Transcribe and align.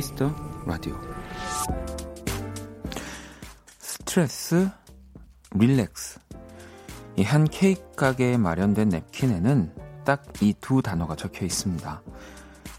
Kiss 0.00 0.19
the 0.19 0.34
Radio 0.64 0.98
스트레스, 3.78 4.70
relax 5.52 6.20
이 7.16 7.22
한 7.22 7.44
케이크 7.44 7.82
가게에 7.96 8.38
마련된 8.38 8.88
냅킨에는 8.88 9.74
딱 10.06 10.22
이 10.40 10.54
두 10.58 10.80
단어가 10.80 11.16
적혀 11.16 11.44
있습니다. 11.44 12.02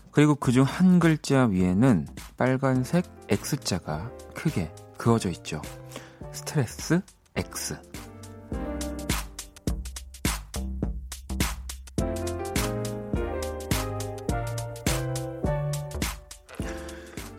그리고 0.10 0.34
그중 0.34 0.64
한 0.64 1.00
글자 1.00 1.46
위에는 1.46 2.08
빨간색 2.38 3.06
X자가 3.30 4.10
크게 4.34 4.74
그어져 4.98 5.30
있죠. 5.30 5.62
스트레스 6.34 7.02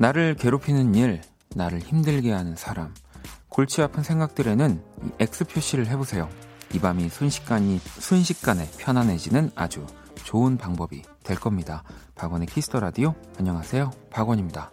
나를 0.03 0.35
괴롭히는 0.35 0.97
일, 0.97 1.21
나를 1.55 1.79
힘들게 1.79 2.33
하는 2.33 2.57
사람, 2.57 2.93
골치 3.49 3.83
아픈 3.83 4.03
생각들에는 4.03 4.83
이 5.05 5.11
X 5.21 5.45
표시를 5.45 5.87
해보세요. 5.87 6.29
이 6.75 6.81
밤이 6.81 7.09
순식간이, 7.09 7.79
순식간에 7.79 8.69
편안해지는 8.79 9.53
아주 9.55 9.87
좋은 10.25 10.57
방법이 10.57 11.03
될 11.23 11.39
겁니다. 11.39 11.85
박원의 12.17 12.49
Kiss 12.49 12.67
the 12.67 12.81
Radio. 12.81 13.15
안녕하세요. 13.39 13.93
박원입니다. 14.11 14.73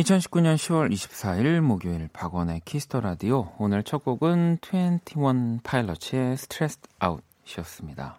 2019년 0.00 0.54
10월 0.54 0.90
24일 0.90 1.60
목요일 1.60 2.08
박원의 2.12 2.62
Kiss 2.64 2.85
the 2.85 3.00
Radio 3.00 3.52
오늘 3.58 3.82
첫 3.82 4.02
곡은 4.02 4.58
21 4.62 5.60
Pilots의 5.62 6.38
Stressed 6.38 6.78
Out이었습니다. 6.98 8.18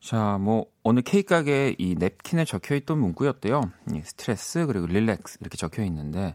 자, 0.00 0.38
뭐 0.38 0.66
어느 0.82 1.00
케이크 1.00 1.28
가게에 1.28 1.76
이 1.78 1.94
냅킨에 1.94 2.44
적혀 2.44 2.74
있던 2.74 2.98
문구였대요. 2.98 3.60
이 3.92 4.00
스트레스 4.02 4.66
그리고 4.66 4.86
relax 4.86 5.38
이렇게 5.40 5.56
적혀 5.56 5.84
있는데 5.84 6.34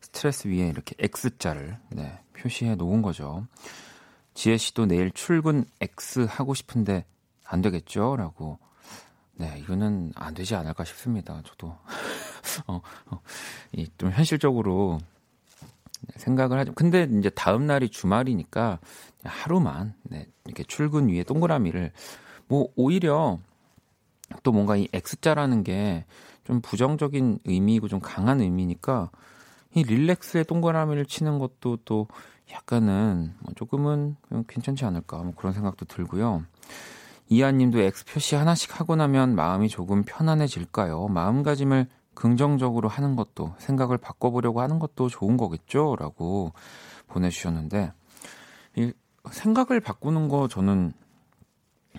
스트레스 0.00 0.48
위에 0.48 0.68
이렇게 0.68 0.94
X자를 0.98 1.78
네, 1.88 2.20
표시해 2.34 2.74
놓은 2.74 3.00
거죠. 3.00 3.46
지혜 4.34 4.58
씨도 4.58 4.84
내일 4.84 5.10
출근 5.12 5.64
X 5.80 6.26
하고 6.28 6.52
싶은데 6.52 7.06
안 7.42 7.62
되겠죠?라고. 7.62 8.58
네, 9.32 9.58
이거는 9.60 10.12
안 10.14 10.34
되지 10.34 10.56
않을까 10.56 10.84
싶습니다. 10.84 11.42
저도 11.46 11.74
어, 12.66 12.80
어, 13.06 13.20
이좀 13.72 14.10
현실적으로 14.10 14.98
생각을 16.16 16.58
하죠. 16.60 16.72
근데 16.74 17.08
이제 17.18 17.30
다음 17.30 17.66
날이 17.66 17.88
주말이니까 17.88 18.78
하루만 19.24 19.94
네, 20.04 20.26
이렇게 20.44 20.62
출근 20.64 21.08
위에 21.08 21.24
동그라미를 21.24 21.92
뭐 22.46 22.68
오히려 22.76 23.38
또 24.42 24.52
뭔가 24.52 24.76
이 24.76 24.88
X자라는 24.92 25.64
게 25.64 26.04
좀 26.48 26.62
부정적인 26.62 27.40
의미이고 27.44 27.88
좀 27.88 28.00
강한 28.00 28.40
의미니까 28.40 29.10
이 29.74 29.82
릴렉스에 29.82 30.44
동그라미를 30.44 31.04
치는 31.04 31.38
것도 31.38 31.76
또 31.84 32.08
약간은 32.50 33.34
뭐 33.40 33.52
조금은 33.54 34.16
괜찮지 34.48 34.86
않을까 34.86 35.18
뭐 35.18 35.34
그런 35.36 35.52
생각도 35.52 35.84
들고요. 35.84 36.42
이하님도 37.28 37.80
X 37.80 38.06
표시 38.06 38.34
하나씩 38.34 38.80
하고 38.80 38.96
나면 38.96 39.34
마음이 39.34 39.68
조금 39.68 40.04
편안해질까요? 40.04 41.08
마음가짐을 41.08 41.86
긍정적으로 42.18 42.88
하는 42.88 43.14
것도 43.14 43.54
생각을 43.58 43.96
바꿔보려고 43.96 44.60
하는 44.60 44.80
것도 44.80 45.08
좋은 45.08 45.36
거겠죠?라고 45.36 46.52
보내주셨는데 47.06 47.92
이 48.74 48.92
생각을 49.30 49.78
바꾸는 49.78 50.28
거 50.28 50.48
저는 50.48 50.92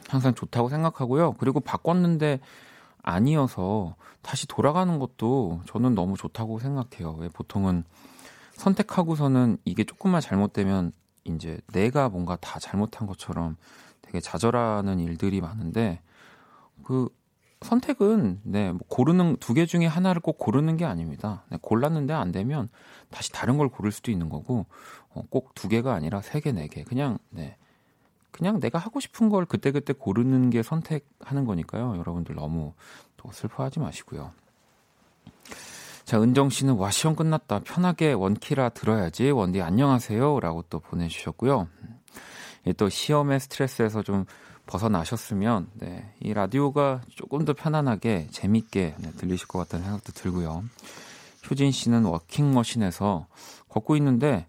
항상 0.09 0.35
좋다고 0.35 0.67
생각하고요. 0.67 1.35
그리고 1.39 1.61
바꿨는데 1.61 2.41
아니어서 3.01 3.95
다시 4.21 4.45
돌아가는 4.45 4.99
것도 4.99 5.61
저는 5.65 5.95
너무 5.95 6.17
좋다고 6.17 6.59
생각해요. 6.59 7.15
왜 7.17 7.29
보통은 7.29 7.85
선택하고서는 8.55 9.57
이게 9.63 9.85
조금만 9.85 10.19
잘못되면 10.19 10.91
이제 11.23 11.61
내가 11.71 12.09
뭔가 12.09 12.35
다 12.35 12.59
잘못한 12.59 13.07
것처럼 13.07 13.55
되게 14.01 14.19
좌절하는 14.19 14.99
일들이 14.99 15.39
많은데 15.39 16.01
그 16.83 17.07
선택은 17.61 18.41
네, 18.43 18.71
뭐 18.71 18.79
고르는 18.87 19.37
두 19.37 19.53
개 19.53 19.65
중에 19.65 19.85
하나를 19.85 20.21
꼭 20.21 20.37
고르는 20.37 20.77
게 20.77 20.85
아닙니다. 20.85 21.43
네, 21.49 21.57
골랐는데 21.61 22.13
안 22.13 22.31
되면 22.31 22.69
다시 23.11 23.31
다른 23.31 23.57
걸 23.57 23.69
고를 23.69 23.91
수도 23.91 24.11
있는 24.11 24.29
거고 24.29 24.65
어, 25.13 25.23
꼭 25.29 25.53
두 25.55 25.67
개가 25.67 25.93
아니라 25.93 26.21
세 26.21 26.39
개, 26.39 26.51
네 26.51 26.67
개. 26.67 26.83
그냥 26.83 27.17
네. 27.29 27.57
그냥 28.31 28.59
내가 28.59 28.79
하고 28.79 28.99
싶은 28.99 29.29
걸 29.29 29.45
그때그때 29.45 29.91
고르는 29.93 30.49
게 30.51 30.63
선택하는 30.63 31.45
거니까요. 31.45 31.97
여러분들 31.97 32.35
너무 32.35 32.73
또 33.17 33.29
슬퍼하지 33.31 33.79
마시고요. 33.79 34.31
자, 36.05 36.21
은정 36.21 36.49
씨는 36.49 36.75
와, 36.75 36.89
시험 36.91 37.15
끝났다. 37.15 37.59
편하게 37.59 38.13
원키라 38.13 38.69
들어야지. 38.69 39.29
원디 39.31 39.61
안녕하세요. 39.61 40.39
라고 40.39 40.63
또 40.69 40.79
보내주셨고요. 40.79 41.67
예, 42.67 42.73
또 42.73 42.87
시험의 42.89 43.39
스트레스에서 43.41 44.01
좀 44.03 44.25
벗어나셨으면, 44.69 45.67
네, 45.73 46.13
이 46.19 46.31
라디오가 46.31 47.01
조금 47.09 47.43
더 47.43 47.53
편안하게, 47.53 48.27
재밌게 48.29 48.95
네, 48.99 49.11
들리실 49.13 49.47
것 49.47 49.57
같다는 49.59 49.85
생각도 49.85 50.13
들고요. 50.13 50.63
효진 51.49 51.71
씨는 51.71 52.05
워킹머신에서 52.05 53.25
걷고 53.67 53.95
있는데, 53.97 54.45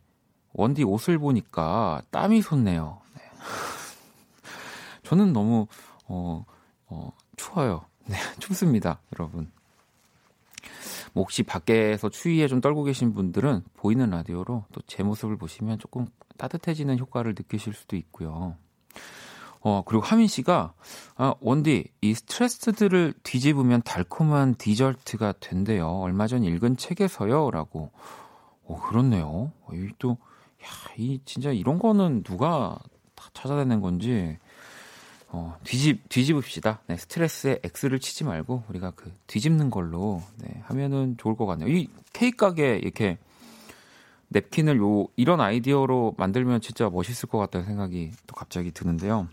원디 0.52 0.84
옷을 0.84 1.18
보니까 1.18 2.02
땀이 2.10 2.42
솟네요. 2.42 3.00
네. 3.14 3.22
저는 5.04 5.32
너무, 5.32 5.66
어, 6.06 6.44
어, 6.88 7.12
추워요. 7.36 7.86
네, 8.04 8.16
춥습니다, 8.40 9.00
여러분. 9.18 9.50
뭐 11.14 11.22
혹시 11.24 11.42
밖에서 11.42 12.10
추위에 12.10 12.46
좀 12.46 12.60
떨고 12.60 12.84
계신 12.84 13.14
분들은 13.14 13.62
보이는 13.74 14.10
라디오로 14.10 14.66
또 14.70 14.80
제 14.86 15.02
모습을 15.02 15.36
보시면 15.38 15.78
조금 15.78 16.06
따뜻해지는 16.36 16.98
효과를 16.98 17.34
느끼실 17.36 17.72
수도 17.72 17.96
있고요. 17.96 18.56
어, 19.62 19.82
그리고 19.84 20.02
하민 20.04 20.26
씨가, 20.26 20.72
아, 21.16 21.34
원디, 21.40 21.84
이 22.00 22.14
스트레스들을 22.14 23.14
뒤집으면 23.22 23.82
달콤한 23.82 24.54
디저트가 24.54 25.34
된대요. 25.40 25.88
얼마 25.88 26.26
전 26.26 26.44
읽은 26.44 26.76
책에서요. 26.76 27.50
라고. 27.50 27.90
어, 28.64 28.80
그렇네요. 28.88 29.52
어, 29.62 29.68
이 29.74 29.90
또, 29.98 30.16
야, 30.62 30.66
이, 30.96 31.20
진짜 31.24 31.50
이런 31.50 31.78
거는 31.78 32.22
누가 32.22 32.78
다 33.14 33.28
찾아내는 33.34 33.82
건지, 33.82 34.38
어, 35.28 35.56
뒤집, 35.62 36.08
뒤집읍시다. 36.08 36.80
네, 36.86 36.96
스트레스에 36.96 37.60
X를 37.62 38.00
치지 38.00 38.24
말고, 38.24 38.64
우리가 38.68 38.92
그, 38.92 39.12
뒤집는 39.26 39.70
걸로, 39.70 40.22
네, 40.38 40.62
하면은 40.64 41.16
좋을 41.18 41.36
것 41.36 41.44
같네요. 41.44 41.68
이 41.68 41.88
케이크 42.14 42.36
가게 42.38 42.76
이렇게, 42.76 43.18
냅킨을 44.30 44.78
요, 44.78 45.06
이런 45.16 45.40
아이디어로 45.40 46.14
만들면 46.16 46.60
진짜 46.60 46.88
멋있을 46.88 47.28
것 47.28 47.38
같다는 47.38 47.66
생각이 47.66 48.12
또 48.26 48.34
갑자기 48.34 48.70
드는데요. 48.70 49.28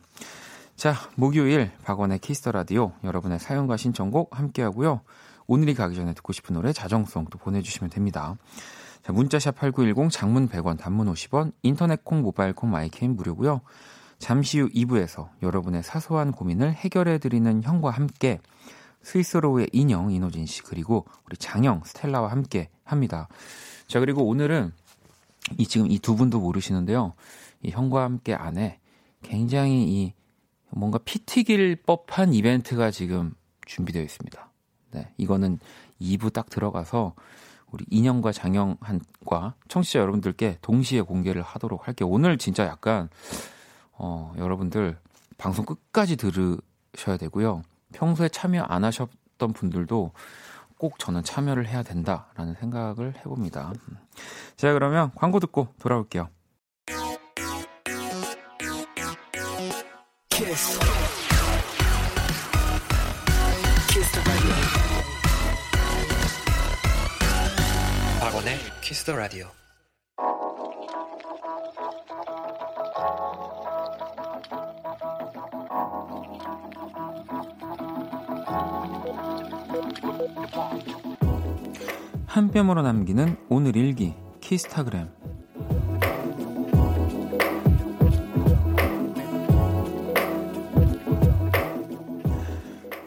자, 0.76 0.94
목요일, 1.16 1.72
박원의 1.84 2.20
Kiss 2.20 2.38
the 2.38 2.52
Radio, 2.52 2.92
여러분의 3.04 3.40
사연과 3.40 3.78
신청곡 3.78 4.38
함께 4.38 4.62
하고요. 4.62 5.02
오늘이 5.48 5.74
가기 5.74 5.96
전에 5.96 6.14
듣고 6.14 6.34
싶은 6.34 6.56
노래, 6.56 6.74
자정송 6.74 7.28
또 7.32 7.38
보내 7.38 7.62
주시면 7.62 7.90
됩니다. 7.90 8.36
자, 9.04 9.14
문자샵 9.14 9.56
8910, 9.56 10.12
장문 10.12 10.50
100원, 10.50 10.78
단문 10.78 11.12
50원, 11.14 11.54
인터넷 11.64 12.04
콩, 12.04 12.22
모바일 12.22 12.54
콩, 12.54 12.70
My 12.70 12.83
K는 12.83 13.16
무료고요. 13.16 13.62
잠시 14.20 14.60
후 14.60 14.70
2부에서 14.70 15.30
여러분의 15.42 15.84
사소한 15.84 16.32
고민을 16.32 16.74
해결해 16.74 17.20
드리는 17.20 17.64
형과 17.64 17.92
함께 17.92 18.40
Sweet 19.02 19.28
Sorrow의 19.28 19.70
인형 19.72 20.12
인호진 20.12 20.46
씨 20.46 20.64
그리고 20.64 21.06
우리 21.26 21.38
장형 21.38 21.84
스텔라와 21.86 22.32
함께 22.32 22.70
합니다. 22.84 23.28
자 23.88 24.00
그리고 24.00 24.28
오늘은 24.28 24.74
이 25.58 25.66
지금 25.68 25.90
이 25.92 26.00
두 26.00 26.16
분도 26.16 26.40
모르시는데요. 26.40 27.14
이 27.64 27.70
형과 27.72 28.04
함께 28.04 28.34
안에 28.34 28.80
굉장히 29.24 29.84
이 29.84 30.14
뭔가 30.70 31.00
피 31.00 31.20
튀길 31.20 31.78
법한 31.86 32.34
이벤트가 32.34 32.92
지금 32.92 33.34
준비되어 33.66 34.02
있습니다. 34.04 34.52
네, 34.92 35.14
이거는 35.18 35.60
2부 36.02 36.32
딱 36.34 36.50
들어가서 36.50 37.14
우리 37.72 37.86
인형과 37.90 38.32
장영한과 38.32 39.56
청취자 39.68 40.00
여러분들께 40.00 40.58
동시에 40.62 41.02
공개를 41.02 41.42
하도록 41.42 41.88
할게요. 41.88 42.08
오늘 42.10 42.38
진짜 42.38 42.66
약간 42.66 43.10
어, 43.92 44.34
여러분들 44.38 44.98
방송 45.38 45.66
끝까지 45.66 46.16
들으셔야 46.16 47.18
되고요. 47.20 47.64
평소에 47.94 48.30
참여 48.30 48.64
안 48.64 48.84
하셨던 48.84 49.54
분들도 49.54 50.12
꼭 50.78 51.00
저는 51.00 51.24
참여를 51.24 51.68
해야 51.68 51.84
된다라는 51.84 52.56
생각을 52.60 53.16
해봅니다. 53.18 53.74
자, 54.56 54.74
그러면 54.74 55.12
광고 55.16 55.40
듣고 55.40 55.74
돌아올게요. 55.80 56.30
키스. 60.30 60.80
키스 63.90 64.22
박원의 68.20 68.58
키스 68.82 69.04
더 69.04 69.16
라디오. 69.16 69.48
한 82.38 82.52
뼘으로 82.52 82.84
남기는 82.84 83.36
오늘 83.50 83.76
일기 83.76 84.14
키스타그램 84.42 85.10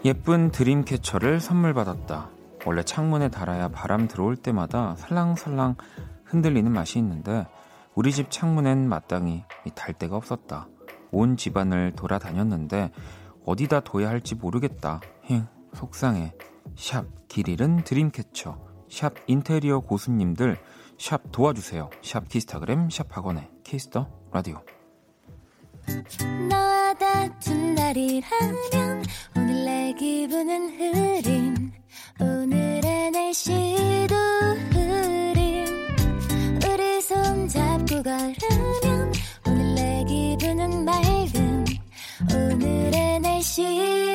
예쁜 0.04 0.50
dreamcatcher를 0.50 1.38
선물 1.38 1.74
받았다. 1.74 2.30
원래 2.66 2.82
창문에 2.82 3.28
달아야 3.28 3.68
바람 3.68 4.08
들어올 4.08 4.34
때마다 4.34 4.96
살랑살랑 4.96 5.76
흔들리는 6.24 6.72
맛이 6.72 6.98
있는데 6.98 7.46
우리 7.94 8.10
집 8.10 8.32
창문엔 8.32 8.88
마땅히 8.88 9.44
달 9.76 9.94
데가 9.94 10.16
없었다. 10.16 10.66
온 11.12 11.36
집안을 11.36 11.92
돌아다녔는데 11.92 12.90
어디다 13.46 13.78
둬야 13.82 14.08
할지 14.08 14.34
모르겠다. 14.34 15.00
힝 15.22 15.46
속상해. 15.72 16.34
샵 16.74 17.06
길 17.28 17.47
잃은 17.47 17.84
dreamcatcher 17.84 18.69
샵 18.90 19.14
인테리어 19.26 19.80
고수님들 19.80 20.58
샵 20.98 21.32
도와주세요. 21.32 21.88
샵 22.02 22.28
키스타그램 22.28 22.90
샵 22.90 23.06
박원의 23.16 23.48
Kiss 23.64 23.88
the 23.88 24.06
Radio. 24.32 24.60
너와 26.48 26.94
다툰 26.94 27.74
날이라면 27.74 29.04
오늘 29.36 29.64
내 29.64 29.92
기분은 29.94 30.78
흐린. 30.78 31.72
오늘의 32.20 33.10
날씨도 33.12 34.14
흐린. 34.72 35.66
우리 36.66 37.00
손 37.00 37.48
잡고 37.48 38.02
걸으면 38.02 39.12
오늘 39.46 39.74
내 39.74 40.04
기분은 40.04 40.84
맑은. 40.84 41.64
오늘의 42.34 43.20
날씨 43.20 44.09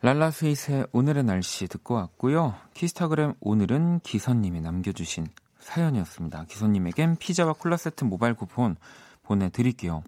랄라 0.00 0.30
스윗의 0.30 0.86
오늘의 0.92 1.24
날씨 1.24 1.66
듣고 1.66 1.92
왔고요. 1.94 2.54
키스타그램 2.72 3.34
오늘은 3.40 4.00
기선님이 4.00 4.62
남겨주신 4.62 5.26
사연이었습니다. 5.58 6.46
기선님에겐 6.46 7.16
피자와 7.16 7.52
콜라 7.52 7.76
세트 7.76 8.04
모바일 8.04 8.32
쿠폰 8.32 8.76
보내드릴게요. 9.24 10.02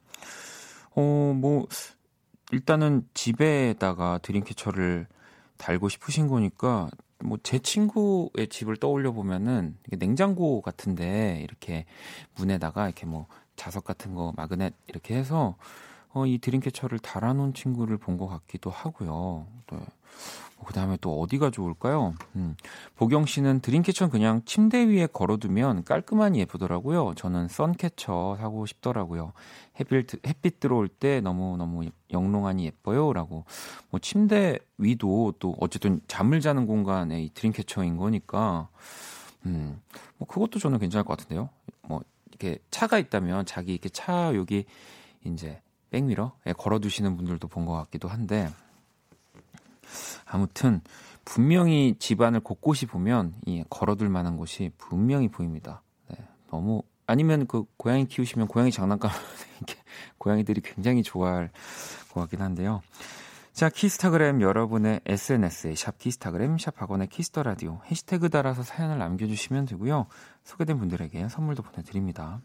어, 0.97 1.35
뭐, 1.37 1.67
일단은 2.53 3.07
집에다가 3.13 4.17
드림캐쳐를 4.23 5.09
달고 5.63 5.89
싶으신 5.89 6.27
거니까 6.29 6.91
뭐 7.25 7.39
제 7.43 7.59
친구의 7.61 8.49
집을 8.51 8.77
떠올려 8.79 9.13
보면은 9.13 9.79
냉장고 9.93 10.61
같은데 10.61 11.41
이렇게 11.45 11.85
문에다가 12.37 12.87
이렇게 12.87 13.07
뭐 13.07 13.27
자석 13.57 13.85
같은 13.85 14.15
거 14.15 14.33
마그넷 14.37 14.75
이렇게 14.89 15.15
해서 15.15 15.57
어, 16.15 16.27
이 16.27 16.39
드림캐쳐를 16.39 16.99
달아놓은 16.99 17.55
친구를 17.55 17.97
본 17.97 18.19
것 18.19 18.27
같기도 18.29 18.71
하고요. 18.71 19.47
네. 19.71 19.79
뭐그 20.63 20.73
다음에 20.73 20.97
또 21.01 21.21
어디가 21.21 21.51
좋을까요? 21.51 22.15
음, 22.37 22.57
보경 22.97 23.27
씨는 23.27 23.61
드림캐쳐는 23.61 24.11
그냥 24.11 24.43
침대 24.45 24.87
위에 24.87 25.07
걸어두면 25.13 25.85
깔끔하니 25.85 26.39
예쁘더라고요. 26.41 27.15
저는 27.17 27.49
선캐쳐 27.49 28.37
사고 28.39 28.65
싶더라고요. 28.67 29.33
햇빛, 29.79 30.25
햇빛 30.27 30.61
들어올 30.61 30.89
때 30.89 31.21
너무너무 31.21 31.85
영롱하니 32.11 32.65
예뻐요. 32.65 33.13
라고. 33.13 33.45
뭐 33.91 34.01
침대 34.01 34.59
위도 34.79 35.35
또 35.39 35.57
어쨌든 35.61 36.01
잠을 36.07 36.41
자는 36.41 36.67
공간에 36.67 37.23
이 37.23 37.31
드림캐쳐인 37.35 37.97
거니까, 37.97 38.69
음, 39.47 39.81
뭐 40.19 40.29
그것도 40.29 40.59
저는 40.59 40.79
괜찮을 40.79 41.05
것 41.05 41.17
같은데요. 41.17 41.49
뭐 41.89 42.03
이렇게 42.29 42.59
차가 42.71 42.99
있다면 42.99 43.47
자기 43.47 43.73
이렇게 43.73 43.89
차 43.89 44.33
여기 44.35 44.65
이제 45.25 45.61
백미러에 45.91 46.53
걸어두시는 46.57 47.17
분들도 47.17 47.49
본 47.49 47.67
것 47.67 47.73
같기도 47.75 48.09
한데 48.09 48.49
아무튼 50.25 50.81
분명히 51.25 51.95
집안을 51.99 52.41
곳곳이 52.41 52.87
보면 52.87 53.35
이 53.47 53.65
걸어둘 53.71 54.09
만한 54.09 54.37
곳이 54.37 54.71
분명히 54.79 55.29
보입니다. 55.29 55.83
네, 56.09 56.17
너무 56.51 56.83
아니면 57.07 57.47
그 57.47 57.65
고양이 57.77 58.07
키우시면 58.07 58.49
고양이 58.49 58.71
장난감 58.71 59.11
이렇게 59.59 59.81
고양이들이 60.19 60.61
굉장히 60.63 61.03
좋아할 61.03 61.51
것 62.13 62.21
같긴 62.21 62.41
한데요. 62.41 62.83
자, 63.53 63.69
키스타그램 63.69 64.41
여러분의 64.41 65.01
SNS에 65.05 65.75
샵 65.75 65.99
키스타그램 65.99 66.57
샵 66.57 66.81
박원의 66.81 67.09
Kiss 67.09 67.28
the 67.28 67.43
Radio 67.43 67.81
해시태그 67.91 68.31
달아서 68.31 68.63
사연을 68.63 68.99
남겨주시면 68.99 69.67
되고요. 69.67 70.07
소개된 70.45 70.79
분들에게 70.79 71.29
선물도 71.29 71.63
보내드립니다. 71.63 72.41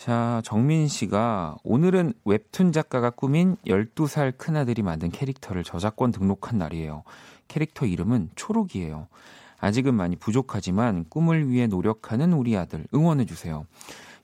음. 0.00 0.06
자, 0.06 0.40
정민 0.44 0.88
씨가 0.88 1.58
오늘은 1.62 2.14
웹툰 2.24 2.72
작가가 2.72 3.10
꾸민 3.10 3.56
12살 3.66 4.32
큰아들이 4.38 4.82
만든 4.82 5.10
캐릭터를 5.10 5.62
저작권 5.62 6.10
등록한 6.10 6.58
날이에요. 6.58 7.02
캐릭터 7.48 7.84
이름은 7.84 8.30
초록이에요. 8.34 9.08
아직은 9.58 9.94
많이 9.94 10.16
부족하지만 10.16 11.04
꿈을 11.10 11.50
위해 11.50 11.66
노력하는 11.66 12.32
우리 12.32 12.56
아들 12.56 12.86
응원해주세요. 12.94 13.66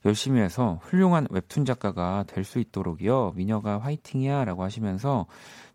열심히 0.07 0.41
해서 0.41 0.81
훌륭한 0.83 1.27
웹툰 1.31 1.67
작가가 1.67 2.25
될 2.27 2.45
수 2.45 2.59
있도록이요. 2.59 3.33
미녀가 3.37 3.79
화이팅이야 3.79 4.45
라고 4.47 4.63
하시면서 4.63 5.27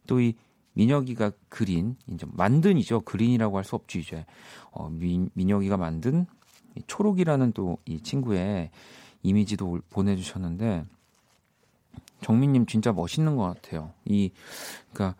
또 0.07 0.19
이 0.19 0.33
민혁이가 0.73 1.31
그린, 1.49 1.97
이제 2.07 2.25
만든이죠. 2.31 3.01
그린이라고 3.01 3.57
할 3.57 3.65
수 3.65 3.75
없지, 3.75 3.99
이제. 3.99 4.25
어, 4.71 4.89
민, 4.89 5.29
민혁이가 5.33 5.75
만든 5.75 6.25
초록이라는 6.87 7.51
또 7.51 7.77
이 7.85 7.99
친구의 8.01 8.71
이미지도 9.23 9.79
보내주셨는데 9.89 10.85
정민님 12.21 12.65
진짜 12.65 12.91
멋있는 12.91 13.35
것 13.35 13.43
같아요. 13.43 13.91
이 14.05 14.31
그러니까 14.93 15.15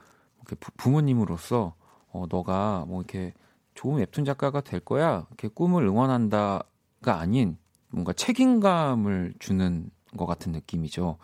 부모님으로서 0.77 1.73
어 2.11 2.25
너가 2.29 2.85
뭐 2.87 3.01
이렇게 3.01 3.33
좋은 3.73 3.97
웹툰 3.99 4.25
작가가 4.25 4.61
될 4.61 4.79
거야 4.79 5.25
이렇게 5.29 5.47
꿈을 5.47 5.83
응원한다가 5.85 7.19
아닌 7.19 7.57
뭔가 7.89 8.13
책임감을 8.13 9.35
주는 9.39 9.89
것 10.17 10.25
같은 10.25 10.51
느낌이죠. 10.51 11.17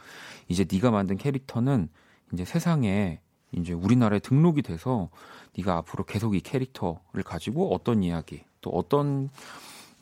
이제 0.48 0.66
네가 0.70 0.92
만든 0.92 1.18
캐릭터는 1.18 1.90
이제 2.34 2.46
세상에 2.46 3.20
이제 3.52 3.74
우리나라에 3.74 4.20
등록이 4.20 4.62
돼서 4.62 5.10
네가 5.58 5.78
앞으로 5.78 6.04
계속 6.04 6.36
이 6.36 6.42
캐릭터를 6.42 7.24
가지고 7.24 7.74
어떤 7.74 8.04
이야기 8.04 8.44
또 8.62 8.70
어떤 8.72 9.30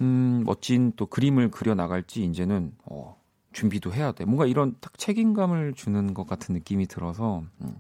음, 0.02 0.44
멋진 0.46 0.92
또 0.96 1.06
그림을 1.06 1.52
그려 1.52 1.74
나갈지 1.76 2.24
이제는 2.26 2.74
어, 2.86 3.20
준비도 3.54 3.94
해야 3.94 4.12
돼. 4.12 4.26
뭔가 4.26 4.46
이런 4.46 4.76
딱 4.82 4.98
책임감을 4.98 5.74
주는 5.74 6.14
것 6.14 6.28
같은 6.28 6.54
느낌이 6.54 6.88
들어서 6.88 7.44
음, 7.62 7.80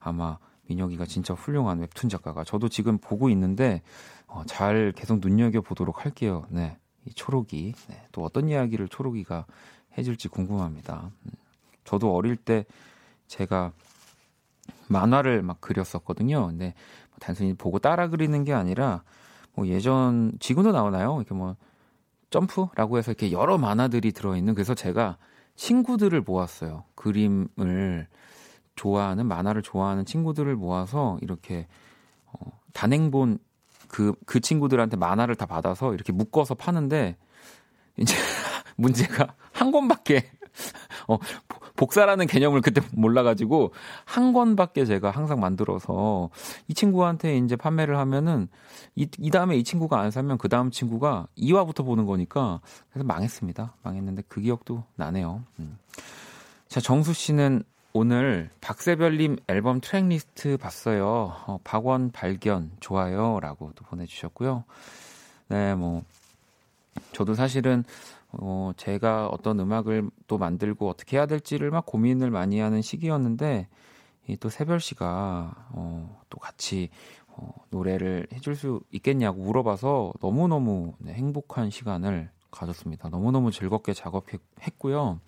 아마 0.00 0.38
민혁이가 0.68 1.04
진짜 1.06 1.34
훌륭한 1.34 1.80
웹툰 1.80 2.08
작가가 2.08 2.44
저도 2.44 2.68
지금 2.68 2.98
보고 2.98 3.28
있는데 3.28 3.82
어, 4.26 4.42
잘 4.46 4.92
계속 4.96 5.18
눈여겨 5.20 5.60
보도록 5.60 6.04
할게요. 6.04 6.46
네, 6.48 6.78
이 7.04 7.12
초록이 7.12 7.74
네, 7.88 8.02
또 8.12 8.22
어떤 8.24 8.48
이야기를 8.48 8.88
초록이가 8.88 9.46
해줄지 9.98 10.28
궁금합니다. 10.28 11.10
음, 11.26 11.30
저도 11.84 12.14
어릴 12.14 12.36
때 12.36 12.64
제가 13.26 13.72
만화를 14.88 15.42
막 15.42 15.60
그렸었거든요. 15.60 16.46
근데 16.46 16.74
뭐 17.10 17.18
단순히 17.20 17.54
보고 17.54 17.78
따라 17.78 18.08
그리는 18.08 18.44
게 18.44 18.52
아니라 18.52 19.02
뭐 19.54 19.66
예전 19.66 20.32
지금도 20.40 20.72
나오나요? 20.72 21.16
이렇게 21.18 21.34
뭐 21.34 21.56
점프라고 22.30 22.98
해서 22.98 23.12
이렇게 23.12 23.32
여러 23.32 23.58
만화들이 23.58 24.12
들어있는 24.12 24.54
그래서 24.54 24.74
제가 24.74 25.18
친구들을 25.56 26.20
모았어요. 26.22 26.84
그림을 26.94 28.08
좋아하는 28.74 29.26
만화를 29.26 29.62
좋아하는 29.62 30.04
친구들을 30.04 30.56
모아서 30.56 31.18
이렇게 31.20 31.66
어, 32.26 32.38
단행본 32.72 33.38
그, 33.88 34.14
그 34.24 34.40
친구들한테 34.40 34.96
만화를 34.96 35.34
다 35.34 35.44
받아서 35.44 35.92
이렇게 35.92 36.12
묶어서 36.12 36.54
파는데 36.54 37.16
이제 37.98 38.14
문제가 38.76 39.34
한 39.52 39.70
권밖에 39.70 40.30
어, 41.08 41.18
복사라는 41.76 42.26
개념을 42.26 42.60
그때 42.60 42.80
몰라가지고 42.92 43.72
한 44.04 44.32
권밖에 44.32 44.84
제가 44.84 45.10
항상 45.10 45.40
만들어서 45.40 46.30
이 46.68 46.74
친구한테 46.74 47.38
이제 47.38 47.56
판매를 47.56 47.96
하면은 47.98 48.48
이, 48.94 49.08
이 49.18 49.30
다음에 49.30 49.56
이 49.56 49.64
친구가 49.64 50.00
안 50.00 50.10
사면 50.10 50.38
그 50.38 50.48
다음 50.48 50.70
친구가 50.70 51.26
2화부터 51.36 51.84
보는 51.84 52.06
거니까 52.06 52.60
그래서 52.90 53.06
망했습니다. 53.06 53.74
망했는데 53.82 54.22
그 54.28 54.40
기억도 54.40 54.84
나네요. 54.96 55.42
음. 55.58 55.78
자, 56.68 56.80
정수 56.80 57.12
씨는 57.12 57.64
오늘 57.94 58.48
박세별님 58.62 59.36
앨범 59.48 59.80
트랙 59.80 60.06
리스트 60.06 60.56
봤어요. 60.56 61.34
어, 61.46 61.58
박원 61.62 62.10
발견 62.10 62.70
좋아요. 62.80 63.38
라고 63.40 63.72
또 63.74 63.84
보내주셨고요. 63.84 64.64
네, 65.48 65.74
뭐, 65.74 66.02
저도 67.12 67.34
사실은 67.34 67.84
어, 68.32 68.72
제가 68.76 69.28
어떤 69.28 69.60
음악을 69.60 70.10
또 70.26 70.38
만들고 70.38 70.88
어떻게 70.88 71.16
해야 71.16 71.26
될지를 71.26 71.70
막 71.70 71.86
고민을 71.86 72.30
많이 72.30 72.58
하는 72.60 72.82
시기였는데, 72.82 73.68
이 74.28 74.36
또 74.36 74.48
세별 74.48 74.80
씨가, 74.80 75.68
어, 75.72 76.20
또 76.30 76.38
같이, 76.38 76.90
어, 77.28 77.52
노래를 77.70 78.28
해줄 78.32 78.54
수 78.56 78.80
있겠냐고 78.92 79.42
물어봐서 79.42 80.12
너무너무 80.20 80.94
네, 80.98 81.12
행복한 81.14 81.70
시간을 81.70 82.30
가졌습니다. 82.50 83.08
너무너무 83.08 83.50
즐겁게 83.50 83.94
작업했고요. 83.94 85.18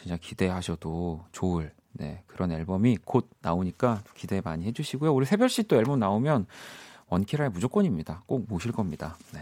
진짜 0.00 0.16
기대하셔도 0.16 1.24
좋을, 1.32 1.72
네, 1.92 2.22
그런 2.26 2.52
앨범이 2.52 2.98
곧 3.04 3.28
나오니까 3.42 4.02
기대 4.14 4.40
많이 4.40 4.64
해주시고요. 4.66 5.12
우리 5.12 5.26
세별 5.26 5.48
씨 5.48 5.64
또 5.64 5.76
앨범 5.76 5.98
나오면 5.98 6.46
원키라의 7.08 7.50
무조건입니다. 7.50 8.22
꼭 8.26 8.46
모실 8.48 8.72
겁니다. 8.72 9.16
네. 9.34 9.40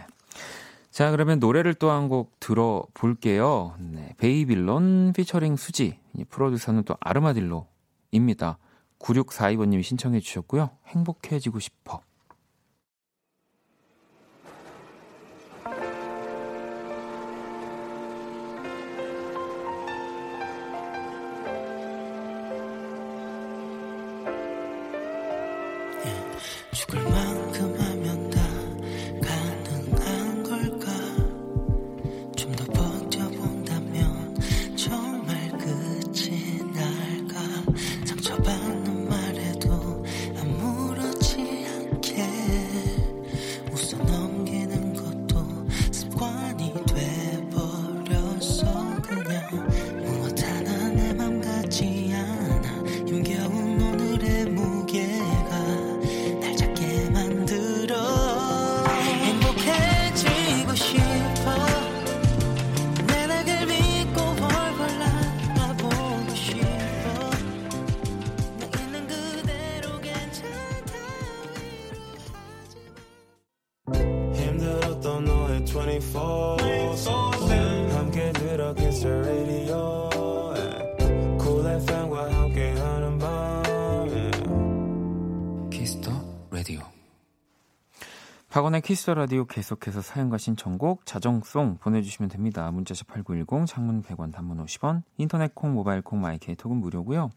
자, 0.95 1.11
그러면 1.11 1.41
노래를 1.41 1.75
또 1.75 1.91
한 1.91 2.09
곡 2.09 2.39
들어볼게요. 2.39 3.75
네, 3.81 4.15
베이빌론 4.19 5.13
피처링 5.17 5.57
수지. 5.57 5.99
프로듀서는 6.31 6.85
또 6.85 6.97
아르마딜로입니다. 7.01 8.59
9642번님이 9.01 9.83
신청해 9.83 10.21
주셨고요. 10.21 10.71
행복해지고 10.87 11.59
싶어. 11.59 12.01
박원의 88.65 88.81
Kiss 88.81 89.11
the 89.11 89.24
Radio 89.24 89.45
계속해서 89.45 90.01
사연과 90.01 90.39
신청곡 90.39 91.05
자정송 91.05 91.77
보내주시면 91.83 92.31
됩니다. 92.31 92.71
문자샵 92.71 93.09
8910 93.09 93.67
장문 93.67 94.03
100원 94.03 94.33
단문 94.33 94.65
50원 94.65 95.03
인터넷 95.19 95.55
콩 95.55 95.75
모바일 95.75 96.01
콩 96.01 96.23
My 96.23 96.39
K 96.39 96.57
톡은 96.57 96.79
무료고요. 96.79 97.31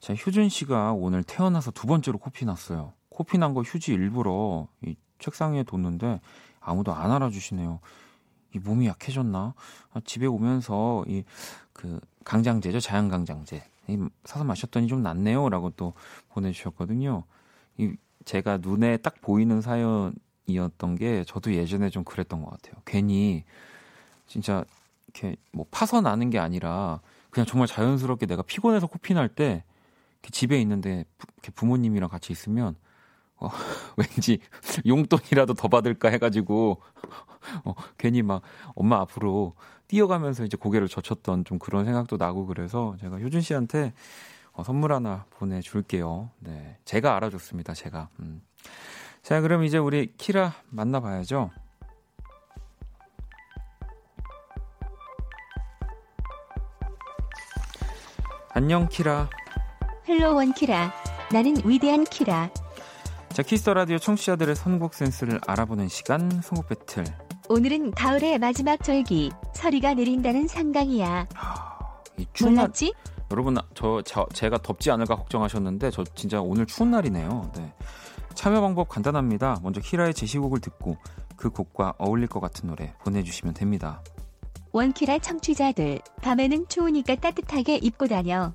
자 0.00 0.14
효준 0.14 0.48
씨가 0.48 0.94
오늘 0.94 1.22
태어나서 1.22 1.70
두 1.70 1.86
번째로 1.86 2.16
코피 2.16 2.46
났어요. 2.46 2.94
코피 3.10 3.36
난 3.36 3.52
거 3.52 3.60
휴지 3.60 3.92
일부러 3.92 4.68
이 4.80 4.96
책상 5.18 5.52
위에 5.52 5.64
뒀는데 5.64 6.22
아무도 6.60 6.94
안 6.94 7.10
알아주시네요. 7.10 7.80
이 8.54 8.58
몸이 8.58 8.86
약해졌나? 8.86 9.52
아, 9.92 10.00
집에 10.06 10.24
오면서 10.24 11.04
이 11.08 11.24
그 11.74 12.00
강장제죠 12.24 12.80
자연 12.80 13.10
강장제 13.10 13.62
사서 14.24 14.44
마셨더니 14.44 14.86
좀 14.86 15.02
낫네요라고 15.02 15.70
또 15.76 15.92
보내주셨거든요. 16.30 17.24
이 17.76 17.94
제가 18.24 18.58
눈에 18.58 18.96
딱 18.98 19.20
보이는 19.20 19.60
사연이었던 19.60 20.96
게 20.96 21.24
저도 21.24 21.54
예전에 21.54 21.90
좀 21.90 22.04
그랬던 22.04 22.42
것 22.42 22.50
같아요. 22.50 22.80
괜히 22.84 23.44
진짜 24.26 24.64
이렇게 25.08 25.36
뭐 25.52 25.66
파서 25.70 26.00
나는 26.00 26.30
게 26.30 26.38
아니라 26.38 27.00
그냥 27.30 27.46
정말 27.46 27.66
자연스럽게 27.68 28.26
내가 28.26 28.42
피곤해서 28.42 28.86
코피 28.86 29.14
날 29.14 29.28
때 29.28 29.64
집에 30.30 30.60
있는데 30.60 31.04
부, 31.54 31.66
모님이랑 31.66 32.08
같이 32.08 32.32
있으면 32.32 32.76
어, 33.36 33.48
왠지 33.96 34.38
용돈이라도 34.86 35.54
더 35.54 35.68
받을까 35.68 36.10
해가지고 36.10 36.80
어, 37.64 37.74
괜히 37.98 38.22
막 38.22 38.42
엄마 38.74 39.00
앞으로 39.00 39.54
뛰어가면서 39.88 40.44
이제 40.44 40.56
고개를 40.56 40.88
젖혔던 40.88 41.44
좀 41.44 41.58
그런 41.58 41.84
생각도 41.84 42.16
나고 42.16 42.46
그래서 42.46 42.96
제가 43.00 43.18
효준 43.18 43.40
씨한테 43.40 43.92
어, 44.52 44.62
선물 44.62 44.92
하나 44.92 45.24
보내줄게요. 45.30 46.30
네. 46.40 46.78
제가 46.84 47.16
알아줬습니다, 47.16 47.74
제가. 47.74 48.08
음. 48.20 48.42
자, 49.22 49.40
그럼 49.40 49.64
이제 49.64 49.78
우리 49.78 50.12
키라 50.16 50.52
만나봐야죠. 50.68 51.50
안녕, 58.54 58.88
키라. 58.88 59.30
Hello 60.06 60.34
원 60.34 60.52
키라. 60.52 60.92
나는 61.32 61.56
위대한 61.64 62.04
키라. 62.04 62.50
자, 63.30 63.42
Kiss 63.42 63.59
the 63.59 63.72
Radio 63.72 63.98
청취자들의 63.98 64.54
선곡 64.54 64.92
센스를 64.92 65.40
알아보는 65.46 65.88
시간, 65.88 66.28
선곡 66.42 66.68
배틀. 66.68 67.04
오늘은 67.48 67.92
가을의 67.92 68.38
마지막 68.38 68.82
절기, 68.82 69.30
서리가 69.54 69.94
내린다는 69.94 70.48
상강이야. 70.48 71.26
이 72.18 72.26
몰랐지? 72.42 72.92
여러분 73.32 73.56
저, 73.74 74.02
저 74.04 74.26
제가 74.32 74.58
덥지 74.58 74.90
않을까 74.90 75.16
걱정하셨는데 75.16 75.90
저 75.90 76.04
진짜 76.14 76.40
오늘 76.40 76.66
추운 76.66 76.90
날이네요. 76.90 77.50
네. 77.56 77.72
참여 78.34 78.60
방법 78.60 78.88
간단합니다. 78.88 79.58
먼저 79.62 79.80
키라의 79.80 80.14
제시곡을 80.14 80.60
듣고 80.60 80.96
그 81.36 81.50
곡과 81.50 81.94
어울릴 81.98 82.28
것 82.28 82.40
같은 82.40 82.68
노래 82.68 82.94
보내주시면 83.04 83.54
됩니다. 83.54 84.02
원키라 84.72 85.18
청취자들 85.18 86.00
밤에는 86.22 86.66
추우니까 86.68 87.16
따뜻하게 87.16 87.76
입고 87.76 88.06
다녀. 88.06 88.52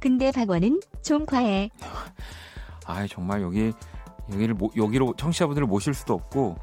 근데 0.00 0.32
박원은 0.32 0.80
좀 1.02 1.26
과해. 1.26 1.70
아 2.86 3.06
정말 3.06 3.42
여기 3.42 3.72
여기를 4.32 4.54
모, 4.54 4.70
여기로 4.76 5.14
청취자분들을 5.16 5.66
모실 5.66 5.92
수도 5.92 6.14
없고 6.14 6.56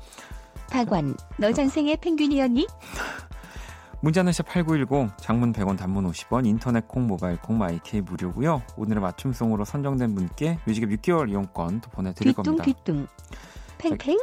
박원, 0.71 1.15
너 1.37 1.51
전생에 1.51 1.95
펭귄이었니? 1.97 2.67
문자는 4.05 4.31
샵8910 4.33 5.17
장문 5.17 5.51
100원 5.51 5.79
단문 5.79 6.07
50원 6.11 6.45
인터넷 6.45 6.87
콩 6.87 7.07
모바일 7.07 7.41
콩 7.41 7.57
마이케이 7.57 8.01
무료고요. 8.01 8.61
오늘의 8.77 9.01
맞춤송으로 9.01 9.65
선정된 9.65 10.13
분께 10.13 10.59
뮤직앱 10.67 10.91
6개월 10.91 11.27
이용권 11.31 11.81
또 11.81 11.89
보내드릴 11.89 12.33
겁니다. 12.33 12.63
뒤뚱. 12.63 13.07
팽팽? 13.79 14.19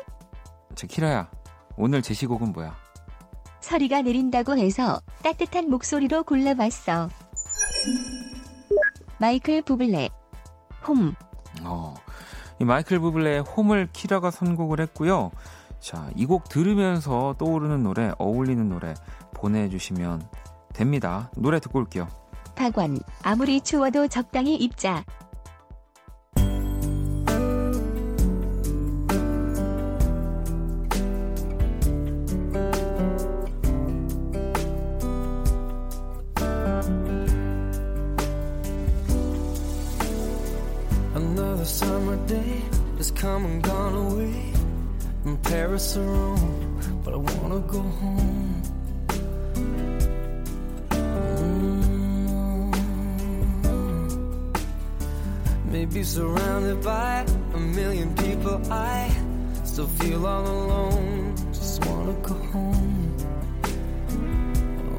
제 0.77 0.87
키라야 0.87 1.29
오늘 1.77 2.01
제시곡은 2.01 2.53
뭐야? 2.53 2.77
서리가 3.59 4.03
내린다고 4.03 4.57
해서 4.57 5.01
따뜻한 5.25 5.69
목소리로 5.69 6.23
골라봤어. 6.23 7.09
마이클 9.19 9.63
부블레. 9.63 10.11
홈. 10.87 11.13
어, 11.65 11.95
이 12.61 12.65
마이클 12.65 13.01
부블레의 13.01 13.41
홈을 13.41 13.89
키라가 13.93 14.31
선곡을 14.31 14.79
했고요. 14.81 15.33
자, 15.81 16.09
이 16.15 16.25
곡 16.27 16.49
들으면서 16.49 17.35
떠오르는 17.39 17.83
노래, 17.83 18.13
어울리는 18.19 18.69
노래 18.69 18.95
보내주시면 19.43 20.23
됩니다. 20.73 21.31
노래 21.37 21.59
듣고 21.61 21.81
올게요. 21.81 22.09
박원, 22.55 23.01
아무리 23.23 23.61
추워도 23.61 24.09
적당히 24.09 24.55
입자. 24.55 25.05
Another 41.15 41.65
summer 41.65 42.17
day 42.27 42.63
has 42.97 43.11
come 43.11 43.45
and 43.45 43.63
gone 43.63 43.95
away 43.95 44.53
from 45.23 45.37
Paris 45.39 45.97
or 45.97 46.07
Rome, 46.07 46.81
but 47.05 47.13
I 47.13 47.17
wanna 47.17 47.61
go 47.67 47.81
home. 47.81 48.42
Maybe 55.83 56.05
surrounded 56.05 56.81
by 56.85 57.27
a 57.55 57.59
million 57.59 58.15
people, 58.15 58.61
I 58.71 59.11
still 59.65 59.89
feel 59.89 60.25
all 60.25 60.47
alone. 60.47 61.35
Just 61.53 61.85
wanna 61.85 62.13
go 62.23 62.35
home. 62.35 63.17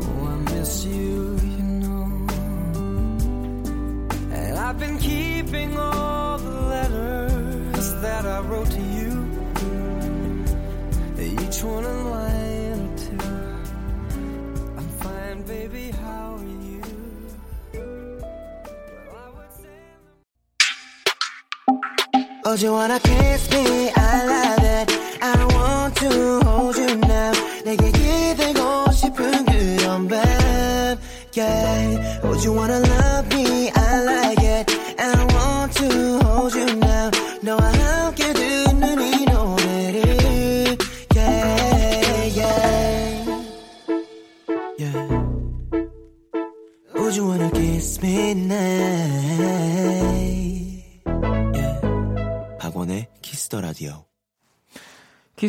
Oh, 0.01 0.27
I 0.27 0.35
miss 0.51 0.83
you, 0.83 1.39
you 1.41 1.63
know. 1.83 2.27
And 4.33 4.57
I've 4.57 4.77
been 4.77 4.97
keeping 4.97 5.77
all 5.77 6.37
the 6.37 6.61
letters 6.73 7.93
that 8.01 8.25
I 8.25 8.41
wrote 8.41 8.71
to 8.71 8.81
you. 8.97 9.11
Each 11.17 11.63
one 11.63 11.85
a 11.85 12.09
line 12.09 12.42
Oh, 22.52 22.56
do 22.56 22.64
you 22.64 22.72
wanna 22.72 23.00
kiss 23.00 23.50
me? 23.50 23.90
I 23.94 24.24
love 24.24 24.64
it. 24.64 24.88
I 25.22 25.44
want 25.54 25.96
to 25.96 26.40
hold 26.44 26.76
you 26.76 26.96
now. 26.96 27.32
내게 27.64 27.90
기대고 27.90 28.92
싶은 28.92 29.44
그런 29.44 30.08
밤. 30.08 30.98
Yeah. 31.34 32.20
Oh, 32.24 32.34
do 32.34 32.40
you 32.42 32.52
wanna 32.52 32.80
love 32.80 33.28
me? 33.34 33.70
I 33.74 34.00
like 34.02 34.42
it. 34.42 34.70
I 34.98 35.14
want 35.34 35.72
to 35.76 36.18
hold 36.24 36.54
you 36.54 36.66
now. 36.76 37.10
너와 37.42 37.71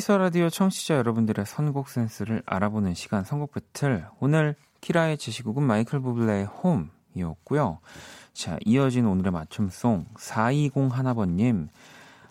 키스 0.05 0.13
라디오 0.13 0.51
청취자 0.51 0.97
여러분들의 0.97 1.47
선곡 1.47 1.89
센스를 1.89 2.43
알아보는 2.45 2.93
시간 2.93 3.25
선곡 3.25 3.53
배틀. 3.53 4.05
오늘 4.21 4.55
키라의 4.83 5.17
제시곡은 5.17 5.63
마이클 5.63 5.99
부블레의 5.99 6.45
홈이었고요. 6.45 7.79
자, 8.35 8.59
이어진 8.67 9.07
오늘의 9.07 9.33
맞춤송 9.33 10.09
4201번님 10.15 11.69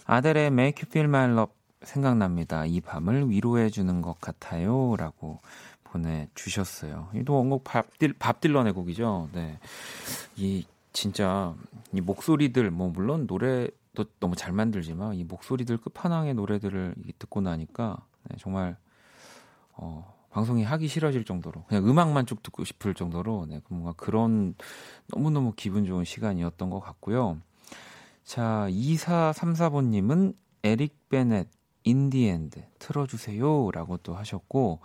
아델의 0.06 0.48
Make 0.50 0.84
You 0.84 0.88
Feel 0.88 1.08
My 1.08 1.32
Love 1.32 1.52
생각납니다. 1.82 2.64
이 2.68 2.80
밤을 2.80 3.32
위로해 3.32 3.72
주는 3.72 4.04
것 4.04 4.22
같아요. 4.22 4.96
라고 4.96 5.40
보내주셨어요. 5.84 7.10
이도 7.16 7.34
원곡 7.34 7.64
밥, 7.64 7.98
딜, 7.98 8.14
밥 8.14 8.40
딜런의 8.40 8.74
곡이죠. 8.74 9.30
네. 9.34 9.58
이, 10.36 10.64
진짜, 10.92 11.56
이 11.92 12.02
목소리들, 12.02 12.70
뭐, 12.70 12.90
물론 12.90 13.26
노래 13.26 13.68
도 13.96 14.06
너무 14.20 14.36
잘 14.36 14.54
만들지만, 14.54 15.16
이 15.16 15.24
목소리들 15.24 15.78
끝판왕의 15.78 16.34
노래들을 16.34 16.96
듣고 17.20 17.42
나니까, 17.42 17.98
네, 18.30 18.38
정말, 18.40 18.78
어, 19.74 20.14
방송이 20.32 20.64
하기 20.64 20.88
싫어질 20.88 21.26
정도로, 21.26 21.64
그냥 21.66 21.88
음악만 21.88 22.26
쭉 22.26 22.42
듣고 22.42 22.64
싶을 22.64 22.94
정도로, 22.94 23.46
네, 23.48 23.62
뭔가 23.70 23.94
그런 23.94 24.56
너무너무 25.08 25.54
기분 25.56 25.86
좋은 25.86 26.06
시간이었던 26.06 26.70
것 26.70 26.80
같고요. 26.80 27.38
자, 28.24 28.68
2434번님은 28.70 30.36
Eric 30.64 31.10
Benét, 31.10 31.50
In 31.84 32.04
the 32.04 32.34
End 32.34 32.64
틀어주세요. 32.80 33.72
라고 33.72 33.98
또 33.98 34.16
하셨고, 34.16 34.80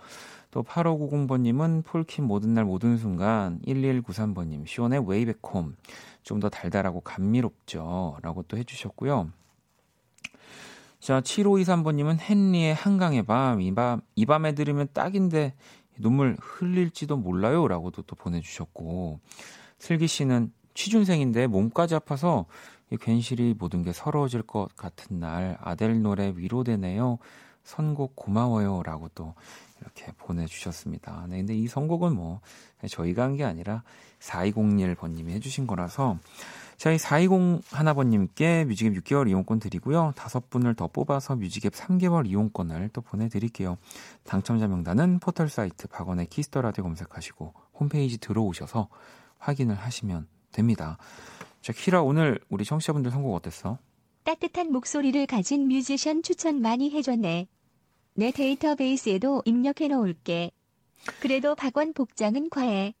또 0.51 0.63
8590번님은 0.63 1.85
폴킴 1.85 2.25
모든 2.25 2.53
날 2.53 2.65
모든 2.65 2.97
순간 2.97 3.59
1193번님 3.65 4.65
숀의 4.65 5.07
Way 5.07 5.26
Back 5.26 5.50
Home 5.50 5.75
좀 6.23 6.39
더 6.39 6.49
달달하고 6.49 7.01
감미롭죠 7.01 8.17
라고 8.21 8.43
또 8.43 8.57
해주셨고요. 8.57 9.31
자 10.99 11.21
7523번님은 11.21 12.17
헨리의 12.19 12.73
한강의 12.73 13.23
밤 13.23 13.61
이 13.61 13.73
밤, 13.73 14.01
이 14.15 14.25
밤에 14.25 14.53
들으면 14.53 14.87
딱인데 14.93 15.55
눈물 15.99 16.37
흘릴지도 16.39 17.17
몰라요 17.17 17.67
라고도 17.67 18.03
또 18.03 18.15
보내주셨고 18.15 19.19
슬기 19.77 20.07
씨는 20.07 20.51
취준생인데 20.73 21.47
몸까지 21.47 21.95
아파서 21.95 22.45
괜시리 23.01 23.55
모든 23.57 23.83
게 23.83 23.91
서러워질 23.93 24.43
것 24.43 24.75
같은 24.75 25.19
날 25.19 25.57
아델 25.61 26.01
노래 26.01 26.33
위로되네요. 26.35 27.19
선곡 27.63 28.15
고마워요 28.15 28.81
라고 28.83 29.09
또 29.09 29.35
이렇게 29.81 30.11
보내주셨습니다. 30.17 31.25
네, 31.29 31.37
근데 31.37 31.55
이 31.55 31.67
선곡은 31.67 32.13
뭐 32.15 32.41
저희가 32.87 33.23
한 33.23 33.37
게 33.37 33.43
아니라 33.43 33.83
4201번님이 34.19 35.29
해주신 35.29 35.67
거라서 35.67 36.17
자, 36.77 36.91
이 36.91 36.97
4201번님께 36.97 38.65
뮤직앱 38.65 38.93
6개월 38.93 39.27
이용권 39.29 39.59
드리고요. 39.59 40.13
다섯 40.15 40.49
분을 40.49 40.75
더 40.75 40.87
뽑아서 40.87 41.35
뮤직앱 41.35 41.73
3개월 41.73 42.25
이용권을 42.27 42.89
또 42.93 43.01
보내드릴게요. 43.01 43.77
당첨자 44.23 44.67
명단은 44.67 45.19
포털 45.19 45.49
사이트 45.49 45.87
박원의 45.87 46.27
Kiss 46.27 46.46
the 46.46 46.61
Radio 46.61 46.83
검색하시고 46.85 47.53
홈페이지 47.79 48.17
들어오셔서 48.17 48.87
확인을 49.39 49.75
하시면 49.75 50.27
됩니다. 50.51 50.97
자, 51.61 51.73
키라 51.73 52.01
오늘 52.01 52.39
우리 52.49 52.63
청취자분들 52.63 53.11
선곡 53.11 53.35
어땠어? 53.35 53.77
따뜻한 54.23 54.71
목소리를 54.71 55.25
가진 55.25 55.67
뮤지션 55.67 56.23
추천 56.23 56.61
많이 56.61 56.91
해줬네. 56.91 57.47
내 58.19 58.31
데이터베이스에도 58.31 59.43
입력해 59.45 59.87
놓을게. 59.87 60.51
그래도 61.21 61.55
박원 61.55 61.93
복장은 61.93 62.49
과해. 62.49 62.93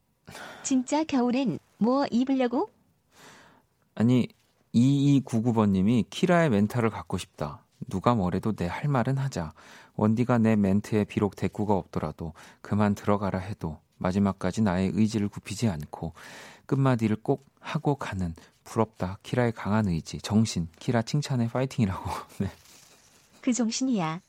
진짜 0.63 1.03
겨울엔 1.03 1.59
뭐 1.77 2.05
입으려고? 2.09 2.69
아니 3.95 4.29
2299번님이 4.73 6.05
키라의 6.09 6.49
멘탈을 6.51 6.89
갖고 6.89 7.17
싶다. 7.17 7.65
누가 7.89 8.15
뭐래도 8.15 8.53
내 8.55 8.67
할 8.67 8.87
말은 8.87 9.17
하자. 9.17 9.51
원디가 9.97 10.37
내 10.37 10.55
멘트에 10.55 11.03
비록 11.03 11.35
대꾸가 11.35 11.73
없더라도 11.73 12.31
그만 12.61 12.95
들어가라 12.95 13.39
해도 13.39 13.77
마지막까지 13.97 14.61
나의 14.61 14.91
의지를 14.93 15.27
굽히지 15.27 15.67
않고 15.67 16.13
끝마디를 16.65 17.17
꼭 17.21 17.45
하고 17.59 17.95
가는 17.95 18.33
부럽다. 18.63 19.17
키라의 19.23 19.51
강한 19.51 19.89
의지, 19.89 20.19
정신, 20.19 20.69
키라 20.79 21.01
칭찬에 21.01 21.49
파이팅이라고. 21.49 22.09
네. 22.39 22.49
그 23.41 23.51
정신이야. 23.51 24.21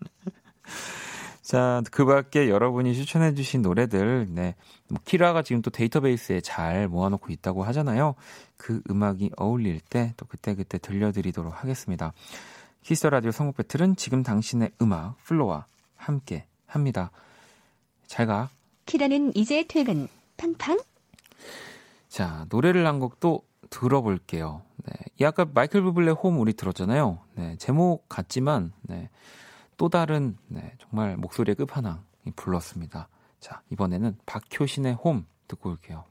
자, 1.42 1.82
그 1.90 2.06
밖에 2.06 2.48
여러분이 2.48 2.94
추천해주신 2.94 3.62
노래들, 3.62 4.28
네. 4.30 4.54
뭐, 4.88 4.98
키라가 5.04 5.42
지금 5.42 5.60
또 5.60 5.70
데이터베이스에 5.70 6.40
잘 6.40 6.88
모아놓고 6.88 7.32
있다고 7.32 7.64
하잖아요. 7.64 8.14
그 8.56 8.80
음악이 8.90 9.30
어울릴 9.36 9.80
때 9.80 10.14
또 10.16 10.24
그때그때 10.26 10.78
들려드리도록 10.78 11.52
하겠습니다. 11.62 12.12
Kiss 12.82 13.06
the 13.06 13.15
Radio 13.15 13.30
선곡 13.30 13.56
battle은 13.58 13.96
지금 13.96 14.22
당신의 14.22 14.70
음악, 14.82 15.16
FLO와 15.24 15.66
함께 15.96 16.46
합니다. 16.66 17.10
잘 18.06 18.26
가. 18.26 18.48
키라는 18.86 19.32
이제 19.36 19.64
퇴근. 19.68 20.08
팡팡? 20.36 20.78
자, 22.08 22.46
노래를 22.50 22.86
한 22.86 23.00
곡 23.00 23.20
또 23.20 23.42
들어볼게요. 23.70 24.62
네. 24.84 24.92
이 25.20 25.24
아까 25.24 25.46
Michael 25.52 25.82
Bublé 25.82 26.12
Home 26.12 26.38
우리 26.40 26.52
들었잖아요. 26.52 27.18
네. 27.34 27.56
제목 27.58 28.08
같지만, 28.08 28.72
네. 28.82 29.08
또 29.76 29.88
다른, 29.88 30.36
네. 30.46 30.76
정말 30.78 31.16
목소리의 31.16 31.54
끝판왕이 31.56 32.32
불렀습니다. 32.36 33.08
자, 33.40 33.62
이번에는 33.70 34.16
박효신의 34.26 34.94
홈 34.94 35.26
듣고 35.48 35.70
올게요. 35.70 36.04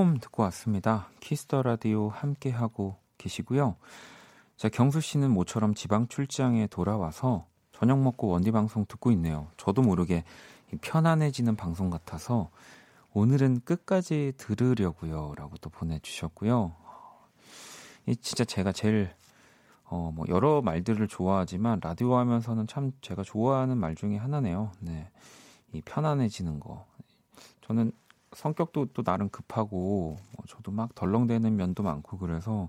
홈 0.00 0.16
듣고 0.16 0.44
왔습니다. 0.44 1.10
키스 1.20 1.45
더 1.45 1.60
라디오 1.62 2.08
함께 2.08 2.48
하고 2.48 2.96
계시고요. 3.18 3.76
자, 4.56 4.70
경수 4.70 5.02
씨는 5.02 5.30
모처럼 5.30 5.74
지방 5.74 6.08
출장에 6.08 6.68
돌아와서 6.68 7.46
저녁 7.72 8.00
먹고 8.00 8.28
원디 8.28 8.50
방송 8.50 8.86
듣고 8.86 9.10
있네요. 9.10 9.48
저도 9.58 9.82
모르게 9.82 10.24
편안해지는 10.80 11.54
방송 11.54 11.90
같아서 11.90 12.48
오늘은 13.12 13.60
끝까지 13.66 14.32
들으려고요. 14.38 15.34
라고 15.36 15.58
또 15.58 15.68
보내주셨고요. 15.68 16.74
이 18.06 18.16
진짜 18.16 18.46
제가 18.46 18.72
제일 18.72 19.14
어, 19.84 20.10
뭐 20.14 20.24
여러 20.30 20.62
말들을 20.62 21.08
좋아하지만 21.08 21.78
라디오 21.82 22.16
하면서는 22.16 22.66
참 22.66 22.92
제가 23.02 23.22
좋아하는 23.22 23.76
말 23.76 23.94
중에 23.96 24.16
하나네요. 24.16 24.72
네. 24.80 25.10
이 25.74 25.82
편안해지는 25.82 26.58
거. 26.58 26.86
저는 27.60 27.92
성격도 28.32 28.86
또 28.92 29.02
나름 29.02 29.28
급하고 29.28 30.18
뭐 30.32 30.44
저도 30.48 30.70
막 30.70 30.94
덜렁대는 30.94 31.56
면도 31.56 31.82
많고 31.82 32.18
그래서 32.18 32.68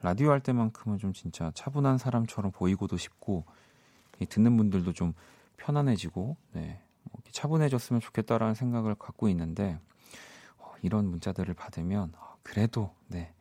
라디오 0.00 0.30
할 0.30 0.40
때만큼은 0.40 0.98
좀 0.98 1.12
진짜 1.12 1.50
차분한 1.54 1.98
사람처럼 1.98 2.52
보이고도 2.52 2.96
싶고 2.96 3.44
듣는 4.28 4.56
분들도 4.56 4.92
좀 4.92 5.12
편안해지고 5.56 6.36
네, 6.52 6.80
뭐 7.04 7.20
차분해졌으면 7.30 8.00
좋겠다라는 8.00 8.54
생각을 8.54 8.94
갖고 8.94 9.28
있는데 9.28 9.78
어, 10.58 10.72
이런 10.82 11.06
문자들을 11.06 11.52
받으면 11.54 12.12
어, 12.16 12.36
그래도 12.42 12.94
네, 13.08 13.32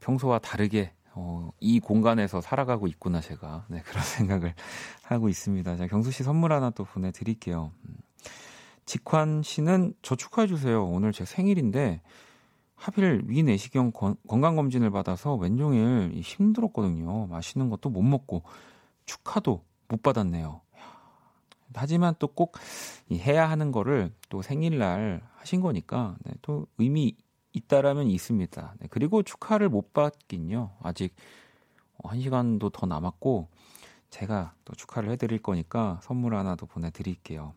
평소와 0.00 0.38
다르게 0.38 0.92
어, 1.12 1.50
이 1.60 1.80
공간에서 1.80 2.40
살아가고 2.40 2.86
있구나 2.88 3.20
제가 3.20 3.64
네, 3.68 3.82
그런 3.82 4.02
생각을 4.04 4.54
하고 5.02 5.28
있습니다. 5.28 5.76
자, 5.76 5.86
경수 5.86 6.10
씨 6.10 6.22
선물 6.22 6.52
하나 6.52 6.70
또 6.70 6.84
보내드릴게요. 6.84 7.72
음. 8.84 8.86
직환 8.86 9.42
씨는 9.42 9.94
저 10.02 10.14
축하해 10.16 10.46
주세요. 10.46 10.84
오늘 10.84 11.12
제 11.12 11.24
생일인데 11.24 12.00
하필 12.74 13.22
위 13.26 13.42
내시경 13.42 13.92
건강 13.92 14.56
검진을 14.56 14.90
받아서 14.90 15.34
왼종일 15.36 16.12
힘들었거든요. 16.20 17.26
맛있는 17.28 17.70
것도 17.70 17.88
못 17.88 18.02
먹고 18.02 18.42
축하도 19.06 19.64
못 19.88 20.02
받았네요. 20.02 20.60
하지만 21.74 22.14
또 22.18 22.28
꼭 22.28 22.58
해야 23.10 23.48
하는 23.48 23.72
거를 23.72 24.12
또 24.28 24.42
생일날 24.42 25.22
하신 25.36 25.60
거니까 25.60 26.16
네, 26.24 26.32
또 26.42 26.66
의미 26.78 27.16
있다라면 27.52 28.08
있습니다. 28.08 28.74
네, 28.78 28.88
그리고 28.90 29.22
축하를 29.22 29.68
못 29.68 29.92
받긴요. 29.92 30.72
아직 30.82 31.14
한 32.02 32.20
시간도 32.20 32.70
더 32.70 32.86
남았고 32.86 33.48
제가 34.10 34.54
또 34.64 34.74
축하를 34.74 35.10
해드릴 35.12 35.40
거니까 35.40 35.98
선물 36.02 36.34
하나 36.34 36.54
더 36.54 36.66
보내드릴게요. 36.66 37.54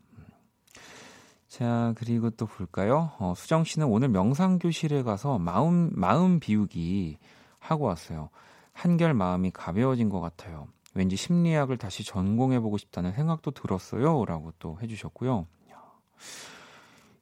자, 1.48 1.94
그리고 1.98 2.30
또 2.32 2.46
볼까요? 2.46 3.12
어, 3.20 3.34
수정 3.36 3.64
씨는 3.64 3.88
오늘 3.88 4.10
명상교실에 4.10 5.04
가서 5.04 5.40
마음, 5.40 5.90
마음 5.94 6.40
비우기 6.40 7.18
하고 7.60 7.86
왔어요. 7.86 8.30
한결 8.74 9.14
마음이 9.14 9.52
가벼워진 9.52 10.10
것 10.10 10.20
같아요. 10.20 10.68
왠지 10.94 11.16
심리학을 11.16 11.78
다시 11.78 12.04
전공해보고 12.04 12.78
싶다는 12.78 13.14
생각도 13.14 13.52
들었어요. 13.52 14.26
라고 14.26 14.52
또 14.60 14.78
해주셨고요. 14.82 15.48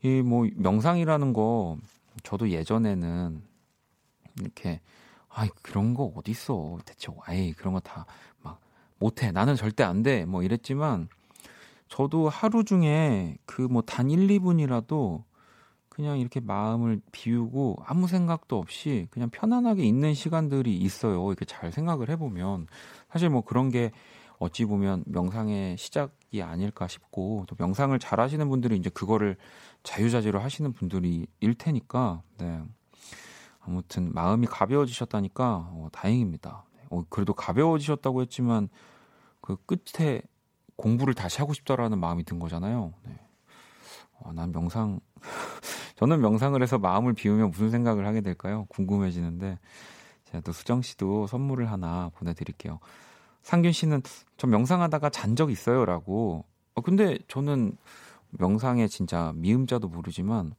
이 0.04 0.22
뭐, 0.22 0.48
명상이라는 0.56 1.34
거, 1.34 1.78
저도 2.24 2.50
예전에는 2.50 3.44
이렇게, 4.42 4.82
아이, 5.30 5.50
그런 5.62 5.94
거 5.94 6.12
어딨어. 6.16 6.80
대체, 6.86 7.12
아이, 7.26 7.54
그런 7.54 7.74
거 7.74 7.80
다 7.80 8.06
막 8.42 8.60
못해. 8.98 9.32
나는 9.32 9.56
절대 9.56 9.84
안 9.84 10.04
돼. 10.04 10.26
뭐 10.26 10.44
이랬지만, 10.44 11.10
저도 11.96 12.28
하루 12.30 12.64
중에 12.66 13.38
그 13.46 13.64
뭐 13.70 13.82
단 13.82 14.10
1, 14.12 14.28
2분이라도 14.28 15.24
그냥 15.88 16.20
이렇게 16.20 16.42
마음을 16.42 17.00
비우고 17.14 17.78
아무 17.86 18.08
생각도 18.08 18.58
없이 18.58 19.08
그냥 19.12 19.30
편안하게 19.30 19.84
있는 19.86 20.14
시간들이 20.14 20.76
있어요. 20.76 21.26
이렇게 21.30 21.46
잘 21.46 21.72
생각을 21.72 22.10
해보면. 22.10 22.68
사실 23.10 23.30
뭐 23.30 23.42
그런 23.42 23.70
게 23.70 23.92
어찌 24.40 24.66
보면 24.66 25.06
명상의 25.08 25.78
시작이 25.78 26.42
아닐까 26.44 26.90
싶고 26.90 27.46
또 27.48 27.56
명상을 27.58 27.98
잘 28.00 28.20
하시는 28.20 28.50
분들이 28.50 28.76
이제 28.76 28.90
그거를 28.90 29.38
자유자재로 29.84 30.40
하시는 30.40 30.74
분들이 30.74 31.28
일 31.40 31.54
테니까 31.56 32.24
네. 32.40 32.62
아무튼 33.62 34.12
마음이 34.14 34.48
가벼워지셨다니까 34.48 35.70
어, 35.72 35.88
다행입니다. 35.94 36.66
어, 36.90 37.04
그래도 37.10 37.34
가벼워지셨다고 37.34 38.22
했지만 38.24 38.68
그 39.40 39.56
끝에 39.66 40.22
공부를 40.76 41.14
다시 41.14 41.40
하고 41.40 41.54
싶다라는 41.54 42.00
마음이 42.00 42.24
든 42.24 42.40
거잖아요. 42.40 42.94
네. 43.04 43.20
어, 44.20 44.32
난 44.34 44.52
명상, 44.52 45.00
저는 45.98 46.22
명상을 46.22 46.62
해서 46.62 46.78
마음을 46.78 47.14
비우면 47.14 47.52
무슨 47.52 47.70
생각을 47.70 48.06
하게 48.06 48.22
될까요? 48.22 48.66
궁금해지는데, 48.70 49.60
제가 50.26 50.42
또 50.42 50.52
수정 50.52 50.82
씨도 50.82 51.28
선물을 51.28 51.72
하나 51.72 52.10
보내드릴게요. 52.16 52.80
상균 53.44 53.72
씨는 53.72 54.02
저 54.38 54.48
명상하다가 54.48 55.10
잔 55.10 55.36
적 55.36 55.52
있어요? 55.52 55.86
라고. 55.86 56.46
어, 56.74 56.82
근데 56.82 57.18
저는 57.28 57.78
명상에 58.32 58.88
진짜 58.88 59.32
미음자도 59.36 59.88
모르지만, 59.88 60.54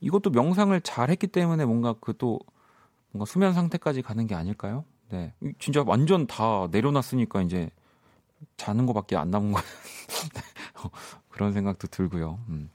이것도 0.00 0.30
명상을 0.30 0.78
잘 0.82 1.10
했기 1.10 1.26
때문에 1.26 1.64
뭔가 1.64 1.94
그 2.00 2.16
또, 2.16 2.38
뭔가 3.12 3.24
수면 3.30 3.52
상태까지 3.52 4.02
가는 4.02 4.26
게 4.26 4.34
아닐까요? 4.34 4.84
네. 5.10 5.34
진짜 5.58 5.82
완전 5.86 6.26
다 6.26 6.68
내려놨으니까 6.70 7.42
이제 7.42 7.70
자는 8.56 8.86
것밖에 8.86 9.16
안 9.16 9.30
남은 9.30 9.52
거 9.52 9.60
그런 11.28 11.52
생각도 11.52 11.86
들고요. 11.88 12.38
음. 12.48 12.70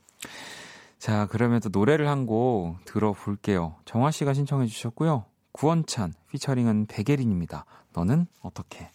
자, 1.00 1.28
그러면 1.30 1.60
또 1.60 1.70
노래를 1.70 2.08
한 2.08 2.26
곡 2.26 2.84
들어볼게요. 2.86 3.76
정화 3.86 4.12
씨가 4.12 4.34
신청해 4.34 4.66
주셨고요. 4.68 5.26
구원찬 5.52 6.14
피처링은 6.32 6.88
백예린입니다. 6.88 7.66
너는 7.94 8.28
어떻게? 8.42 8.90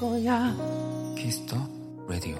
거야 0.00 0.56
키스 1.14 1.40
더 1.40 1.56
라디오. 2.08 2.38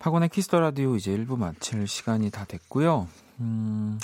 박원의 0.00 0.30
키스 0.30 0.48
더 0.48 0.58
라디오 0.58 0.96
이제 0.96 1.16
1부 1.16 1.38
마칠 1.38 1.86
시간이 1.86 2.32
다 2.32 2.44
됐고요. 2.44 3.06
음, 3.38 4.00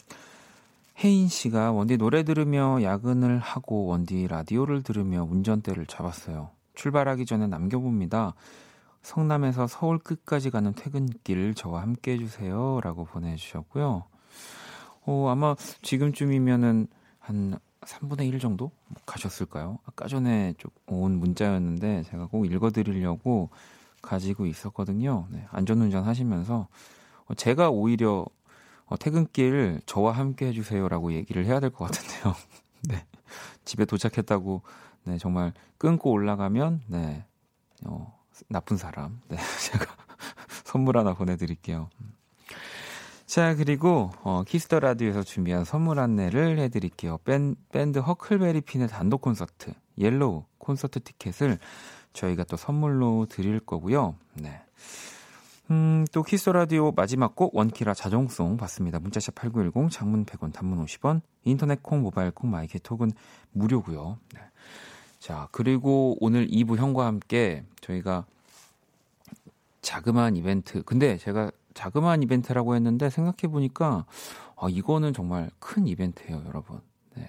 혜인 1.02 1.26
씨가 1.26 1.72
원디 1.72 1.96
노래 1.96 2.22
들으며 2.22 2.80
야근을 2.84 3.40
하고 3.40 3.86
원디 3.86 4.28
라디오를 4.28 4.84
들으며 4.84 5.24
운전대를 5.24 5.86
잡았어요. 5.86 6.50
출발하기 6.76 7.26
전에 7.26 7.48
남겨봅니다. 7.48 8.34
성남에서 9.02 9.66
서울 9.66 9.98
끝까지 9.98 10.50
가는 10.50 10.72
퇴근길 10.72 11.54
저와 11.54 11.82
함께 11.82 12.12
해주세요. 12.12 12.78
라고 12.84 13.04
보내주셨고요. 13.04 14.04
어, 15.06 15.28
아마 15.28 15.56
지금쯤이면은 15.82 16.86
한 17.18 17.58
3분의 17.88 18.28
1 18.28 18.38
정도 18.38 18.70
가셨을까요? 19.06 19.78
아까 19.86 20.06
전에 20.08 20.54
좀온 20.58 21.18
문자였는데 21.18 22.02
제가 22.04 22.26
꼭 22.26 22.44
읽어드리려고 22.46 23.48
가지고 24.02 24.46
있었거든요. 24.46 25.26
네, 25.30 25.46
안전운전 25.50 26.04
하시면서 26.04 26.68
어, 27.26 27.34
제가 27.34 27.70
오히려 27.70 28.26
어, 28.86 28.96
퇴근길 28.96 29.80
저와 29.86 30.12
함께 30.12 30.46
해주세요라고 30.48 31.12
얘기를 31.12 31.44
해야 31.46 31.60
될 31.60 31.70
것 31.70 31.86
같은데요. 31.86 32.34
네, 32.88 33.06
집에 33.64 33.84
도착했다고 33.84 34.62
네, 35.04 35.18
정말 35.18 35.52
끊고 35.78 36.10
올라가면 36.12 36.82
네, 36.86 37.24
어, 37.84 38.18
나쁜 38.48 38.76
사람. 38.76 39.20
네, 39.28 39.36
제가 39.72 39.86
선물 40.64 40.98
하나 40.98 41.14
보내드릴게요. 41.14 41.88
자, 43.28 43.54
그리고 43.54 44.10
어, 44.22 44.42
키스 44.42 44.66
더 44.66 44.80
라디오에서 44.80 45.22
준비한 45.22 45.62
선물 45.62 45.98
안내를 45.98 46.58
해드릴게요. 46.60 47.18
밴, 47.24 47.56
밴드 47.70 47.98
허클베리 47.98 48.62
핀의 48.62 48.88
단독 48.88 49.20
콘서트 49.20 49.74
옐로우 49.98 50.44
콘서트 50.56 50.98
티켓을 51.00 51.58
저희가 52.14 52.44
또 52.44 52.56
선물로 52.56 53.26
드릴 53.28 53.60
거고요. 53.60 54.14
네. 54.32 54.62
음, 55.70 56.06
또 56.10 56.22
키스 56.22 56.41
더 56.41 56.52
라디오 56.52 56.90
마지막 56.92 57.36
곡 57.36 57.54
원키라 57.54 57.92
자정송 57.92 58.56
받습니다. 58.56 58.98
문자샵 58.98 59.34
8910 59.34 59.90
장문 59.90 60.24
100원 60.24 60.54
단문 60.54 60.82
50원 60.86 61.20
인터넷 61.44 61.82
콩 61.82 62.00
모바일 62.00 62.30
콩 62.30 62.50
마이케이톡은 62.50 63.12
무료고요. 63.52 64.16
네. 64.32 64.40
자, 65.18 65.48
그리고 65.52 66.16
오늘 66.20 66.48
2부 66.48 66.78
형과 66.78 67.04
함께 67.04 67.62
저희가 67.82 68.24
자그마한 69.82 70.36
이벤트. 70.36 70.82
근데 70.82 71.18
제가 71.18 71.50
자그마한 71.78 72.24
이벤트라고 72.24 72.74
했는데 72.74 73.08
생각해 73.08 73.52
보니까 73.52 74.04
아, 74.56 74.66
이거는 74.68 75.12
정말 75.12 75.48
큰 75.60 75.86
이벤트예요, 75.86 76.42
여러분. 76.46 76.80
네. 77.14 77.28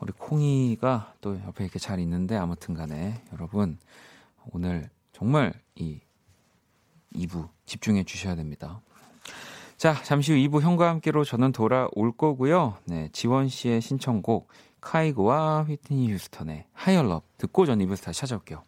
우리 0.00 0.12
콩이가 0.12 1.14
또 1.20 1.36
옆에 1.44 1.64
이렇게 1.64 1.80
잘 1.80 1.98
있는데 1.98 2.36
아무튼 2.36 2.74
간에 2.74 3.20
여러분 3.32 3.78
오늘 4.52 4.88
정말 5.12 5.52
이 5.74 6.00
2부 7.14 7.48
집중해 7.66 8.04
주셔야 8.04 8.36
됩니다. 8.36 8.80
자, 9.76 10.00
잠시 10.04 10.32
후 10.32 10.38
2부 10.38 10.60
형과 10.60 10.88
함께로 10.90 11.24
저는 11.24 11.50
돌아올 11.50 12.12
거고요. 12.16 12.76
네, 12.84 13.08
지원 13.12 13.48
씨의 13.48 13.80
신청곡 13.80 14.48
카이그와 14.80 15.64
휘트니 15.64 16.12
휴스턴의 16.12 16.66
하이얼럽 16.72 17.24
듣고 17.38 17.66
전 17.66 17.80
2부에서 17.80 18.04
다시 18.04 18.20
찾아올게요. 18.20 18.67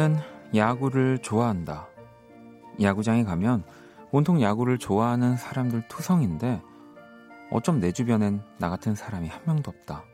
나는 0.00 0.16
야구를 0.54 1.18
좋아한다. 1.18 1.86
야구장에 2.80 3.22
가면 3.22 3.64
온통 4.12 4.40
야구를 4.40 4.78
좋아하는 4.78 5.36
사람들 5.36 5.88
투성인데 5.88 6.62
어쩜 7.50 7.80
내 7.80 7.92
주변엔 7.92 8.40
나 8.56 8.70
같은 8.70 8.94
사람이 8.94 9.28
한 9.28 9.42
명도 9.44 9.70
없다. 9.70 10.04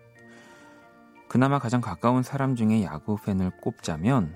그나마 1.29 1.61
가장 1.61 1.81
가까운 1.81 2.25
사람 2.25 2.57
중에 2.57 2.83
야구 2.83 3.17
팬을 3.17 3.53
꼽자면 3.63 4.35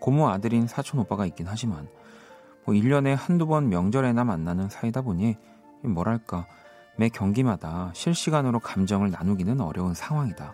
고모 0.00 0.28
아들인 0.28 0.66
사촌 0.66 1.00
오빠가 1.00 1.24
있긴 1.24 1.46
하지만 1.48 1.88
뭐 2.66 2.74
1년에 2.74 3.16
한두 3.16 3.46
번 3.46 3.70
명절에나 3.70 4.24
만나는 4.24 4.68
사이다 4.68 5.00
보니 5.00 5.38
뭐랄까 5.82 6.46
매 6.98 7.08
경기마다 7.08 7.90
실시간으로 7.94 8.60
감정을 8.60 9.10
나누기는 9.10 9.62
어려운 9.62 9.94
상황이다. 9.94 10.52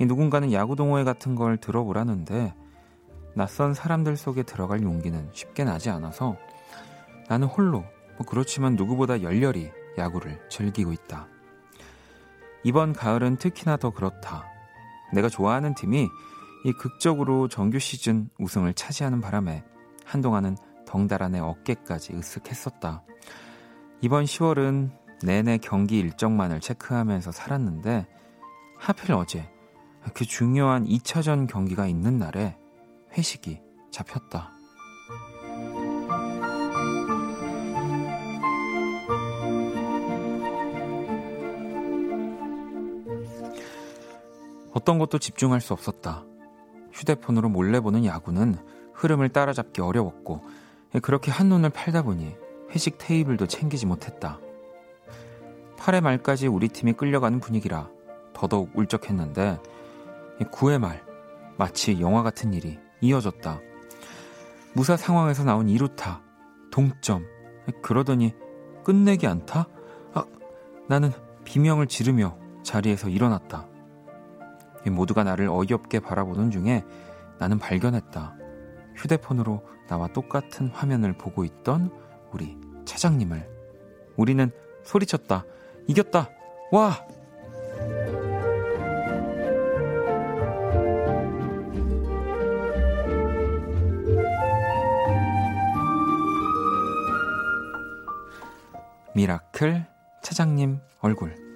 이 0.00 0.06
누군가는 0.06 0.50
야구 0.54 0.76
동호회 0.76 1.04
같은 1.04 1.34
걸 1.34 1.58
들어보라는데 1.58 2.54
낯선 3.34 3.74
사람들 3.74 4.16
속에 4.16 4.42
들어갈 4.42 4.82
용기는 4.82 5.28
쉽게 5.32 5.64
나지 5.64 5.90
않아서 5.90 6.36
나는 7.28 7.46
홀로 7.46 7.84
뭐 8.16 8.26
그렇지만 8.26 8.76
누구보다 8.76 9.22
열렬히 9.22 9.70
야구를 9.96 10.40
즐기고 10.48 10.92
있다. 10.92 11.28
이번 12.64 12.92
가을은 12.92 13.36
특히나 13.36 13.76
더 13.76 13.90
그렇다. 13.90 14.44
내가 15.12 15.28
좋아하는 15.28 15.74
팀이 15.74 16.08
이 16.64 16.72
극적으로 16.72 17.48
정규 17.48 17.78
시즌 17.78 18.28
우승을 18.38 18.74
차지하는 18.74 19.20
바람에 19.20 19.64
한동안은 20.04 20.56
덩달아 20.86 21.28
내 21.28 21.38
어깨까지 21.40 22.12
으쓱했었다. 22.12 23.02
이번 24.00 24.24
10월은 24.24 24.90
내내 25.24 25.58
경기 25.58 25.98
일정만을 25.98 26.60
체크하면서 26.60 27.32
살았는데 27.32 28.06
하필 28.78 29.12
어제 29.12 29.48
그 30.14 30.24
중요한 30.24 30.84
2차전 30.84 31.48
경기가 31.48 31.86
있는 31.86 32.18
날에 32.18 32.56
회식이 33.16 33.60
잡혔다. 33.90 34.50
어떤 44.72 44.98
것도 44.98 45.18
집중할 45.18 45.60
수 45.60 45.72
없었다. 45.72 46.24
휴대폰으로 46.92 47.48
몰래 47.48 47.80
보는 47.80 48.04
야구는 48.04 48.56
흐름을 48.94 49.28
따라잡기 49.28 49.80
어려웠고 49.80 50.42
그렇게 51.02 51.30
한눈을 51.30 51.70
팔다 51.70 52.02
보니 52.02 52.34
회식 52.70 52.96
테이블도 52.98 53.46
챙기지 53.46 53.86
못했다. 53.86 54.40
8회 55.76 56.00
말까지 56.00 56.46
우리 56.46 56.68
팀이 56.68 56.94
끌려가는 56.94 57.40
분위기라 57.40 57.90
더더욱 58.32 58.70
울적했는데 58.74 59.60
9회 60.50 60.78
말 60.78 61.04
마치 61.56 62.00
영화 62.00 62.22
같은 62.22 62.52
일이 62.52 62.78
이어졌다. 63.02 63.60
무사 64.72 64.96
상황에서 64.96 65.44
나온 65.44 65.66
2루타 65.66 66.20
동점 66.70 67.26
그러더니 67.82 68.34
끝내기 68.84 69.26
안타? 69.26 69.66
아, 70.14 70.24
나는 70.88 71.12
비명을 71.44 71.86
지르며 71.86 72.38
자리에서 72.62 73.08
일어났다. 73.10 73.68
모두가 74.90 75.24
나를 75.24 75.48
어이없게 75.48 76.00
바라보는 76.00 76.50
중에 76.50 76.84
나는 77.38 77.58
발견했다. 77.58 78.36
휴대폰으로 78.96 79.62
나와 79.88 80.08
똑같은 80.08 80.68
화면을 80.68 81.12
보고 81.12 81.44
있던 81.44 81.90
우리 82.32 82.56
차장님을. 82.84 83.48
우리는 84.16 84.50
소리쳤다. 84.84 85.44
이겼다! 85.86 86.30
와! 86.70 87.06
miracle 99.14 99.84
차장님 100.22 100.80
얼굴. 101.00 101.51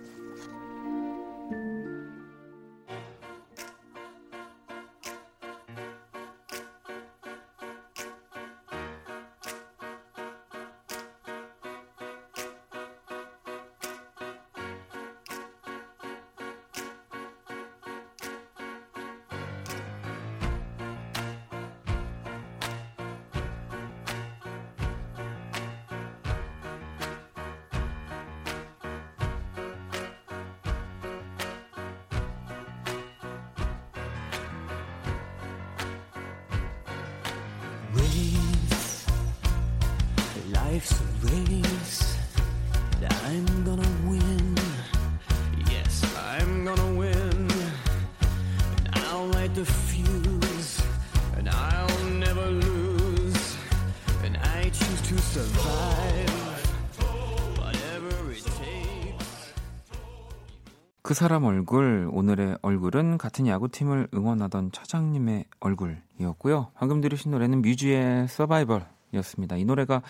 그 61.06 61.14
사람 61.14 61.44
얼굴, 61.44 62.10
오늘의 62.10 62.58
얼굴은 62.62 63.16
같은 63.16 63.46
야구팀을 63.46 64.08
응원하던 64.12 64.72
차장님의 64.72 65.44
얼굴이었고요. 65.60 66.72
방금 66.74 67.00
들으신 67.00 67.30
노래는 67.30 67.62
뮤지의 67.62 68.26
서바이벌이었습니다. 68.26 69.56
이 69.56 69.64
노래가 69.64 70.02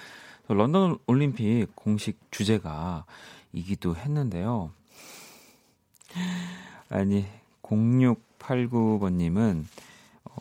런던 0.48 0.96
올림픽 1.06 1.66
공식 1.74 2.18
주제가이기도 2.30 3.94
했는데요. 3.94 4.70
아니, 6.88 7.26
0689번님은, 7.61 9.66
어, 10.24 10.37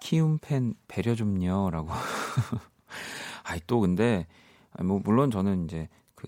키움 0.00 0.38
팬 0.38 0.74
배려 0.88 1.14
좀요. 1.14 1.70
라고. 1.70 1.90
아이, 3.44 3.60
또 3.68 3.78
근데, 3.78 4.26
뭐, 4.82 5.00
물론 5.04 5.30
저는 5.30 5.66
이제 5.66 5.88
그, 6.16 6.26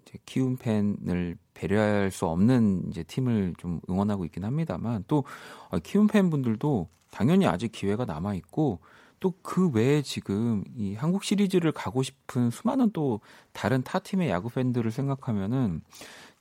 이제 0.00 0.16
키움 0.24 0.56
팬을 0.56 1.36
배려할 1.56 2.10
수 2.10 2.26
없는 2.26 2.84
이제 2.90 3.02
팀을 3.02 3.54
좀 3.58 3.80
응원하고 3.88 4.24
있긴 4.26 4.44
합니다만 4.44 5.04
또 5.08 5.24
아, 5.70 5.78
키움 5.78 6.06
팬분들도 6.06 6.88
당연히 7.10 7.46
아직 7.46 7.72
기회가 7.72 8.04
남아 8.04 8.34
있고 8.34 8.80
또 9.20 9.32
그 9.42 9.70
외에 9.70 10.02
지금 10.02 10.62
이 10.76 10.94
한국 10.94 11.24
시리즈를 11.24 11.72
가고 11.72 12.02
싶은 12.02 12.50
수많은 12.50 12.90
또 12.92 13.20
다른 13.52 13.82
타 13.82 13.98
팀의 13.98 14.28
야구 14.28 14.50
팬들을 14.50 14.90
생각하면은 14.90 15.82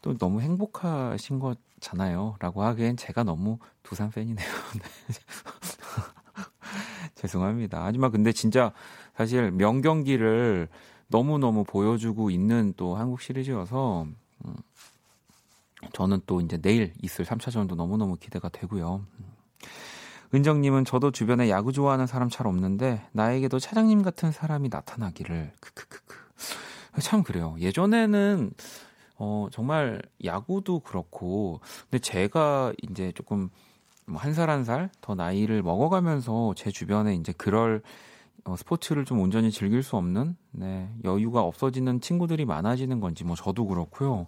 또 0.02 0.18
너무 0.18 0.42
행복하신 0.42 1.40
거잖아요라고 1.40 2.64
하기엔 2.64 2.98
제가 2.98 3.24
너무 3.24 3.58
두산 3.84 4.10
팬이네요. 4.12 4.46
죄송합니다. 7.16 7.86
하지만 7.86 8.12
근데 8.12 8.32
진짜 8.32 8.72
사실 9.16 9.52
명경기를 9.52 10.68
너무너무 11.08 11.64
보여주고 11.64 12.30
있는 12.30 12.74
또 12.78 12.96
한국 12.96 13.22
시리즈여서 13.22 14.04
음, 14.04 14.16
저는 15.94 16.22
또 16.26 16.42
이제 16.42 16.58
내일 16.58 16.94
있을 17.02 17.26
3차전도 17.26 17.76
너무너무 17.76 18.16
기대가 18.16 18.50
되고요. 18.50 19.06
은정님은 20.34 20.86
저도 20.86 21.12
주변에 21.12 21.50
야구 21.50 21.72
좋아하는 21.72 22.08
사람 22.08 22.30
잘 22.30 22.48
없는데 22.48 23.06
나에게도 23.12 23.60
차장님 23.60 24.02
같은 24.02 24.32
사람이 24.32 24.70
나타나기를 24.70 25.54
크크크크 25.60 26.16
참 27.02 27.24
그래요. 27.24 27.56
예전에는 27.60 28.52
어 29.18 29.48
정말 29.52 30.02
야구도 30.24 30.80
그렇고 30.80 31.62
근데 31.90 32.00
제가 32.00 32.74
이제 32.82 33.12
조금 33.14 33.50
뭐한살 34.08 34.50
한 34.50 34.64
살 34.64 34.90
더 35.02 35.16
나이를 35.16 35.64
먹어가면서 35.64 36.54
제 36.56 36.70
주변에 36.72 37.16
이제 37.16 37.34
그럴 37.38 37.82
어, 38.44 38.56
스포츠를 38.56 39.06
좀 39.06 39.20
온전히 39.20 39.52
즐길 39.52 39.82
수 39.84 39.96
없는 39.96 40.36
네, 40.52 40.90
여유가 41.04 41.42
없어지는 41.42 42.02
친구들이 42.02 42.46
많아지는 42.46 43.00
건지 43.00 43.24
뭐 43.24 43.36
저도 43.36 43.66
그렇고요. 43.68 44.28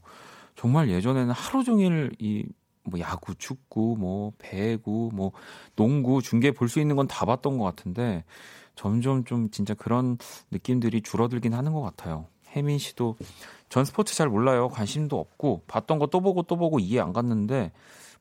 정말 0.58 0.90
예전에는 0.90 1.32
하루 1.32 1.64
종일 1.64 2.12
이 2.20 2.46
뭐 2.90 3.00
야구, 3.00 3.36
축구, 3.36 3.96
뭐 4.00 4.32
배구, 4.38 5.12
뭐 5.14 5.32
농구 5.76 6.22
중계 6.22 6.52
볼 6.52 6.70
수 6.70 6.80
있는 6.80 6.96
건 6.96 7.08
다 7.08 7.26
봤던 7.26 7.58
것 7.58 7.64
같은데 7.66 8.24
점점 8.76 9.26
좀 9.26 9.50
진짜 9.52 9.74
그런 9.74 10.18
느낌들이 10.52 11.02
줄어들긴 11.02 11.54
하는 11.54 11.74
것 11.74 11.82
같아요. 11.82 12.28
혜민 12.56 12.78
씨도 12.78 13.18
전 13.70 13.84
스포츠 13.86 14.16
잘 14.16 14.30
몰라요. 14.30 14.70
관심도 14.70 15.20
없고 15.20 15.64
봤던 15.68 16.00
거 16.00 16.08
또 16.08 16.22
보고 16.22 16.44
또 16.44 16.56
보고 16.56 16.80
이해 16.80 17.00
안 17.02 17.12
갔는데 17.14 17.72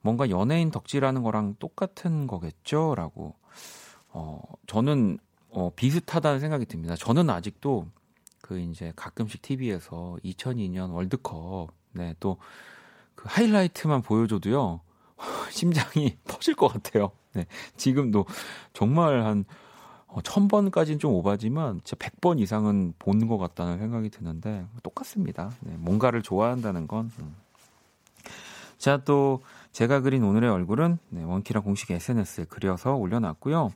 뭔가 0.00 0.30
연예인 0.30 0.70
덕질하는 0.70 1.22
거랑 1.22 1.54
똑같은 1.58 2.26
거겠죠?라고. 2.26 3.34
어 4.10 4.40
저는 4.66 5.18
어 5.50 5.70
비슷하다는 5.76 6.40
생각이 6.40 6.66
듭니다. 6.66 6.96
저는 6.96 7.30
아직도 7.30 7.86
그 8.40 8.58
이제 8.58 8.92
가끔씩 8.96 9.42
TV에서 9.42 10.16
2002년 10.24 10.92
월드컵 10.92 11.68
네, 11.96 12.14
또 12.20 12.38
그 13.16 13.24
하이라이트만 13.28 14.02
보여줘도요. 14.02 14.80
심장이 15.50 16.16
터질 16.28 16.54
것 16.54 16.68
같아요. 16.68 17.10
네. 17.32 17.46
지금도 17.76 18.26
정말 18.72 19.24
한 19.24 19.44
어, 20.06 20.20
1000번까지는 20.20 21.00
좀 21.00 21.12
오바지만 21.14 21.80
진짜 21.82 21.96
100번 21.96 22.38
이상은 22.40 22.94
본것 23.00 23.38
같다는 23.40 23.78
생각이 23.78 24.10
드는데 24.10 24.64
똑같습니다. 24.82 25.50
네, 25.60 25.74
뭔가를 25.76 26.22
좋아한다는 26.22 26.86
건. 26.86 27.10
음. 27.18 27.34
자, 28.78 28.98
또 29.04 29.42
제가 29.72 30.00
그린 30.00 30.22
오늘의 30.22 30.50
얼굴은 30.50 30.98
네, 31.08 31.24
원키라 31.24 31.60
공식 31.60 31.90
SNS에 31.90 32.44
그려서 32.44 32.94
올려놨고요. 32.94 33.72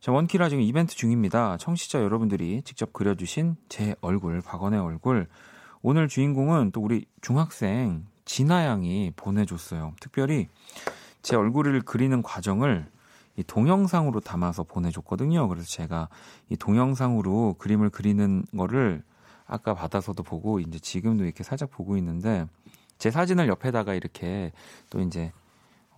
자, 0.00 0.12
원키라 0.12 0.48
지금 0.48 0.62
이벤트 0.62 0.94
중입니다. 0.94 1.56
청취자 1.58 2.00
여러분들이 2.02 2.62
직접 2.62 2.92
그려주신 2.92 3.56
제 3.68 3.96
얼굴, 4.00 4.40
박원의 4.40 4.80
얼굴. 4.80 5.28
오늘 5.88 6.08
주인공은 6.08 6.72
또 6.72 6.80
우리 6.80 7.06
중학생 7.20 8.06
진아 8.24 8.64
양이 8.64 9.12
보내줬어요. 9.14 9.94
특별히 10.00 10.48
제 11.22 11.36
얼굴을 11.36 11.82
그리는 11.82 12.24
과정을 12.24 12.90
이 13.36 13.44
동영상으로 13.44 14.18
담아서 14.18 14.64
보내줬거든요. 14.64 15.46
그래서 15.46 15.68
제가 15.68 16.08
이 16.48 16.56
동영상으로 16.56 17.54
그림을 17.60 17.90
그리는 17.90 18.44
거를 18.56 19.04
아까 19.46 19.74
받아서도 19.74 20.24
보고 20.24 20.58
이제 20.58 20.80
지금도 20.80 21.22
이렇게 21.22 21.44
살짝 21.44 21.70
보고 21.70 21.96
있는데 21.98 22.48
제 22.98 23.12
사진을 23.12 23.46
옆에다가 23.46 23.94
이렇게 23.94 24.50
또 24.90 25.00
이제 25.00 25.30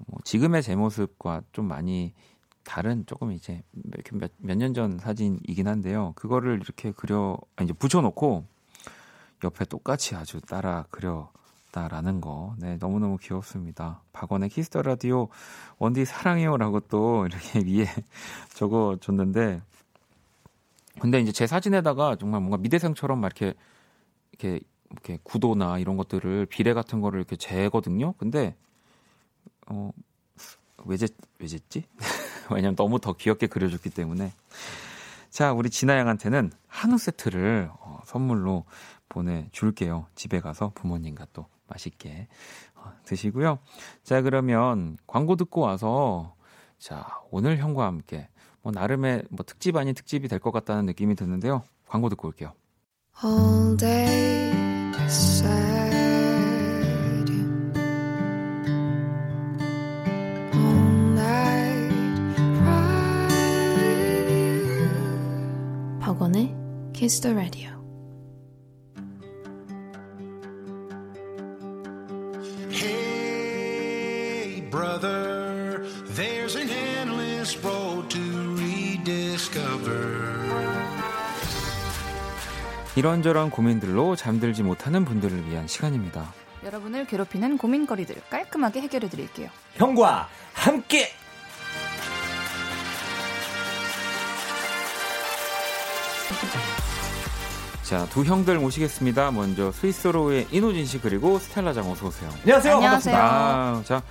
뭐 0.07 0.21
지금의 0.23 0.63
제 0.63 0.77
모습과 0.77 1.41
좀 1.53 1.67
많이 1.67 2.13
다른 2.63 3.07
조금 3.07 3.33
이제 3.33 3.63
몇년전 4.37 4.99
사진이긴 4.99 5.67
한데요. 5.67 6.13
그거를 6.15 6.61
이렇게 6.63 6.93
그려 6.93 7.39
이제 7.63 7.73
붙여놓고 7.73 8.58
옆에 9.45 9.65
똑같이 9.65 10.15
아주 10.17 10.41
따라 10.41 10.85
그려 10.91 11.31
하셨다라는 11.69 12.21
거. 12.21 12.55
네, 12.59 12.77
너무너무 12.77 13.17
귀엽습니다. 13.19 14.03
박원의 14.13 14.49
키스 14.49 14.70
더 14.70 14.83
라디오 14.83 15.29
원디 15.79 16.05
사랑해요라고 16.05 16.81
또 16.81 17.27
이렇게 17.27 17.61
위에 17.65 17.87
적어 18.55 18.97
줬는데 19.01 19.63
근데 21.01 21.21
이제 21.21 21.31
제 21.31 21.47
사진에다가 21.47 22.17
정말 22.17 22.41
뭔가 22.41 22.57
미대생처럼 22.57 23.21
막 23.21 23.27
이렇게 23.27 23.57
이렇게 24.33 24.61
이렇게 24.91 25.19
구도나 25.23 25.79
이런 25.79 25.97
것들을 25.97 26.47
비례 26.47 26.75
같은 26.75 27.01
거를 27.01 27.21
이렇게 27.21 27.37
재거든요. 27.37 28.15
근데 28.15 28.57
어 29.67 29.93
왜제 30.85 31.09
왜제지? 31.39 31.85
왜냐면 32.51 32.75
너무 32.75 32.99
더 32.99 33.13
귀엽게 33.13 33.47
그려줬기 33.47 33.91
때문에. 33.91 34.33
자, 35.31 35.53
우리 35.53 35.69
진아 35.69 35.97
양한테는 35.99 36.51
한우 36.67 36.97
세트를 36.97 37.71
어, 37.71 38.01
선물로 38.07 38.65
보내줄게요. 39.09 40.07
집에 40.15 40.41
가서 40.41 40.73
부모님과 40.75 41.27
또 41.33 41.47
맛있게 41.67 42.29
어, 42.75 42.93
드시고요. 43.05 43.59
자, 44.03 44.23
그러면 44.23 44.97
광고 45.07 45.37
듣고 45.37 45.61
와서 45.63 46.35
자, 46.79 47.07
오늘 47.31 47.59
형과 47.59 47.87
함께 47.87 48.29
뭐 48.63 48.73
나름의 48.73 49.25
뭐 49.31 49.45
특집 49.45 49.77
아닌 49.77 49.95
특집이 49.95 50.29
될 50.29 50.39
것 50.41 50.51
같다는 50.53 50.87
느낌이 50.87 51.15
드는데요. 51.15 51.63
광고 51.87 52.09
듣고 52.09 52.29
올게요. 52.29 52.53
All 53.25 53.77
day 53.77 54.53
sad. 55.09 55.89
All 60.55 61.15
night 61.15 62.37
cry 62.59 63.27
with 63.75 64.31
you. 64.31 65.99
박원의 66.01 66.55
Kiss 66.93 67.21
the 67.21 67.35
Radio. 67.35 67.78
이런저런 82.97 83.51
고민들로 83.51 84.17
잠들지 84.17 84.63
못하는 84.65 85.05
분들을 85.05 85.49
위한 85.49 85.69
시간입니다. 85.69 86.33
여러분을 86.65 87.07
괴롭히는 87.07 87.57
고민거리들 87.57 88.17
깔끔하게 88.29 88.81
해결해 88.83 89.09
드릴게요. 89.09 89.49
형과 89.75 90.29
함께 90.53 91.09
자, 97.89 98.05
두 98.11 98.23
형들 98.23 98.59
모시겠습니다. 98.59 99.31
먼저 99.31 99.73
스위스로의 99.73 100.49
이노진 100.51 100.85
씨 100.85 101.01
그리고 101.01 101.39
스텔라 101.39 101.73
장 101.73 101.91
어서 101.91 102.09
오세요. 102.09 102.29
안녕하세요. 102.43 102.75
안녕하세요. 102.75 103.17
반갑습니다. 103.17 103.19
아, 103.19 103.83
자, 103.87 104.03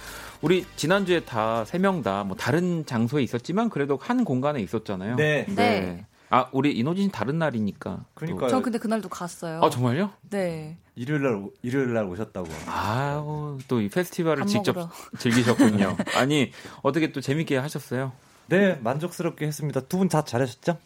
우리 0.42 0.66
지난주에 0.76 1.22
다 1.22 1.64
세 1.66 1.80
명 1.80 2.04
다 2.04 2.24
뭐 2.24 2.36
다른 2.36 2.86
장소에 2.86 3.24
있었지만 3.24 3.70
그래도 3.70 3.98
한 4.02 4.24
공간에 4.24 4.62
있었잖아요. 4.62 5.16
네. 5.16 5.46
네. 5.50 6.06
아, 6.30 6.48
우리 6.52 6.74
이노진 6.78 7.10
다른 7.10 7.40
날이니까. 7.40 8.04
그러니까요. 8.14 8.50
저 8.50 8.62
근데 8.62 8.78
그날도 8.78 9.08
갔어요. 9.08 9.62
아, 9.64 9.70
정말요? 9.70 10.12
네. 10.30 10.78
일요일 10.96 11.24
날 11.24 11.36
오- 11.36 11.54
일요일 11.62 11.94
날 11.94 12.04
오셨다고. 12.06 12.48
아우, 12.68 13.58
또 13.70 13.80
이 13.82 13.88
페스티벌을 13.88 14.42
밥 14.42 14.48
직접 14.48 14.76
먹으러. 14.76 14.92
즐기셨군요. 15.20 15.96
아니, 16.16 16.52
어떻게 16.82 17.12
또 17.14 17.22
재밌게 17.22 17.56
하셨어요? 17.58 18.12
네, 18.50 18.76
만족스럽게 18.84 19.46
했습니다. 19.48 19.80
두 19.82 19.98
분 20.00 20.10
다 20.10 20.24
잘하셨죠? 20.24 20.78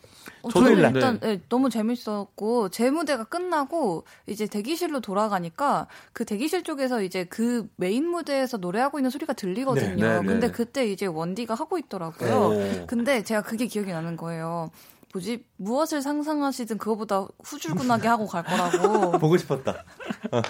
어, 0.43 0.49
저도 0.49 0.65
저는 0.67 0.81
네. 0.81 0.91
일단 0.93 1.19
네, 1.19 1.41
너무 1.49 1.69
재밌었고 1.69 2.69
제 2.69 2.89
무대가 2.89 3.23
끝나고 3.23 4.05
이제 4.27 4.47
대기실로 4.47 4.99
돌아가니까 4.99 5.87
그 6.13 6.25
대기실 6.25 6.63
쪽에서 6.63 7.01
이제 7.01 7.25
그 7.25 7.67
메인 7.75 8.07
무대에서 8.07 8.57
노래하고 8.57 8.99
있는 8.99 9.09
소리가 9.09 9.33
들리거든요. 9.33 9.95
네, 9.95 10.13
네, 10.13 10.19
네. 10.21 10.25
근데 10.25 10.51
그때 10.51 10.87
이제 10.87 11.05
원디가 11.05 11.53
하고 11.53 11.77
있더라고요. 11.77 12.31
오. 12.33 12.85
근데 12.87 13.23
제가 13.23 13.41
그게 13.41 13.67
기억이 13.67 13.91
나는 13.91 14.17
거예요. 14.17 14.71
뭐지 15.13 15.43
무엇을 15.57 16.01
상상하시든 16.01 16.77
그거보다 16.77 17.27
후줄근하게 17.43 18.07
하고 18.07 18.27
갈 18.27 18.43
거라고. 18.43 19.11
보고 19.19 19.37
싶었다. 19.37 19.83
어. 20.31 20.41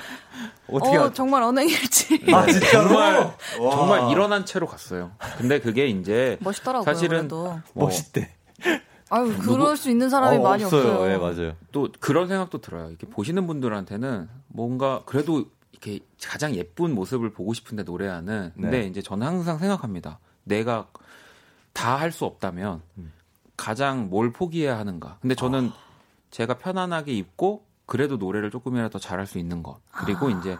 어떻게 0.68 0.98
어 0.98 1.04
하- 1.06 1.14
정말 1.14 1.42
언행일치. 1.44 2.26
아, 2.32 2.46
진짜로? 2.46 2.88
정말, 2.90 3.16
와. 3.60 3.72
정말 3.72 4.12
일어난 4.12 4.46
채로 4.46 4.68
갔어요. 4.68 5.12
근데 5.38 5.60
그게 5.60 5.88
이제 5.88 6.38
멋있더라고요. 6.42 6.86
사실은. 6.86 7.28
뭐 7.28 7.62
멋있대. 7.74 8.30
아유 9.12 9.38
그럴 9.38 9.76
수 9.76 9.92
있는 9.92 10.10
사람이 10.10 10.38
어, 10.38 10.42
많이 10.42 10.64
없어요. 10.64 11.06
네, 11.06 11.18
맞아요. 11.18 11.54
또 11.74 11.90
그런 12.00 12.28
생각도 12.30 12.60
들어요. 12.62 12.90
이렇게 12.90 13.06
보시는 13.08 13.46
분들한테는 13.46 14.30
뭔가 14.48 15.02
그래도 15.06 15.46
이렇게 15.74 16.00
가장 16.24 16.56
예쁜 16.56 16.96
모습을 16.96 17.32
보고 17.34 17.54
싶은데 17.54 17.84
노래하는. 17.84 18.52
근데 18.56 18.82
네. 18.82 18.88
이제 18.88 19.02
저는 19.02 19.28
항상 19.28 19.58
생각합니다. 19.60 20.20
내가 20.46 20.88
다 21.74 21.98
할 21.98 22.12
수 22.12 22.24
없다면 22.26 22.82
음. 22.98 23.12
가장 23.58 24.10
뭘 24.10 24.32
포기해야 24.32 24.78
하는가. 24.80 25.18
근데 25.22 25.36
저는 25.36 25.72
제가 26.32 26.58
편안하게 26.58 27.12
입고 27.14 27.66
그래도 27.86 28.16
노래를 28.16 28.50
조금이라도 28.50 28.98
잘할 29.00 29.28
수 29.28 29.38
있는 29.40 29.62
것. 29.62 29.80
그리고 29.92 30.30
이제 30.30 30.58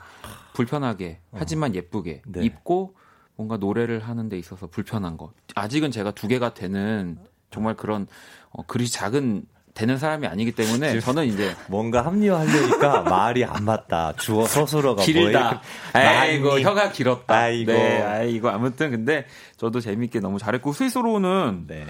불편하게 0.54 1.20
하지만 1.32 1.74
예쁘게 1.74 2.22
네. 2.28 2.44
입고 2.44 2.96
뭔가 3.38 3.56
노래를 3.56 4.00
하는 4.02 4.28
데 4.28 4.38
있어서 4.38 4.68
불편한 4.68 5.16
것. 5.16 5.32
아직은 5.56 5.92
제가 5.92 6.12
두 6.12 6.28
개가 6.28 6.54
되는 6.54 7.18
정말 7.52 7.76
그런 7.76 8.08
어, 8.50 8.64
그리 8.66 8.90
작은 8.90 9.44
되는 9.74 9.98
사람이 9.98 10.28
아니기 10.28 10.52
때문에 10.52 11.00
저는 11.00 11.26
이제 11.28 11.56
뭔가 11.70 12.06
합리화하려니까 12.06 13.04
말이 13.10 13.46
안 13.46 13.64
맞다. 13.64 14.14
주어 14.18 14.46
서술어가 14.46 15.04
길다. 15.04 15.62
뭐 15.94 16.02
아이고. 16.02 16.60
혀가 16.60 16.92
길었다. 16.92 17.34
아이고. 17.34 17.72
네, 17.72 18.02
아이고 18.02 18.50
아무튼 18.50 18.92
근데 18.92 19.26
저도 19.56 19.80
재밌게 19.80 20.20
너무 20.20 20.40
잘했고 20.40 20.74
스위스로는 20.74 21.66
네. 21.68 21.86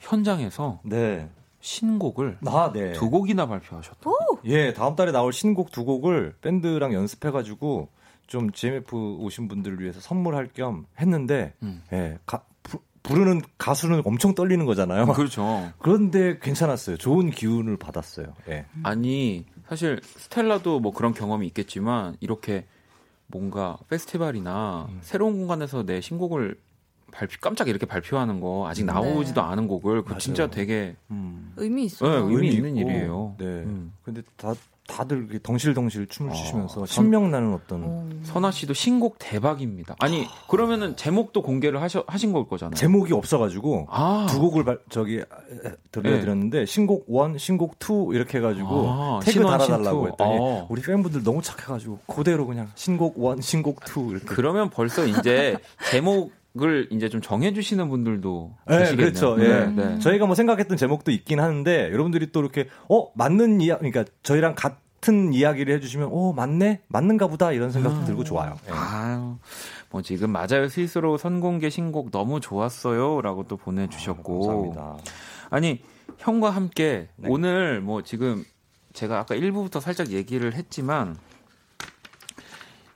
현장에서 0.00 0.80
네. 0.84 1.28
신곡을 1.60 2.38
아, 2.46 2.70
네. 2.74 2.92
두 2.92 3.08
곡이나 3.10 3.46
발표하셨다. 3.46 4.10
예, 4.46 4.72
다음 4.74 4.96
달에 4.96 5.12
나올 5.12 5.32
신곡 5.32 5.70
두 5.70 5.84
곡을 5.84 6.34
밴드랑 6.42 6.92
연습해가지고 6.92 7.88
좀 8.26 8.50
GMF 8.52 8.94
오신 9.20 9.48
분들을 9.48 9.80
위해서 9.80 10.00
선물할 10.00 10.50
겸 10.52 10.84
했는데, 11.00 11.54
음. 11.62 11.82
예, 11.92 12.18
가- 12.26 12.42
부, 13.04 13.14
부르는 13.14 13.42
가수는 13.58 14.02
엄청 14.04 14.34
떨리는 14.34 14.64
거잖아요. 14.66 15.06
그렇죠. 15.06 15.70
그런데 15.78 16.38
괜찮았어요. 16.40 16.96
좋은 16.96 17.30
기운을 17.30 17.76
받았어요. 17.76 18.34
예. 18.48 18.66
아니 18.82 19.44
사실 19.68 20.00
스텔라도 20.02 20.80
뭐 20.80 20.92
그런 20.92 21.14
경험이 21.14 21.46
있겠지만 21.46 22.16
이렇게 22.20 22.66
뭔가 23.28 23.78
페스티벌이나 23.88 24.86
음. 24.90 24.98
새로운 25.02 25.38
공간에서 25.38 25.84
내 25.84 26.00
신곡을 26.00 26.58
발표 27.12 27.36
깜짝 27.40 27.68
이렇게 27.68 27.86
발표하는 27.86 28.40
거 28.40 28.66
아직 28.68 28.84
나오지도 28.84 29.40
않은 29.40 29.68
곡을 29.68 30.02
그. 30.02 30.18
진짜 30.18 30.48
되게 30.50 30.96
음. 31.10 31.52
의미 31.56 31.82
네, 31.82 31.86
있어요. 31.86 32.28
의미 32.28 32.48
있는 32.48 32.76
일이에요. 32.76 33.36
네. 33.38 33.44
음. 33.44 33.92
근데 34.02 34.22
다 34.36 34.54
다들 34.86 35.18
이렇게 35.24 35.38
덩실덩실 35.42 36.06
춤을 36.08 36.30
아, 36.32 36.34
추시면서 36.34 36.74
선- 36.80 36.86
신명나는 36.86 37.54
어떤 37.54 37.82
어. 37.84 38.08
선아 38.24 38.50
씨도 38.50 38.74
신곡 38.74 39.16
대박입니다. 39.18 39.96
아니 39.98 40.26
그러면은 40.48 40.94
제목도 40.96 41.42
공개를 41.42 41.80
하셔, 41.80 42.04
하신 42.06 42.32
걸 42.32 42.46
거잖아요. 42.46 42.74
제목이 42.74 43.12
없어가지고 43.14 43.86
아, 43.90 44.26
두 44.28 44.40
곡을 44.40 44.64
발- 44.64 44.78
저기 44.90 45.16
에, 45.18 45.24
들려드렸는데 45.90 46.66
신곡 46.66 47.06
1, 47.08 47.38
신곡 47.38 47.76
2 47.78 48.14
이렇게 48.14 48.38
해가지고 48.38 48.68
아, 48.88 49.20
태그 49.20 49.32
신원, 49.32 49.52
달아달라고 49.58 50.06
신투. 50.06 50.08
했더니 50.08 50.38
어. 50.40 50.66
우리 50.68 50.82
팬분들 50.82 51.22
너무 51.24 51.40
착해가지고 51.40 52.00
그대로 52.06 52.46
그냥 52.46 52.70
신곡 52.74 53.16
1, 53.18 53.42
신곡 53.42 53.80
2 53.88 54.10
이렇게 54.10 54.26
그러면 54.26 54.68
벌써 54.70 55.06
이제 55.06 55.56
제목 55.90 56.32
을 56.62 56.86
이제 56.92 57.08
좀 57.08 57.20
정해주시는 57.20 57.88
분들도 57.88 58.54
네, 58.68 58.78
계시겠네요. 58.78 59.10
그렇죠. 59.10 59.36
예. 59.40 59.66
네, 59.66 59.66
네. 59.66 59.98
저희가 59.98 60.26
뭐 60.26 60.36
생각했던 60.36 60.76
제목도 60.76 61.10
있긴 61.10 61.40
하는데 61.40 61.90
여러분들이 61.90 62.30
또 62.30 62.38
이렇게 62.40 62.68
어 62.88 63.10
맞는 63.14 63.60
이야 63.60 63.76
그러니까 63.78 64.04
저희랑 64.22 64.54
같은 64.54 65.32
이야기를 65.32 65.74
해주시면 65.74 66.10
어 66.12 66.32
맞네 66.32 66.82
맞는가 66.86 67.26
보다 67.26 67.50
이런 67.50 67.72
생각도 67.72 68.04
들고 68.04 68.22
좋아요. 68.22 68.54
예. 68.68 68.70
아유, 68.72 69.36
뭐 69.90 70.00
지금 70.02 70.30
맞아요 70.30 70.68
스위스로 70.68 71.16
선공개 71.16 71.70
신곡 71.70 72.12
너무 72.12 72.38
좋았어요라고 72.38 73.48
또 73.48 73.56
보내주셨고 73.56 74.46
감사합니다. 74.46 74.96
아니 75.50 75.82
형과 76.18 76.50
함께 76.50 77.08
네. 77.16 77.28
오늘 77.30 77.80
뭐 77.80 78.02
지금 78.02 78.44
제가 78.92 79.18
아까 79.18 79.34
1부부터 79.34 79.80
살짝 79.80 80.10
얘기를 80.10 80.54
했지만 80.54 81.16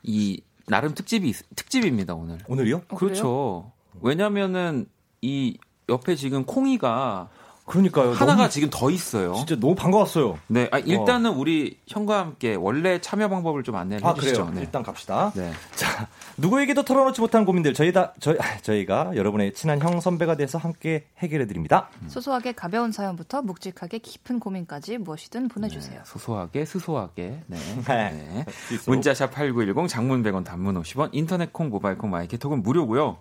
이 0.05 0.43
나름 0.69 0.95
특집이 0.95 1.29
있- 1.31 1.45
특집입니다 1.57 2.15
오늘. 2.15 2.39
오늘이요? 2.47 2.83
어, 2.89 2.97
그렇죠. 2.97 3.73
왜냐면은 4.01 4.87
이 5.23 5.59
옆에 5.89 6.15
지금 6.15 6.45
콩이가 6.45 7.29
그러니까요. 7.69 8.13
하나가 8.13 8.37
너무- 8.37 8.49
지금 8.51 8.69
더 8.71 8.91
있어요. 8.91 9.35
진짜 9.35 9.55
너무 9.57 9.75
반가웠어요. 9.75 10.39
네, 10.49 10.69
아, 10.73 10.79
일단은 10.79 11.33
우리 11.33 11.79
형과 11.87 12.19
함께 12.19 12.55
원래 12.55 13.01
참여 13.01 13.29
방법을 13.29 13.63
좀 13.63 13.77
안내를 13.77 14.07
아 14.07 14.11
해주시죠. 14.11 14.43
그래요. 14.47 14.55
네. 14.55 14.61
일단 14.63 14.83
갑시다. 14.83 15.33
네. 15.35 15.53
자 15.77 16.09
누구에게도 16.37 16.83
털어놓지 16.85 17.21
못한 17.21 17.45
고민들 17.45 17.75
저희 17.75 17.93
다 17.93 18.13
저희 18.21 18.37
저희가 18.63 19.13
여러분의 19.15 19.55
친한 19.55 19.81
형 19.81 20.01
선배가 20.01 20.37
돼서 20.37 20.59
함께 20.59 21.07
해결해 21.19 21.47
드립니다. 21.47 21.89
소소하게 22.09 22.53
가벼운 22.53 22.91
사연부터 22.93 23.43
묵직하게 23.43 23.99
깊은 23.99 24.41
고민까지 24.41 24.99
무엇이든 24.99 25.49
보내주세요. 25.49 26.01
소소하게 26.05 26.65
스소하게 26.65 27.43
네. 27.47 27.59
네. 27.87 28.11
네. 28.13 28.45
문자샵 28.87 29.31
8910 29.33 29.89
장문 29.89 30.23
100원 30.23 30.45
단문 30.45 30.81
50원 30.83 31.11
인터넷 31.13 31.53
콩 31.53 31.69
모바일 31.69 31.99
콩 31.99 32.11
마이케톡은 32.11 32.63
무료고요. 32.63 33.19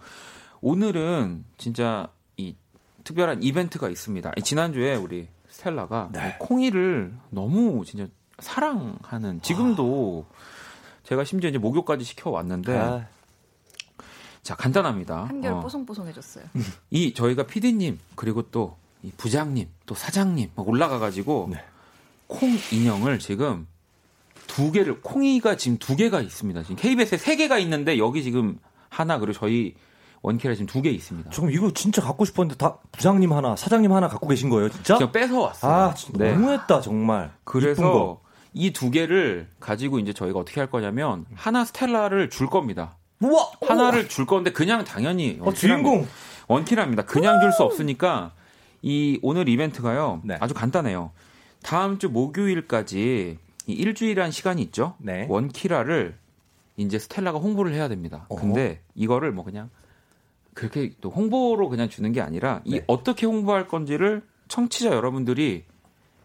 오늘은 0.62 1.46
진짜 1.58 2.08
이 2.08 2.17
특별한 3.08 3.44
이벤트가 3.44 3.90
있습니다. 3.90 4.34
이 4.38 4.42
지난주에 4.42 4.96
우리 4.96 5.28
스텔라가 5.50 6.10
네. 6.12 6.36
이 6.36 6.40
콩이를 6.40 7.14
너무 7.30 7.86
진짜 7.86 8.08
사랑하는 8.40 9.42
지금도 9.42 10.26
제가 11.04 11.24
심지어 11.24 11.50
이제 11.50 11.58
목욕까지 11.58 12.04
시켜 12.04 12.30
왔는데 12.30 12.78
아, 12.78 13.08
자 14.44 14.56
간단합니다. 14.56 15.26
한결 15.26 15.54
어. 15.54 15.60
뽀송뽀송해졌어요. 15.62 16.46
이 16.92 17.14
저희가 17.14 17.48
PD님 17.48 18.00
그리고 18.16 18.44
또 18.44 18.78
이 19.04 19.12
부장님 19.16 19.68
또 19.86 19.96
사장님 19.96 20.52
막 20.56 20.68
올라가가지고 20.68 21.50
네. 21.52 21.64
콩 22.28 22.58
인형을 22.72 23.20
지금 23.20 23.68
두 24.48 24.72
개를 24.72 25.02
콩이가 25.02 25.56
지금 25.56 25.78
두 25.78 25.96
개가 25.96 26.22
있습니다. 26.22 26.64
지금 26.64 26.76
KBS에 26.76 27.18
세 27.18 27.36
개가 27.36 27.60
있는데 27.60 27.98
여기 27.98 28.24
지금 28.24 28.60
하나 28.90 29.20
그리고 29.20 29.34
저희 29.34 29.76
원키라 30.28 30.54
지금 30.56 30.68
두 30.68 30.82
개 30.82 30.90
있습니다. 30.90 31.30
조금 31.30 31.52
이거 31.52 31.72
진짜 31.74 32.02
갖고 32.02 32.26
싶었는데 32.26 32.58
다 32.58 32.78
부장님 32.92 33.32
하나 33.32 33.56
사장님 33.56 33.92
하나 33.94 34.08
갖고 34.10 34.28
계신 34.28 34.50
거예요 34.50 34.70
진짜? 34.70 34.98
제가 34.98 35.12
뺏어 35.12 35.40
왔어요. 35.40 35.72
아 35.72 35.94
진짜 35.94 36.18
네. 36.24 36.34
너무했다 36.34 36.82
정말. 36.82 37.32
그래서 37.46 38.20
이 38.54 38.72
두 38.74 38.92
개를 38.92 39.48
가지고 39.60 40.00
이제 40.00 40.12
저희가 40.14 40.40
어떻게 40.40 40.60
할 40.60 40.70
거냐면 40.70 41.26
하나 41.34 41.64
스텔라를 41.64 42.30
줄 42.30 42.48
겁니다. 42.48 42.98
우와 43.22 43.52
하나를 43.62 44.10
줄 44.10 44.26
건데 44.26 44.52
그냥 44.52 44.84
당연히 44.84 45.38
어, 45.42 45.54
주인공. 45.54 46.06
원키라입니다. 46.48 47.04
그냥 47.06 47.40
줄 47.42 47.52
수 47.52 47.64
없으니까 47.64 48.32
이 48.82 49.20
오늘 49.22 49.48
이벤트가요. 49.50 50.22
네. 50.24 50.38
아주 50.40 50.54
간단해요. 50.54 51.12
다음 51.64 52.00
주 52.00 52.10
목요일까지 52.10 53.38
이 53.68 53.74
일주일한 53.74 54.32
시간이 54.32 54.62
있죠. 54.64 54.96
네. 55.00 55.26
원키라를 55.30 56.16
이제 56.78 57.00
스텔라가 57.00 57.40
홍보를 57.40 57.74
해야 57.74 57.88
됩니다. 57.90 58.26
어허. 58.30 58.42
근데 58.42 58.82
이거를 58.96 59.32
뭐 59.32 59.44
그냥 59.44 59.70
그렇게 60.58 60.92
또 61.02 61.12
홍보로 61.12 61.70
그냥 61.70 61.88
주는 61.88 62.12
게 62.12 62.20
아니라 62.20 62.62
이 62.66 62.80
네. 62.80 62.84
어떻게 62.88 63.28
홍보할 63.28 63.68
건지를 63.68 64.24
청취자 64.48 64.90
여러분들이 64.90 65.66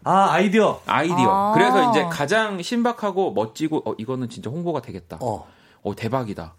아 0.04 0.30
아이디어. 0.30 0.80
아이디어. 0.86 1.28
아. 1.28 1.52
그래서 1.52 1.90
이제 1.90 2.02
가장 2.10 2.60
신박하고 2.62 3.34
멋지고 3.34 3.82
어 3.84 3.94
이거는 3.98 4.30
진짜 4.30 4.48
홍보가 4.48 4.80
되겠다. 4.80 5.18
어, 5.20 5.46
어 5.82 5.94
대박이다. 5.94 6.54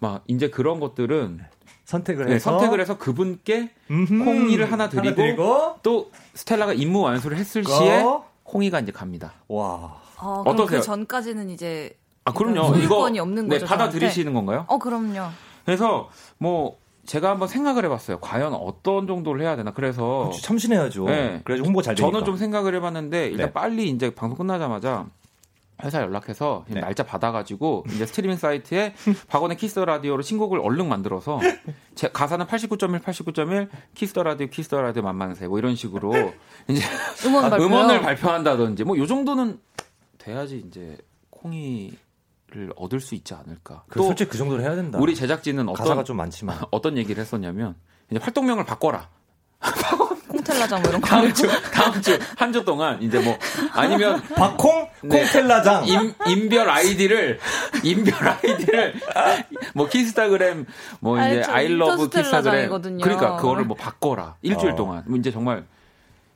막 0.00 0.24
이제 0.26 0.50
그런 0.50 0.80
것들은 0.80 1.40
선택을 1.84 2.26
네, 2.26 2.34
해서 2.34 2.50
선택을 2.50 2.80
해서 2.80 2.98
그분께 2.98 3.70
음흠. 3.88 4.24
콩이를 4.24 4.72
하나 4.72 4.88
드리고, 4.88 5.14
드리고. 5.14 5.78
또 5.84 6.10
스텔라가 6.34 6.72
임무 6.72 7.02
완수를 7.02 7.36
했을 7.36 7.64
시에 7.64 8.02
거. 8.02 8.26
콩이가 8.42 8.80
이제 8.80 8.90
갑니다. 8.90 9.32
와. 9.46 10.02
아, 10.18 10.42
어떠세요? 10.44 10.80
그 10.80 10.84
전까지는 10.84 11.50
이제 11.50 11.96
아 12.24 12.32
그럼요. 12.32 12.76
이거 12.78 13.04
없는 13.04 13.48
네, 13.48 13.54
거죠. 13.60 13.66
받아들이시는 13.66 14.34
건가요? 14.34 14.66
저한테? 14.66 14.74
어, 14.74 14.78
그럼요. 14.78 15.30
그래서 15.64 16.10
뭐 16.38 16.78
제가 17.06 17.30
한번 17.30 17.48
생각을 17.48 17.84
해봤어요. 17.84 18.18
과연 18.20 18.52
어떤 18.54 19.06
정도를 19.06 19.40
해야 19.42 19.56
되나. 19.56 19.72
그래서 19.72 20.24
그렇지, 20.24 20.42
참신해야죠. 20.42 21.04
네. 21.06 21.40
그래야지 21.44 21.62
홍보 21.64 21.82
잘 21.82 21.94
되니까. 21.94 22.10
저는 22.12 22.24
좀 22.26 22.36
생각을 22.36 22.74
해봤는데 22.74 23.26
일단 23.28 23.46
네. 23.46 23.52
빨리 23.52 23.88
이제 23.88 24.14
방송 24.14 24.38
끝나자마자 24.38 25.06
회사 25.84 26.00
연락해서 26.00 26.64
네. 26.68 26.80
날짜 26.80 27.02
받아가지고 27.04 27.84
이제 27.94 28.06
스트리밍 28.06 28.38
사이트에 28.38 28.94
박원의 29.28 29.58
키스 29.58 29.74
더 29.74 29.84
라디오로 29.84 30.22
신곡을 30.22 30.58
얼른 30.60 30.88
만들어서 30.88 31.38
제 31.94 32.08
가사는 32.08 32.46
89.1, 32.46 33.02
89.1 33.02 33.68
키스 33.94 34.14
더 34.14 34.22
라디오, 34.22 34.46
키스 34.46 34.70
더 34.70 34.80
라디오 34.80 35.02
만만세 35.02 35.46
뭐 35.48 35.58
이런 35.58 35.74
식으로 35.76 36.14
이제 36.68 36.82
음원 37.26 37.44
아, 37.44 37.50
발표. 37.50 37.66
음원을 37.66 38.00
발표한다든지 38.00 38.84
뭐 38.84 38.96
요 38.96 39.06
정도는 39.06 39.60
돼야지 40.18 40.64
이제 40.66 40.96
콩이 41.28 41.92
를 42.52 42.72
얻을 42.76 43.00
수 43.00 43.16
있지 43.16 43.34
않을까. 43.34 43.82
그 43.88 44.00
솔직히 44.00 44.30
그 44.30 44.38
정도는 44.38 44.62
해야 44.64 44.76
된다. 44.76 44.98
우리 45.00 45.16
제작진은 45.16 45.66
가사가 45.72 45.92
어떤 45.94 46.04
좀 46.04 46.16
많지만. 46.18 46.56
어떤 46.70 46.96
얘기를 46.96 47.20
했었냐면 47.20 47.74
이제 48.08 48.20
활동명을 48.22 48.64
바꿔라. 48.64 49.08
콩텔라장 50.28 50.80
뭐 50.82 50.90
이런 50.90 51.00
거. 51.00 51.08
다음 51.08 51.32
주 51.34 51.48
다음 51.72 52.00
주 52.00 52.18
한 52.38 52.52
주 52.52 52.64
동안 52.64 53.02
이제 53.02 53.18
뭐 53.18 53.36
아니면 53.72 54.22
박콩 54.36 54.88
네. 55.02 55.18
콩텔라장. 55.20 55.88
임, 55.88 56.14
인별 56.28 56.68
아이디를 56.70 57.40
인별 57.82 58.14
아이디를 58.28 58.94
뭐 59.74 59.88
키스타그램 59.88 60.66
뭐 61.00 61.18
이제. 61.18 61.42
I 61.48 61.60
love 61.60 62.08
키스타그램. 62.08 62.70
그러니까 63.00 63.36
그거를 63.36 63.64
뭐 63.64 63.76
바꿔라 63.76 64.36
일주일 64.42 64.72
어. 64.72 64.76
동안 64.76 65.02
뭐 65.08 65.18
이제 65.18 65.32
정말 65.32 65.66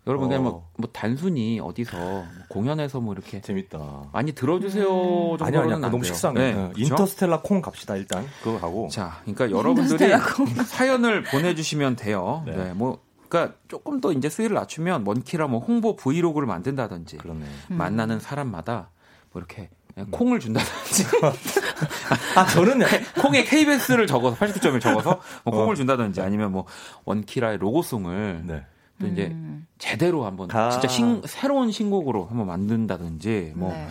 여러분 0.06 0.28
그냥 0.28 0.44
뭐, 0.44 0.52
어. 0.52 0.70
뭐 0.78 0.88
단순히 0.92 1.60
어디서 1.60 1.96
뭐 1.96 2.26
공연에서 2.48 3.00
뭐 3.00 3.12
이렇게 3.12 3.40
재밌다. 3.40 4.10
많이 4.12 4.32
들어주세요 4.32 4.86
정도로는 4.86 5.46
아니야 5.46 5.60
아니야. 5.60 5.74
안 5.74 5.80
그거 5.80 5.90
너무 5.90 6.02
돼요. 6.02 6.12
식상해. 6.12 6.40
네, 6.40 6.52
어, 6.52 6.70
그렇죠? 6.72 6.80
인터스텔라 6.80 7.40
콩 7.42 7.60
갑시다 7.60 7.96
일단. 7.96 8.26
그거 8.42 8.58
가고. 8.58 8.88
자, 8.88 9.20
그러니까 9.22 9.50
여러분들이 9.50 10.10
사연을 10.66 11.22
보내주시면 11.24 11.96
돼요. 11.96 12.42
네. 12.46 12.56
네. 12.56 12.72
뭐, 12.72 13.02
그러니까 13.28 13.56
조금 13.68 14.00
더 14.00 14.12
이제 14.12 14.28
수위를 14.28 14.54
낮추면 14.54 15.04
먼키라 15.04 15.46
뭐 15.46 15.60
홍보 15.60 15.94
브이로그를 15.96 16.46
만든다든지 16.48 17.18
그렇네. 17.18 17.44
만나는 17.68 18.18
사람마다 18.18 18.90
뭐 19.32 19.40
이렇게 19.40 19.68
그냥 19.94 20.10
콩을 20.10 20.40
준다든지 20.40 21.04
아 22.36 22.46
저는 22.46 22.80
콩에 23.22 23.44
KBS를 23.44 24.06
적어서 24.08 24.36
89점을 24.36 24.80
적어서 24.80 25.20
뭐 25.44 25.54
콩을 25.54 25.72
어. 25.72 25.76
준다든지 25.76 26.20
아니면 26.20 26.50
뭐 26.52 26.64
원키라의 27.04 27.58
로고송을 27.58 28.42
네. 28.46 28.66
또 29.00 29.06
이제 29.06 29.28
음. 29.32 29.66
제대로 29.78 30.24
한번 30.26 30.48
아. 30.52 30.70
진짜 30.70 30.86
신, 30.88 31.22
새로운 31.24 31.72
신곡으로 31.72 32.26
한번 32.26 32.46
만든다든지 32.46 33.54
뭐 33.56 33.72
네. 33.72 33.88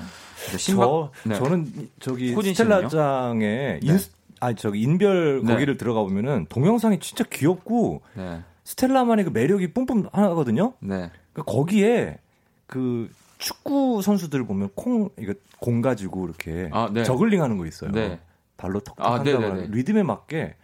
이제 0.48 0.58
신박 0.58 0.86
저 0.86 1.12
네. 1.30 1.36
저는 1.36 1.68
이- 1.76 1.90
저기? 2.00 2.30
스텔라장에 2.34 3.40
네. 3.40 3.80
인아 3.82 4.54
저기 4.56 4.82
인별 4.82 5.42
네. 5.44 5.54
거기를 5.54 5.78
들어가 5.78 6.02
보면은 6.02 6.46
동영상이 6.50 7.00
진짜 7.00 7.24
귀엽고 7.30 8.02
네. 8.16 8.42
스텔라만의 8.64 9.26
그 9.26 9.30
매력이 9.32 9.74
뿜뿜 9.74 10.10
하거든요. 10.12 10.74
네. 10.80 11.10
그 11.34 11.42
거기에 11.44 12.20
그 12.68 13.10
축구 13.40 14.02
선수들 14.04 14.46
보면 14.46 14.70
콩 14.76 15.10
이거 15.18 15.34
공 15.60 15.82
가지고 15.82 16.26
이렇게 16.26 16.70
아, 16.72 16.90
네. 16.94 17.04
저글링 17.04 17.42
하는 17.42 17.58
거 17.58 17.66
있어요. 17.66 17.92
네. 17.92 18.20
발로 18.58 18.80
턱턱 18.82 19.06
아, 19.06 19.16
한다고 19.16 19.56
리듬에 19.72 20.04
맞게 20.04 20.56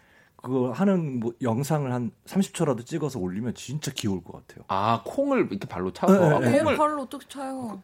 그거 0.45 0.71
하는 0.71 1.19
뭐 1.19 1.33
영상을 1.41 1.91
한 1.91 2.11
30초라도 2.27 2.85
찍어서 2.85 3.17
올리면 3.17 3.55
진짜 3.55 3.91
귀여울 3.95 4.23
것 4.23 4.33
같아요. 4.33 4.63
아 4.67 5.01
콩을 5.03 5.47
이렇게 5.49 5.67
발로 5.67 5.91
차서 5.91 6.13
네, 6.13 6.35
아, 6.35 6.39
네, 6.39 6.45
콩을 6.45 6.63
콩을 6.63 6.77
발로 6.77 7.01
어떻게 7.01 7.27
차요? 7.27 7.81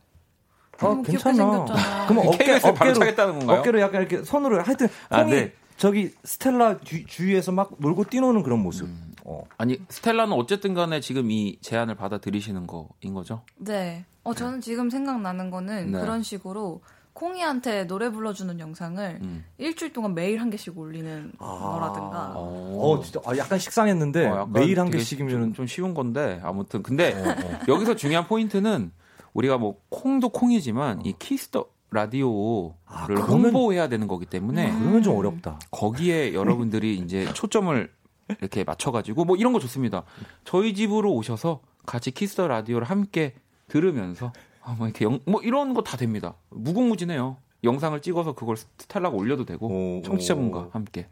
아, 0.73 0.77
너무 0.77 1.01
귀엽게 1.01 1.23
괜찮아. 1.23 1.65
그러면 2.07 2.27
어깨 2.27 2.59
어깨로 2.63 2.93
차겠다는 2.93 3.39
건가요? 3.39 3.59
어깨로 3.59 3.81
약간 3.81 4.01
이렇게 4.01 4.23
손으로 4.23 4.61
하여튼 4.61 4.87
아, 5.09 5.23
콩이 5.23 5.31
네. 5.31 5.53
저기 5.77 6.13
스텔라 6.23 6.81
주, 6.81 7.03
주위에서 7.07 7.51
막 7.51 7.71
놀고 7.79 8.03
뛰노는 8.03 8.43
그런 8.43 8.59
모습. 8.59 8.85
음. 8.85 9.15
어. 9.25 9.41
아니 9.57 9.79
스텔라는 9.89 10.31
어쨌든 10.33 10.75
간에 10.75 10.99
지금 10.99 11.31
이 11.31 11.57
제안을 11.61 11.95
받아들이시는 11.95 12.67
거인 12.67 13.15
거죠? 13.15 13.41
네. 13.55 14.05
어, 14.23 14.35
저는 14.35 14.61
지금 14.61 14.91
생각나는 14.91 15.49
거는 15.49 15.93
네. 15.93 15.99
그런 15.99 16.21
식으로 16.21 16.81
콩이한테 17.13 17.85
노래 17.87 18.09
불러주는 18.09 18.59
영상을 18.59 19.19
음. 19.21 19.45
일주일 19.57 19.93
동안 19.93 20.13
매일 20.15 20.39
한 20.41 20.49
개씩 20.49 20.77
올리는 20.77 21.31
아. 21.39 21.45
거라든가. 21.45 22.33
어, 22.35 23.01
진짜 23.03 23.19
아, 23.25 23.35
약간 23.37 23.59
식상했는데 23.59 24.27
어, 24.27 24.31
약간 24.31 24.53
매일 24.53 24.79
한 24.79 24.89
개씩이면 24.89 25.29
좀, 25.29 25.53
좀 25.53 25.67
쉬운 25.67 25.93
건데 25.93 26.39
아무튼 26.43 26.81
근데 26.83 27.13
어, 27.13 27.35
여기서 27.67 27.95
중요한 27.95 28.27
포인트는 28.27 28.91
우리가 29.33 29.57
뭐 29.57 29.79
콩도 29.89 30.29
콩이지만 30.29 31.05
이 31.05 31.13
키스 31.19 31.48
더 31.48 31.65
라디오를 31.91 32.73
아, 32.85 33.05
그러면- 33.07 33.27
홍보해야 33.53 33.89
되는 33.89 34.07
거기 34.07 34.25
때문에 34.25 34.71
그러면 34.79 35.03
좀 35.03 35.17
어렵다. 35.17 35.59
거기에 35.71 36.33
여러분들이 36.33 36.95
이제 36.95 37.31
초점을 37.33 37.91
이렇게 38.39 38.63
맞춰가지고 38.63 39.25
뭐 39.25 39.35
이런 39.35 39.51
거 39.51 39.59
좋습니다. 39.59 40.03
저희 40.45 40.73
집으로 40.73 41.11
오셔서 41.13 41.59
같이 41.85 42.11
키스 42.11 42.34
더 42.34 42.47
라디오를 42.47 42.89
함께 42.89 43.33
들으면서 43.67 44.31
아, 44.63 44.73
뭐 44.77 44.87
이렇게 44.87 45.05
영, 45.05 45.19
뭐 45.25 45.41
이런 45.41 45.73
거 45.73 45.81
다 45.83 45.97
됩니다. 45.97 46.35
무궁무진해요. 46.49 47.37
영상을 47.63 47.99
찍어서 48.01 48.33
그걸 48.33 48.57
스텔라가 48.57 49.15
올려도 49.15 49.45
되고 49.45 49.67
오, 49.67 50.01
청취자분과 50.03 50.59
오. 50.59 50.69
함께 50.71 51.07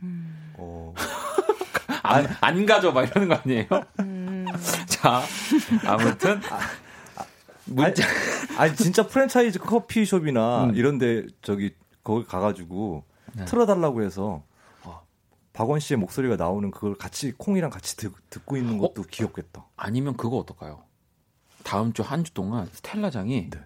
어. 0.57 0.93
안, 2.01 2.27
안 2.41 2.65
가져 2.65 2.91
막 2.91 3.03
이러는 3.03 3.27
거 3.29 3.35
아니에요? 3.35 3.67
음. 3.99 4.45
자 4.87 5.21
아무튼 5.85 6.41
문자 7.65 8.03
아니 8.57 8.75
진짜 8.75 9.05
프랜차이즈 9.05 9.59
커피숍이나 9.59 10.65
음. 10.65 10.75
이런데 10.75 11.27
저기 11.43 11.75
거기 12.03 12.25
가가지고 12.25 13.03
네. 13.33 13.45
틀어달라고 13.45 14.01
해서 14.01 14.41
어. 14.83 15.01
박원 15.53 15.79
씨의 15.79 15.99
목소리가 15.99 16.35
나오는 16.35 16.71
그걸 16.71 16.95
같이 16.95 17.31
콩이랑 17.37 17.69
같이 17.69 17.95
듣, 17.95 18.11
고 18.45 18.57
있는 18.57 18.79
것도 18.79 19.03
귀엽겠다. 19.03 19.67
아니면 19.77 20.17
그거 20.17 20.37
어떨까요? 20.37 20.81
다음 21.63 21.93
주 21.93 22.03
한 22.03 22.23
주 22.23 22.33
동안 22.33 22.67
스텔라장이 22.71 23.49
네. 23.49 23.59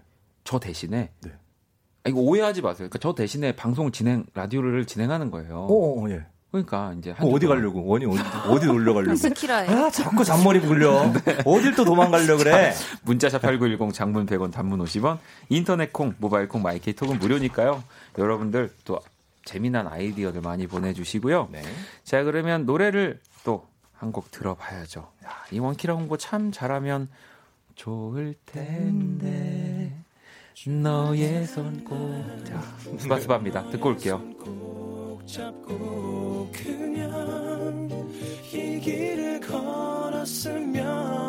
저 0.44 0.60
대신에 0.60 1.10
네. 1.22 1.32
아, 2.06 2.10
이거 2.10 2.20
오해하지 2.20 2.62
마세요. 2.62 2.89
그러니까 2.89 3.00
저 3.00 3.16
대신에 3.16 3.56
방송을 3.56 3.91
진행 3.91 4.26
라디오를 4.34 4.86
진행하는 4.86 5.32
거예요. 5.32 5.68
어, 5.70 6.04
어, 6.04 6.10
예. 6.10 6.26
그러니까 6.52 6.94
이제 7.00 7.16
주 7.20 7.26
어디 7.26 7.48
가려고? 7.48 7.84
원이 7.84 8.06
어디, 8.06 8.20
어디 8.48 8.68
놀러 8.68 8.94
가려고? 8.94 9.16
스키라에. 9.16 9.68
아, 9.70 9.89
자꾸 9.89 10.24
잔머리 10.24 10.60
굴려. 10.60 11.12
어딜 11.46 11.74
또 11.76 11.84
도망가려 11.84 12.38
그래? 12.38 12.74
문자샵 13.04 13.41
8910 13.41 13.91
장문 13.94 14.26
100원 14.28 14.52
단문 14.52 14.80
50원 14.84 15.18
인터넷 15.50 15.91
콩 15.91 16.14
모바일 16.20 16.48
콩 16.48 16.62
마이케이 16.62 16.94
톡은 16.94 17.18
무료니까요. 17.18 17.84
여러분들 18.20 18.72
또 18.86 19.00
재미난 19.46 19.88
아이디어들 19.88 20.41
많이 20.41 20.68
보내주시고요. 20.68 21.50
네. 21.52 21.62
자 22.04 22.24
그러면 22.24 22.66
노래를 22.66 23.20
또 23.44 23.66
한 24.00 24.12
곡 24.12 24.30
들어봐야죠. 24.32 25.00
야, 25.26 25.30
이 25.52 25.60
원키라 25.60 25.94
홍보 25.94 26.18
참 26.18 26.52
잘하면 26.52 27.08
좋을 27.76 28.36
텐데 28.45 29.91
너의 30.67 31.45
손꼽자 31.47 32.61
스바스바입니다. 32.99 33.69
듣고 33.71 33.89
올게요. 33.89 34.21
잡고 35.26 36.49
그냥 36.51 37.89
이 38.53 38.80
길을 38.80 39.39
걸었으면 39.41 41.22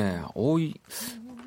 네, 0.00 0.22
오 0.34 0.58
이 0.58 0.74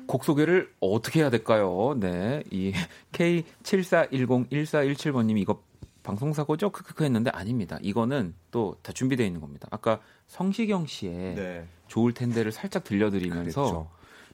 곡 0.06 0.24
소개를 0.24 0.72
어떻게 0.80 1.20
해야 1.20 1.30
될까요? 1.30 1.94
네, 1.98 2.42
이 2.50 2.72
K74101417번님이 3.12 5.40
이거 5.40 5.62
방송사고죠? 6.02 6.70
크크크 6.70 7.04
했는데 7.04 7.30
아닙니다. 7.30 7.78
이거는 7.80 8.34
또 8.50 8.76
다 8.82 8.92
준비되어 8.92 9.24
있는 9.24 9.40
겁니다. 9.40 9.68
아까 9.70 10.00
성시경 10.26 10.86
씨의 10.86 11.34
네. 11.36 11.66
좋을 11.86 12.12
텐데를 12.12 12.50
살짝 12.52 12.82
들려드리면서 12.84 13.62
그랬죠. 13.62 13.88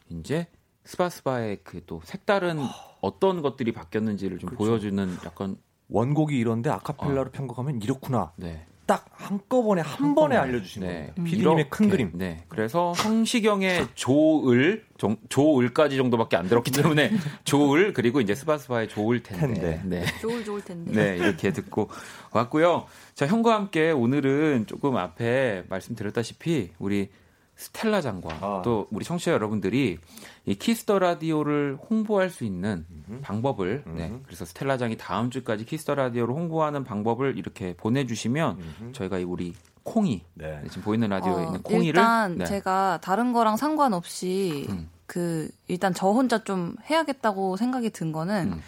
이제 0.08 0.46
스바스바의 0.84 1.58
그 1.64 1.84
또 1.86 2.00
색다른 2.04 2.58
어떤 3.02 3.42
것들이 3.42 3.72
바뀌었는지를 3.72 4.38
좀 4.38 4.48
그렇죠. 4.50 4.64
보여주는 4.64 5.16
약간 5.26 5.56
원곡이 5.90 6.36
이런데 6.38 6.70
아카펠라로 6.70 7.30
편곡하면 7.30 7.82
이렇구나. 7.82 8.32
네. 8.36 8.66
딱 8.88 9.04
한꺼번에 9.12 9.82
한 9.82 10.14
번에 10.14 10.34
알려주시는 10.34 10.88
네. 10.88 11.12
겁니다. 11.14 11.22
피디님의 11.24 11.68
큰 11.68 11.84
이렇게, 11.88 11.90
그림. 12.04 12.10
네. 12.14 12.44
그래서 12.48 12.94
성시경의 12.94 13.88
좋을, 13.94 14.86
정- 14.96 15.18
좋을까지 15.28 15.98
정도밖에 15.98 16.38
안 16.38 16.48
들었기 16.48 16.70
때문에 16.70 17.10
좋을 17.44 17.92
그리고 17.92 18.22
이제 18.22 18.34
스바스바의 18.34 18.88
좋을 18.88 19.22
텐데. 19.22 19.60
텐데. 19.60 19.82
네. 19.84 20.04
좋을 20.22 20.42
좋을 20.42 20.62
텐데. 20.62 20.90
네, 20.90 21.16
이렇게 21.18 21.52
듣고 21.52 21.90
왔고요. 22.32 22.86
자, 23.14 23.26
형과 23.26 23.56
함께 23.56 23.90
오늘은 23.90 24.66
조금 24.66 24.96
앞에 24.96 25.64
말씀드렸다시피 25.68 26.70
우리 26.78 27.10
스텔라 27.58 28.00
장과 28.00 28.38
아. 28.40 28.62
또 28.64 28.86
우리 28.90 29.04
청취자 29.04 29.32
여러분들이 29.32 29.98
이 30.46 30.54
키스 30.54 30.83
더 30.83 31.00
라디오를 31.00 31.76
홍보할 31.90 32.30
수 32.30 32.44
있는 32.44 32.86
방법을 33.22 33.82
네, 33.96 34.16
그래서 34.24 34.44
스텔라 34.44 34.78
장이 34.78 34.96
다음 34.96 35.30
주까지 35.30 35.64
키스 35.64 35.84
더 35.84 35.96
라디오를 35.96 36.32
홍보하는 36.34 36.84
방법을 36.84 37.36
이렇게 37.36 37.74
보내주시면 37.76 38.92
저희가 38.92 39.18
이 39.18 39.24
우리 39.24 39.54
콩이 39.82 40.22
네. 40.34 40.60
네, 40.62 40.68
지금 40.68 40.82
보이는 40.82 41.08
라디오에 41.08 41.34
어, 41.34 41.46
있는 41.46 41.62
콩이를 41.62 41.86
일단 41.86 42.38
네. 42.38 42.44
제가 42.44 43.00
다른 43.02 43.32
거랑 43.32 43.56
상관없이 43.56 44.66
음. 44.68 44.88
그 45.06 45.50
일단 45.66 45.92
저 45.92 46.08
혼자 46.08 46.44
좀 46.44 46.76
해야겠다고 46.88 47.56
생각이 47.56 47.90
든 47.90 48.12
거는 48.12 48.52
음. 48.52 48.60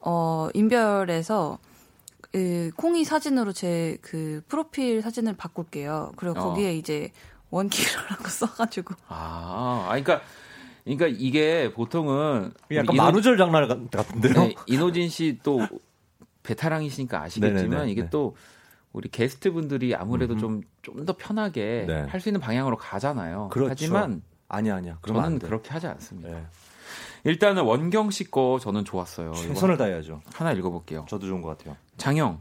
어 0.00 0.48
인별에서 0.52 1.58
그 2.30 2.70
콩이 2.76 3.04
사진으로 3.04 3.52
제 3.52 3.98
그 4.02 4.42
프로필 4.48 5.00
사진을 5.00 5.34
바꿀게요. 5.36 6.12
그리고 6.16 6.38
어. 6.38 6.42
거기에 6.42 6.74
이제 6.76 7.10
원키라라고 7.50 8.24
써가지고 8.28 8.94
아, 9.08 9.84
아, 9.86 9.88
그러니까 9.88 10.20
그러니까 10.84 11.06
이게 11.08 11.72
보통은 11.72 12.52
약간 12.72 12.94
이노- 12.94 12.96
만우절 12.96 13.36
장난 13.36 13.68
같- 13.68 13.90
같은데요? 13.90 14.32
네, 14.34 14.54
이노진 14.66 15.08
씨 15.08 15.38
또 15.42 15.60
베테랑이시니까 16.42 17.20
아시겠지만 17.22 17.70
네네네, 17.70 17.90
이게 17.92 18.02
네. 18.02 18.10
또 18.10 18.34
우리 18.92 19.08
게스트 19.10 19.52
분들이 19.52 19.94
아무래도 19.94 20.36
좀 20.36 20.62
좀 20.82 21.04
더 21.04 21.14
편하게 21.16 21.84
네. 21.86 22.00
할수 22.08 22.30
있는 22.30 22.40
방향으로 22.40 22.76
가잖아요. 22.78 23.48
그렇죠. 23.50 23.70
하지만 23.70 24.22
아니야, 24.48 24.76
아니야. 24.76 24.98
저는. 25.06 25.38
그렇게 25.40 25.68
하지 25.70 25.86
않습니다. 25.88 26.30
네. 26.30 26.46
일단은 27.24 27.64
원경 27.64 28.10
씨 28.10 28.24
거 28.30 28.58
저는 28.62 28.86
좋았어요. 28.86 29.32
최선을 29.34 29.76
다해야죠. 29.76 30.22
하나 30.32 30.52
읽어볼게요. 30.52 31.04
저도 31.08 31.26
좋은 31.26 31.42
것 31.42 31.58
같아요. 31.58 31.76
장영, 31.98 32.40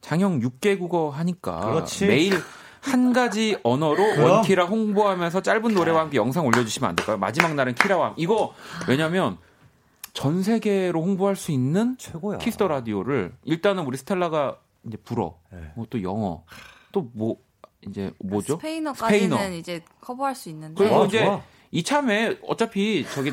장영 0.00 0.40
6개 0.40 0.76
국어 0.78 1.10
하니까 1.10 1.60
그렇지. 1.60 2.06
매일 2.06 2.32
한 2.80 3.12
가지 3.12 3.56
언어로 3.62 3.96
그럼. 3.96 4.30
원키라 4.30 4.64
홍보하면서 4.64 5.42
짧은 5.42 5.74
노래와 5.74 6.00
함께 6.02 6.16
영상 6.16 6.46
올려주시면 6.46 6.90
안 6.90 6.96
될까요? 6.96 7.16
마지막 7.18 7.54
날은 7.54 7.74
키라와 7.74 8.06
함께. 8.08 8.22
이거 8.22 8.54
왜냐면 8.88 9.36
전 10.12 10.42
세계로 10.42 11.02
홍보할 11.02 11.36
수 11.36 11.52
있는 11.52 11.96
최고야. 11.98 12.38
키스 12.38 12.57
더 12.57 12.68
라디오를 12.68 13.32
일단은 13.44 13.84
우리 13.84 13.96
스텔라가 13.96 14.56
이제 14.86 14.96
불어, 15.04 15.36
네. 15.52 15.72
뭐또 15.76 16.02
영어, 16.02 16.44
또 16.92 17.06
뭐 17.12 17.36
이제 17.86 18.12
뭐죠? 18.18 18.54
스페인어까지는 18.56 19.30
스페인어. 19.36 19.54
이제 19.56 19.82
커버할 20.00 20.34
수 20.34 20.48
있는데 20.50 20.74
그리고 20.82 21.02
아, 21.02 21.06
이제 21.06 21.24
좋아. 21.24 21.40
이참에 21.70 22.36
어차피 22.46 23.06
저기 23.14 23.32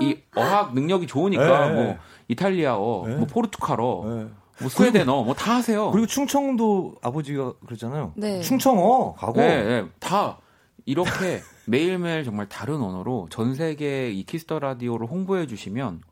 이 0.00 0.16
어학 0.36 0.74
능력이 0.74 1.06
좋으니까 1.06 1.68
네. 1.68 1.74
뭐 1.74 1.98
이탈리아어, 2.28 3.04
네. 3.08 3.16
뭐 3.16 3.26
포르투갈어, 3.26 4.02
네. 4.06 4.26
뭐 4.60 4.68
스웨덴어 4.68 5.22
뭐 5.24 5.34
다 5.34 5.56
하세요. 5.56 5.90
그리고 5.90 6.06
충청도 6.06 6.96
아버지가 7.02 7.54
그랬잖아요. 7.66 8.12
네. 8.16 8.40
충청어 8.40 9.14
가고. 9.14 9.40
네, 9.40 9.64
네, 9.82 9.88
다 9.98 10.38
이렇게 10.86 11.40
매일매일 11.66 12.24
정말 12.24 12.48
다른 12.48 12.76
언어로 12.82 13.28
전 13.30 13.54
세계 13.54 14.10
이 14.10 14.22
키스 14.24 14.45
더 14.45 14.58
라디오를 14.58 15.06
홍보해 15.08 15.46
주시면 15.46 16.02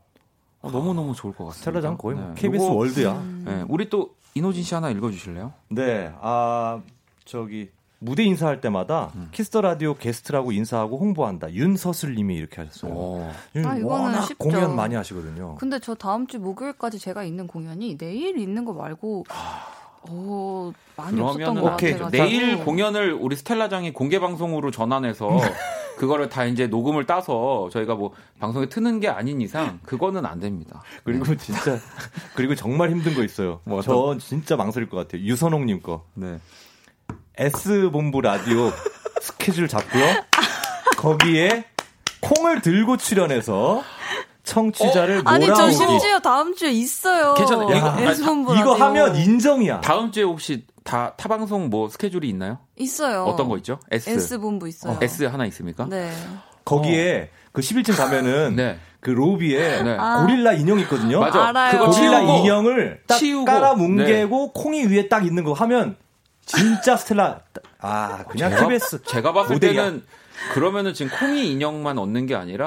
어, 0.63 0.71
너무 0.71 0.95
너무 0.95 1.15
좋을 1.15 1.33
것 1.35 1.45
같습니다. 1.47 1.71
스텔라장 1.71 1.97
거의 1.99 2.17
뭐 2.17 2.29
네. 2.29 2.35
KBS 2.37 2.65
요거, 2.65 2.75
월드야. 2.75 3.23
네, 3.45 3.65
우리 3.69 3.89
또 3.91 4.15
이노진 4.35 4.63
씨 4.63 4.75
하나 4.75 4.91
읽어 4.91 5.11
주실래요? 5.11 5.53
네, 5.69 6.13
아 6.21 6.81
저기 7.25 7.71
무대 8.03 8.25
인사할 8.25 8.61
때마다 8.61 9.13
음. 9.15 9.29
키스 9.31 9.49
더 9.50 9.61
라디오 9.61 9.95
게스트라고 9.95 10.51
인사하고 10.51 10.99
홍보한다. 10.99 11.53
윤서슬님이 11.53 12.35
이렇게 12.35 12.61
하셨어요. 12.63 12.93
오. 12.93 13.31
윤 13.55 13.65
아, 13.65 13.77
이거는 13.77 13.85
워낙 13.87 14.23
쉽죠. 14.23 14.39
공연 14.39 14.75
많이 14.75 14.97
하시거든요. 14.97 15.55
근데 15.55 15.79
저 15.79 15.95
다음 15.95 16.27
주 16.27 16.41
목요일까지 16.41 16.99
제가 16.99 17.23
있는 17.23 17.47
공연이 17.47 17.97
내일 17.97 18.39
있는 18.39 18.65
거 18.65 18.73
말고 18.73 19.25
어 20.09 20.73
많이 20.97 21.21
없었던 21.21 21.37
그러면 21.55 21.63
것 21.63 21.73
오케이. 21.75 21.93
같아요. 21.93 22.11
내일 22.11 22.65
공연을 22.65 23.13
우리 23.13 23.37
스텔라장이 23.37 23.93
공개 23.93 24.19
방송으로 24.19 24.73
전환해서 24.73 25.29
그거를 25.99 26.29
다 26.29 26.45
이제 26.45 26.67
녹음을 26.67 27.07
따서 27.07 27.69
저희가 27.71 27.95
뭐 27.95 28.11
방송에 28.41 28.69
트는 28.69 28.99
게 28.99 29.07
아닌 29.09 29.41
이상 29.41 29.79
그거는 29.85 30.27
안 30.27 30.41
됩니다. 30.41 30.83
그리고 31.05 31.37
진짜 31.37 31.79
그리고 32.35 32.57
정말 32.57 32.91
힘든 32.91 33.15
거 33.15 33.23
있어요. 33.23 33.61
뭐저 33.63 34.17
진짜 34.19 34.57
망설일 34.57 34.89
것 34.89 34.97
같아요. 34.97 35.23
유선홍님 35.23 35.83
거 35.83 36.05
네. 36.15 36.41
S 37.37 37.91
본부 37.91 38.21
라디오 38.21 38.71
스케줄 39.21 39.69
잡고요. 39.69 40.05
거기에 40.97 41.65
콩을 42.21 42.61
들고 42.61 42.97
출연해서 42.97 43.83
청취자를 44.45 45.23
아니 45.25 45.47
저. 45.47 45.71
심지어 45.71 46.19
다음 46.21 46.55
주에 46.55 46.71
있어요. 46.71 47.35
괜찮아요. 47.35 47.69
이거- 47.71 47.77
야, 48.05 48.11
S본부 48.11 48.55
이거 48.57 48.73
라디오. 48.73 48.85
하면 48.85 49.17
인정이야. 49.17 49.81
다음 49.81 50.11
주에 50.13 50.23
혹시 50.25 50.65
다 50.85 51.15
타방송 51.17 51.71
뭐 51.71 51.89
스케줄이 51.89 52.29
있나요? 52.29 52.59
있어요. 52.77 53.25
어떤 53.25 53.49
거 53.49 53.57
있죠? 53.59 53.79
S. 53.91 54.11
S 54.11 54.39
본부 54.39 54.69
있어요. 54.69 54.99
S 55.01 55.25
하나 55.25 55.47
있습니까? 55.47 55.87
네. 55.89 56.13
거기에 56.65 57.31
그 57.53 57.61
11층 57.61 57.97
가면은 57.97 58.57
네. 58.57 58.79
그 59.01 59.11
로비에 59.11 59.83
네. 59.83 59.97
고릴라 60.21 60.53
인형이 60.53 60.83
있거든요. 60.83 61.21
맞아. 61.21 61.49
알아요. 61.49 61.73
그거 61.73 61.91
고릴라 61.91 62.21
치우고 62.21 62.39
인형을 62.39 63.01
딱 63.07 63.17
치우고. 63.19 63.45
깔아 63.45 63.75
뭉개고 63.75 64.53
콩이 64.53 64.87
위에 64.87 65.09
딱 65.09 65.25
있는 65.27 65.45
거 65.45 65.53
하면 65.53 65.97
진짜 66.57 66.97
스텔라 66.97 67.41
아 67.81 68.25
그냥 68.29 68.51
제가, 68.51 68.63
TBS 68.63 69.03
제가 69.05 69.33
봤을 69.33 69.55
모델이야. 69.55 69.85
때는 69.85 70.03
그러면은 70.55 70.95
지금 70.95 71.11
콩이 71.19 71.51
인형만 71.53 71.99
얻는 71.99 72.27
게 72.27 72.35
아니라 72.35 72.67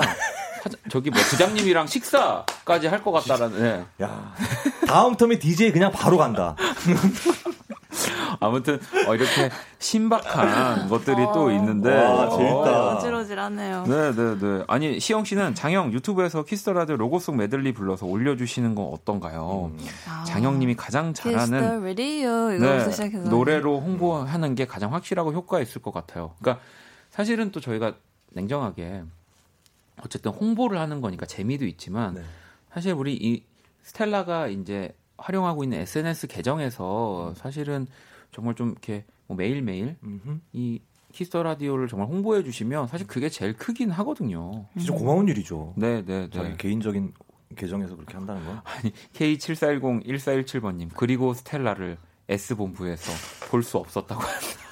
사자- 0.64 0.78
저기 0.90 1.10
뭐 1.12 1.22
부장님이랑 1.22 1.88
식사까지 1.88 2.88
할 2.88 3.04
것 3.04 3.12
같다라는. 3.12 3.62
네. 3.62 3.86
야 4.06 4.34
다음 4.88 5.16
term에 5.16 5.39
DJ 5.40 5.72
그냥 5.72 5.92
바로 5.92 6.18
간다. 6.18 6.56
아무튼 8.39 8.80
어, 9.08 9.16
이렇게 9.16 9.50
신박한 9.80 10.89
것들이 10.89 11.18
또 11.34 11.52
있는데. 11.52 11.89
와, 11.93 12.30
재밌다. 12.30 12.54
어. 12.56 12.96
어지러지하네요. 12.96 13.84
네, 13.88 14.16
네, 14.16 14.39
네. 14.39 14.64
아니 14.68 15.00
시영 15.00 15.26
씨는 15.26 15.56
장영 15.56 15.93
유튜브에서 15.93 16.43
Kiss 16.43 16.61
the 16.61 16.74
Radio 16.74 16.98
로고 16.98 17.20
송 17.20 17.38
메들리 17.38 17.74
불러서 17.74 18.06
올려주시는 18.06 18.76
건 18.76 18.89
어떤가요? 18.91 19.72
장영님이 20.28 20.76
가장 20.76 21.14
Kiss 21.14 21.22
the 21.24 21.36
잘하는 21.48 21.82
이거부터 22.58 22.86
네, 22.86 22.91
시작해서 22.91 23.30
노래로 23.30 23.80
홍보하는 23.82 24.56
게 24.56 24.66
가장 24.66 24.93
확실하고 24.93 25.34
효과 25.34 25.60
있을 25.60 25.82
것 25.82 25.93
같아요. 25.93 26.34
그러니까 26.39 26.64
사실은 27.10 27.52
또 27.52 27.60
저희가 27.60 27.96
냉정하게 28.32 29.04
어쨌든 30.04 30.32
홍보를 30.32 30.80
하는 30.80 31.02
거니까 31.02 31.26
재미도 31.26 31.66
있지만 31.66 32.16
네. 32.16 32.22
사실 32.72 32.93
우리 32.93 33.14
이 33.14 33.43
스텔라가 33.84 34.48
이제 34.48 34.93
활용하고 35.26 35.64
있는 35.64 35.80
SNS 35.80 36.28
계정에서 36.28 37.34
사실은 37.36 37.88
정말 38.32 38.54
좀 38.56 38.70
이렇게 38.72 39.06
뭐 39.28 39.36
매일매일 39.36 39.98
음흠. 40.04 40.40
이 40.54 40.80
Kiss 41.14 41.30
the 41.30 41.41
Radio를 41.41 41.88
정말 41.88 42.08
홍보해 42.10 42.44
주시면 42.44 42.88
사실 42.88 43.08
그게 43.08 43.30
제일 43.30 43.54
크긴 43.54 43.90
하거든요. 43.90 44.66
진짜 44.78 44.94
고마운 44.94 45.28
일이죠. 45.28 45.74
네, 45.78 46.04
네, 46.06 46.30
자기 46.32 46.50
네. 46.50 46.56
개인적인 46.58 47.14
계정에서 47.56 47.96
그렇게 47.96 48.16
한다는 48.16 48.46
건. 48.46 48.62
K74101417번 49.14 50.76
님 50.76 50.90
그리고 50.94 51.34
스텔라를 51.34 51.98
S 52.30 52.56
본부에서 52.56 53.12
볼 53.50 53.64
수 53.64 53.78
없었다고 53.78 54.22
합니다. 54.22 54.66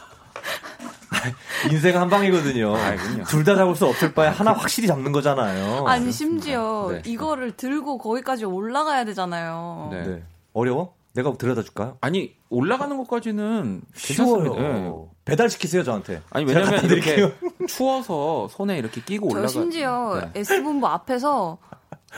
인생 1.72 2.00
한 2.00 2.10
방이거든요. 2.10 2.76
알군요. 2.76 3.24
둘 3.24 3.44
다 3.46 3.56
잡을 3.56 3.76
수 3.76 3.86
없을 3.86 4.14
바에 4.14 4.28
하나 4.28 4.52
확실히 4.52 4.88
잡는 4.88 5.14
거잖아요. 5.14 5.88
아니 5.88 6.12
심지어 6.12 6.90
네. 6.92 7.02
이거를 7.06 7.54
들고 7.56 7.98
거기까지 7.98 8.44
올라가야 8.46 9.06
되잖아요. 9.06 9.90
네. 9.92 10.24
네. 10.54 10.60
어려워? 10.60 10.96
내가 11.14 11.32
데려다 11.38 11.62
줄까요? 11.62 11.98
아니 12.02 12.36
올라가는 12.50 12.98
것까지는 12.98 13.82
쉬워요. 13.96 14.56
네. 14.56 14.92
배달 15.26 15.50
시키세요 15.50 15.84
저한테. 15.84 16.22
아니 16.32 16.46
왜냐면 16.46 16.86
이렇게. 16.86 17.32
추워서 17.68 18.48
손에 18.50 18.78
이렇게 18.78 19.02
끼고 19.02 19.30
저 19.30 19.34
올라가. 19.36 19.48
심지어 19.48 20.20
네. 20.34 20.40
S본부 20.42 20.88
앞에서 20.88 21.60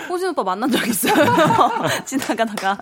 호진 0.10 0.30
오빠 0.30 0.44
만난 0.44 0.70
적 0.70 0.86
있어요. 0.88 1.14
지나가다가. 2.06 2.78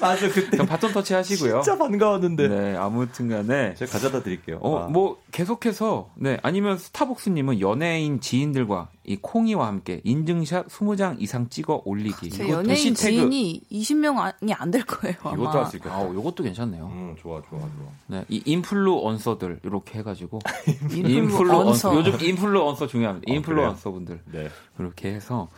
맞아 0.00 0.28
그때 0.28 0.50
그럼 0.50 0.66
바톤 0.66 0.92
터치 0.92 1.12
하시고요. 1.14 1.60
진짜 1.62 1.76
반가웠는데. 1.78 2.48
네, 2.48 2.76
아무튼 2.76 3.28
간에 3.28 3.74
제가 3.74 3.92
가져다 3.92 4.22
드릴게요. 4.22 4.58
어, 4.62 4.84
아. 4.84 4.86
뭐 4.88 5.18
계속해서 5.32 6.10
네 6.14 6.38
아니면 6.42 6.78
스타벅스님은 6.78 7.60
연예인 7.60 8.20
지인들과 8.20 8.88
이 9.04 9.16
콩이와 9.20 9.66
함께 9.66 10.00
인증샷 10.04 10.68
20장 10.68 11.16
이상 11.20 11.48
찍어 11.48 11.82
올리기. 11.84 12.30
제 12.30 12.48
연예인 12.48 12.92
시태그- 12.94 12.96
지인이 12.96 13.62
20명이 13.72 14.54
안 14.58 14.70
될 14.70 14.84
거예요. 14.84 15.16
아마. 15.22 15.34
이것도 15.34 15.58
할 15.58 15.66
수 15.66 15.76
있겠다. 15.76 15.96
아, 15.96 16.02
이것도 16.02 16.44
괜찮네요. 16.44 16.84
음 16.86 17.16
좋아 17.20 17.40
좋아 17.48 17.58
좋아. 17.60 17.68
네, 18.06 18.24
이 18.28 18.42
인플루언서들 18.44 19.60
이렇게 19.64 19.98
해가지고 19.98 20.38
인플루언서. 20.94 21.94
요즘 21.96 22.16
인플루언서 22.20 22.86
중요합니다. 22.86 23.30
어, 23.30 23.34
인플루언서 23.34 23.90
분들 23.90 24.20
네. 24.32 24.48
그렇게 24.76 25.08
해서 25.12 25.48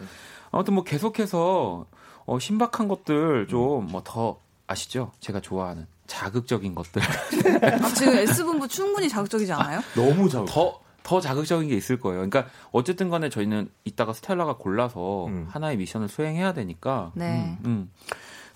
아무튼 0.51 0.75
뭐 0.75 0.85
계속해서 0.85 1.87
어, 2.27 2.39
신박한 2.39 2.89
것들 2.89 3.47
좀 3.49 3.87
뭐 3.91 4.03
더 4.05 4.39
아시죠? 4.67 5.11
제가 5.21 5.41
좋아하는 5.41 5.87
자극적인 6.07 6.75
것들 6.75 7.03
아, 7.83 7.89
지금 7.95 8.15
S본부 8.19 8.69
충분히 8.69 9.09
자극적이지 9.09 9.53
않아요? 9.53 9.81
너무 9.97 10.29
잘. 10.29 10.45
더더 10.45 11.21
자극적인 11.21 11.69
게 11.69 11.77
있을 11.77 11.99
거예요. 11.99 12.19
그러니까 12.19 12.47
어쨌든 12.71 13.11
간에 13.11 13.29
저희는 13.31 13.69
이따가 13.85 14.13
스텔라가 14.13 14.57
골라서 14.59 15.27
음. 15.27 15.47
하나의 15.51 15.77
미션을 15.77 16.09
수행해야 16.09 16.53
되니까 16.53 17.11
네. 17.15 17.59
음, 17.65 17.67
음. 17.67 17.91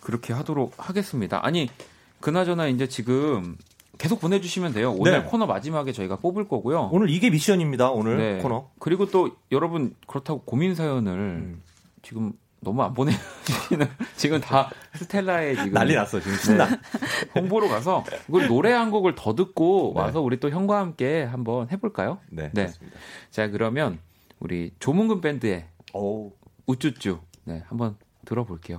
그렇게 0.01 0.33
하도록 0.33 0.73
하겠습니다. 0.77 1.45
아니 1.45 1.69
그나저나 2.21 2.69
이제 2.69 2.87
지금 2.89 3.57
계속 3.99 4.21
보내주시면 4.21 4.73
돼요. 4.73 4.93
오늘 4.97 5.23
네. 5.23 5.29
코너 5.29 5.47
마지막에 5.47 5.93
저희가 5.93 6.17
뽑을 6.17 6.47
거고요. 6.49 6.91
오늘 6.93 7.11
이게 7.11 7.29
미션입니다. 7.31 7.91
오늘 7.91 8.17
네. 8.19 8.39
코너. 8.43 8.69
그리고 8.79 9.07
또 9.11 9.31
여러분 9.53 9.95
그렇다고 10.07 10.43
고민 10.43 10.75
사연을 10.77 11.13
음. 11.13 11.63
지금 12.05 12.33
너무 12.61 12.83
안 12.83 12.95
보내주시는 12.95 13.87
지금 14.17 14.41
다 14.41 14.71
스텔라의 14.95 15.57
지금 15.57 15.73
난리 15.75 15.95
났어 15.95 16.21
지금 16.21 16.37
신나. 16.37 16.69
네. 16.69 16.77
홍보로 17.35 17.69
가서 17.69 18.05
이걸 18.29 18.47
노래 18.47 18.73
한 18.73 18.91
곡을 18.91 19.15
더 19.15 19.35
듣고 19.35 19.93
네. 19.95 20.01
와서 20.01 20.21
우리 20.21 20.39
또 20.41 20.51
형과 20.51 20.79
함께 20.79 21.23
한번 21.23 21.69
해볼까요? 21.71 22.19
네. 22.31 22.51
네. 22.55 22.69
자 23.31 23.49
그러면 23.49 23.99
우리 24.41 24.73
조문근 24.79 25.21
밴드의 25.21 25.67
오. 25.93 26.33
우쭈쭈 26.67 27.21
네 27.45 27.63
한번 27.69 27.97
들어볼게요. 28.25 28.79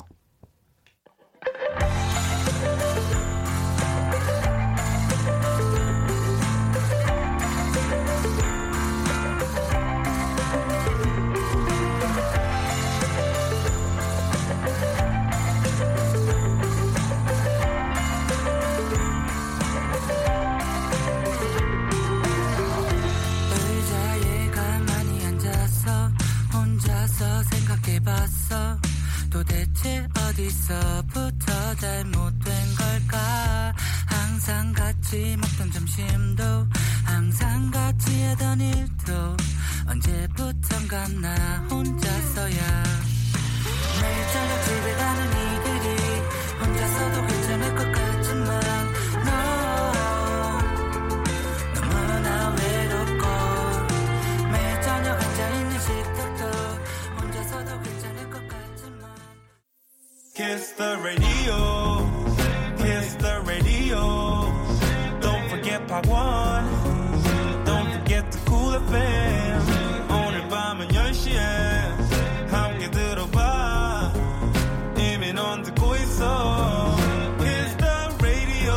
어디서부터 30.46 31.76
잘못된 31.76 32.76
걸까? 32.76 33.74
항상 34.06 34.72
같이 34.74 35.36
먹던 35.38 35.72
점심도 35.72 36.44
항상 37.04 37.72
같이 37.72 38.24
하던 38.26 38.62
일도 38.62 39.38
언제부턴가 39.88 41.08
나 41.22 41.36
혼자서야. 41.70 42.84
매일 44.02 44.32
저녁 44.34 44.64
집에 44.66 44.96
가는 44.96 45.26
이 45.32 45.64
길이 45.64 45.88
혼자서도 46.60 47.35
Kiss 60.56 60.72
the 60.78 60.98
radio. 61.04 61.58
Kiss 62.78 63.16
the 63.16 63.44
radio. 63.46 64.00
Don't 65.20 65.50
forget 65.50 65.86
Part 65.86 66.08
1. 66.08 67.66
Don't 67.66 67.92
forget 67.92 68.32
the 68.32 68.40
cool 68.48 68.74
FM. 68.88 69.62
오늘 70.10 70.48
밤은 70.48 70.88
10시에 70.88 71.38
함께 72.48 72.90
들어봐. 72.90 74.14
이미 74.98 75.34
넌 75.34 75.62
듣고 75.62 75.94
있어. 75.98 76.96
Kiss 77.38 77.76
the 77.76 77.94
radio. 78.22 78.74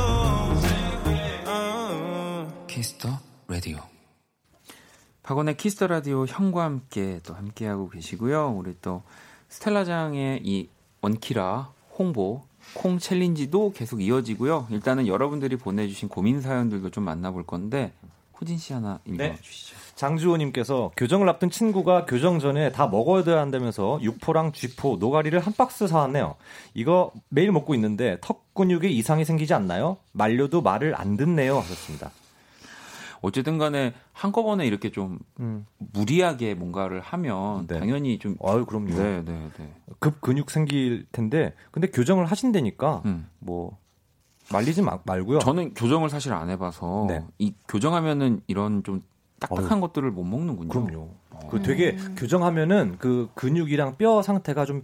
어. 1.47 2.66
Kiss 2.66 2.91
the 2.91 3.09
Radio. 3.47 3.78
박원의 5.22 5.57
Kiss 5.57 5.74
the 5.74 5.86
Radio 5.86 6.26
형과 6.26 6.64
함께 6.64 7.20
또 7.24 7.35
함께하고 7.35 7.89
계시고요. 7.91 8.49
우리 8.49 8.74
또 8.83 9.05
스텔라장의 9.49 10.41
이 10.43 10.70
원키라 11.01 11.70
홍보 11.99 12.42
콩 12.74 12.99
챌린지도 12.99 13.72
계속 13.72 14.03
이어지고요. 14.03 14.66
일단은 14.70 15.07
여러분들이 15.07 15.57
보내주신 15.57 16.09
고민 16.09 16.40
사연들도 16.40 16.90
좀 16.90 17.05
만나볼 17.05 17.44
건데 17.46 17.92
호진 18.40 18.57
씨 18.59 18.72
하나 18.72 19.01
읽어주시죠. 19.05 19.76
장주호님께서 19.96 20.92
교정을 20.96 21.28
앞둔 21.28 21.51
친구가 21.51 22.07
교정 22.07 22.38
전에 22.38 22.70
다 22.70 22.86
먹어야 22.86 23.40
한다면서 23.40 23.99
육포랑 24.01 24.53
쥐포, 24.53 24.99
노가리를 25.01 25.38
한 25.40 25.53
박스 25.55 25.88
사왔네요. 25.88 26.36
이거 26.74 27.11
매일 27.28 27.51
먹고 27.51 27.74
있는데 27.74 28.18
턱 28.20 28.55
근육에 28.55 28.88
이상이 28.88 29.24
생기지 29.24 29.55
않나요? 29.55 29.96
말려도 30.12 30.62
말을 30.62 30.94
안 30.94 31.16
듣네요. 31.16 31.59
하셨습니다. 31.59 32.12
어쨌든 33.21 33.59
간에 33.59 33.95
한꺼번에 34.12 34.66
이렇게 34.66 34.91
좀 34.91 35.19
음. 35.41 35.66
무리하게 35.79 36.55
뭔가를 36.55 37.01
하면 37.01 37.66
네. 37.66 37.79
당연히 37.81 38.19
좀 38.19 38.37
아유, 38.45 38.64
그럼요. 38.64 38.91
네, 38.95 39.23
네, 39.25 39.51
네. 39.59 39.75
급 39.99 40.21
근육 40.21 40.51
생길 40.51 41.07
텐데 41.12 41.55
근데 41.71 41.89
교정을 41.89 42.27
하신다니까 42.27 43.03
음. 43.07 43.27
뭐 43.39 43.77
말리지 44.53 44.83
마- 44.83 44.99
말고요. 45.05 45.41
저는 45.41 45.75
교정을 45.75 46.09
사실 46.11 46.33
안 46.33 46.49
해봐서 46.51 47.07
네. 47.09 47.25
이 47.39 47.55
교정하면은 47.69 48.41
이런 48.47 48.83
좀 48.85 49.03
딱딱한 49.41 49.81
것들을 49.81 50.11
못 50.11 50.25
먹는군요. 50.25 50.69
그럼요. 50.69 51.11
그 51.51 51.62
되게 51.62 51.97
교정하면은 52.16 52.97
그 52.99 53.29
근육이랑 53.35 53.97
뼈 53.97 54.23
상태가 54.23 54.64
좀 54.64 54.83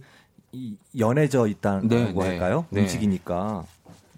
이- 0.51 0.77
연해져 0.97 1.47
있다고 1.47 1.87
네, 1.87 2.11
네. 2.13 2.27
할까요? 2.27 2.65
네. 2.69 2.81
움직이니까 2.81 3.63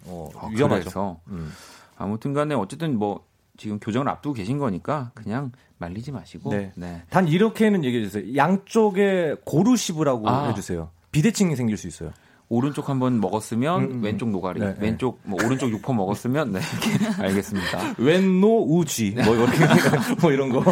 어, 0.06 0.30
아, 0.36 0.48
위험하죠. 0.48 0.82
그래서 0.82 1.20
음. 1.28 1.52
아무튼간에 1.98 2.54
어쨌든 2.56 2.98
뭐 3.00 3.26
지금 3.58 3.80
교정을 3.80 4.08
앞두고 4.10 4.34
계신 4.34 4.58
거니까 4.58 5.12
그냥 5.14 5.52
말리지 5.80 6.12
마시고 6.12 6.52
네. 6.52 6.72
네. 6.76 7.04
단 7.10 7.28
이렇게는 7.28 7.84
얘기해 7.84 8.04
주세요. 8.04 8.36
양쪽에 8.36 9.36
고루 9.46 9.76
씹으라고 9.76 10.30
아. 10.30 10.48
해주세요. 10.50 10.90
비대칭이 11.12 11.56
생길 11.56 11.78
수 11.78 11.88
있어요. 11.88 12.12
오른쪽 12.50 12.88
한번 12.88 13.20
먹었으면 13.20 13.84
음, 13.84 13.92
음. 13.92 14.04
왼쪽 14.04 14.30
노가리, 14.30 14.60
네, 14.62 14.74
네. 14.74 14.76
왼쪽 14.80 15.20
뭐 15.24 15.38
오른쪽 15.44 15.70
육포 15.70 15.94
먹었으면 15.94 16.54
네 16.54 16.60
이렇게 16.60 17.06
알겠습니다. 17.22 17.96
왼노 17.98 18.78
우지 18.78 19.12
뭐 19.26 19.36
이렇게 19.36 19.58
뭐 20.22 20.32
이런 20.32 20.50
거. 20.50 20.64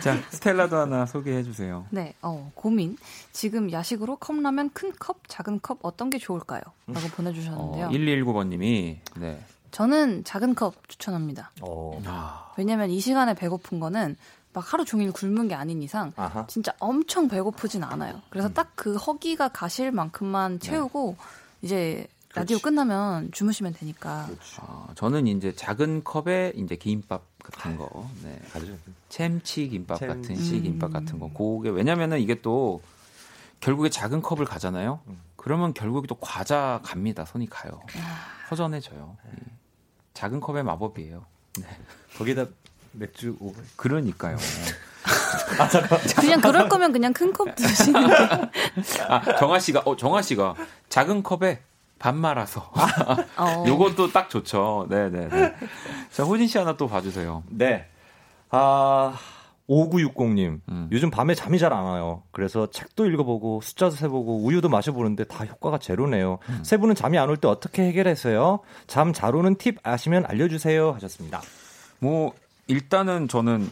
자 0.00 0.16
스텔라도 0.28 0.76
하나 0.76 1.06
소개해 1.06 1.42
주세요. 1.42 1.86
네, 1.90 2.12
어, 2.20 2.50
고민. 2.54 2.98
지금 3.32 3.72
야식으로 3.72 4.16
컵라면 4.16 4.70
큰 4.74 4.92
컵, 4.98 5.26
작은 5.26 5.60
컵 5.62 5.78
어떤 5.82 6.10
게 6.10 6.18
좋을까요? 6.18 6.60
라고 6.86 7.08
보내주셨는데요. 7.08 7.86
어, 7.86 7.88
1219번님이 7.90 8.96
네. 9.18 9.38
저는 9.74 10.22
작은 10.22 10.54
컵 10.54 10.88
추천합니다. 10.88 11.50
어. 11.60 12.00
아, 12.06 12.52
왜냐면 12.56 12.90
이 12.90 13.00
시간에 13.00 13.34
배고픈 13.34 13.80
거는 13.80 14.14
막 14.52 14.72
하루 14.72 14.84
종일 14.84 15.10
굶은 15.10 15.48
게 15.48 15.56
아닌 15.56 15.82
이상 15.82 16.12
아하. 16.14 16.46
진짜 16.46 16.72
엄청 16.78 17.26
배고프진 17.26 17.82
않아요. 17.82 18.22
그래서 18.30 18.46
음. 18.48 18.54
딱그 18.54 18.94
허기가 18.94 19.48
가실 19.48 19.90
만큼만 19.90 20.60
네. 20.60 20.66
채우고 20.68 21.16
이제 21.62 22.06
라디오 22.36 22.58
끝나면 22.60 23.32
주무시면 23.32 23.72
되니까. 23.74 24.28
어, 24.60 24.86
저는 24.94 25.26
이제 25.26 25.52
작은 25.52 26.04
컵에 26.04 26.52
이제 26.54 26.76
김밥 26.76 27.24
같은 27.42 27.76
거, 27.76 28.08
네. 28.22 28.40
챔치 29.08 29.68
김밥 29.68 29.98
챔- 29.98 30.06
같은 30.08 30.36
시 30.36 30.60
김밥 30.60 30.92
같은 30.92 31.18
거. 31.18 31.28
그게 31.32 31.70
왜냐면은 31.70 32.20
이게 32.20 32.40
또 32.42 32.80
결국에 33.58 33.88
작은 33.90 34.22
컵을 34.22 34.44
가잖아요. 34.44 35.00
그러면 35.36 35.74
결국에 35.74 36.06
또 36.06 36.14
과자 36.14 36.80
갑니다. 36.84 37.24
손이 37.24 37.48
가요. 37.50 37.80
허전해져요. 38.52 39.16
이 39.32 39.40
작은 40.14 40.40
컵의 40.40 40.62
마법이에요. 40.64 41.24
거기다 42.18 42.46
맥주 42.92 43.36
오 43.40 43.52
그러니까요. 43.76 44.36
그냥 46.16 46.40
그럴 46.40 46.68
거면 46.68 46.92
그냥 46.92 47.12
큰 47.12 47.32
컵 47.32 47.54
드시는 47.56 48.06
게. 48.06 48.14
아, 49.08 49.36
정아 49.38 49.58
씨가, 49.58 49.82
어, 49.84 49.96
정아 49.96 50.22
씨가 50.22 50.54
작은 50.88 51.22
컵에 51.22 51.60
밥 51.98 52.14
말아서. 52.14 52.70
어. 53.36 53.64
요것도 53.68 54.12
딱 54.12 54.30
좋죠. 54.30 54.86
네 54.88 55.10
네 55.10 55.28
네. 55.28 55.54
자, 56.10 56.22
호진 56.22 56.46
씨 56.46 56.56
하나 56.58 56.76
또 56.76 56.86
봐 56.88 57.00
주세요. 57.02 57.42
네. 57.48 57.88
아, 58.50 59.18
5960님. 59.68 60.60
음. 60.68 60.88
요즘 60.92 61.10
밤에 61.10 61.34
잠이 61.34 61.58
잘 61.58 61.72
안 61.72 61.84
와요. 61.84 62.22
그래서 62.32 62.70
책도 62.70 63.06
읽어보고 63.06 63.60
숫자도 63.62 63.92
세보고 63.96 64.44
우유도 64.44 64.68
마셔보는데 64.68 65.24
다 65.24 65.44
효과가 65.44 65.78
제로네요. 65.78 66.38
음. 66.48 66.60
세 66.64 66.76
분은 66.76 66.94
잠이 66.94 67.18
안 67.18 67.28
올 67.30 67.36
때 67.38 67.48
어떻게 67.48 67.82
해결했어요? 67.84 68.60
잠 68.86 69.12
잘 69.12 69.34
오는 69.34 69.54
팁 69.56 69.78
아시면 69.82 70.24
알려주세요. 70.26 70.92
하셨습니다. 70.92 71.40
뭐, 72.00 72.32
일단은 72.66 73.28
저는 73.28 73.68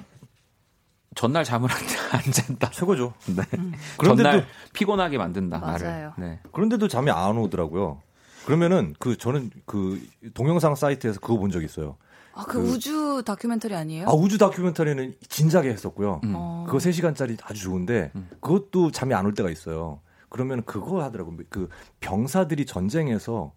전날 1.14 1.44
잠을 1.44 1.68
안, 1.70 1.76
안 2.26 2.32
잔다. 2.32 2.70
최고죠. 2.70 3.12
네. 3.36 3.42
그런데도- 3.98 4.16
전날 4.16 4.46
피곤하게 4.72 5.18
만든다, 5.18 5.58
맞아요. 5.58 5.72
나를. 5.78 6.10
네. 6.16 6.40
그런데도 6.52 6.88
잠이 6.88 7.10
안 7.10 7.36
오더라고요. 7.36 8.00
그러면은 8.46 8.94
그 8.98 9.16
저는 9.18 9.50
그 9.66 10.02
동영상 10.34 10.74
사이트에서 10.74 11.20
그거 11.20 11.36
본 11.38 11.50
적 11.50 11.62
있어요. 11.62 11.96
아, 12.34 12.44
그, 12.44 12.58
그- 12.62 12.70
우주 12.70 13.22
다큐멘터리 13.24 13.74
아니에요? 13.74 14.08
아, 14.08 14.12
우주 14.12 14.38
다큐멘터리는 14.38 15.14
진작에 15.28 15.68
했었고요. 15.68 16.20
음. 16.24 16.32
어. 16.34 16.64
그거 16.66 16.78
3시간짜리 16.78 17.36
아주 17.42 17.62
좋은데 17.62 18.10
음. 18.14 18.28
그것도 18.40 18.90
잠이 18.90 19.14
안 19.14 19.26
올 19.26 19.34
때가 19.34 19.50
있어요. 19.50 20.00
그러면 20.28 20.62
그거 20.64 21.02
하더라고요. 21.02 21.36
그 21.50 21.68
병사들이 22.00 22.64
전쟁에서 22.66 23.52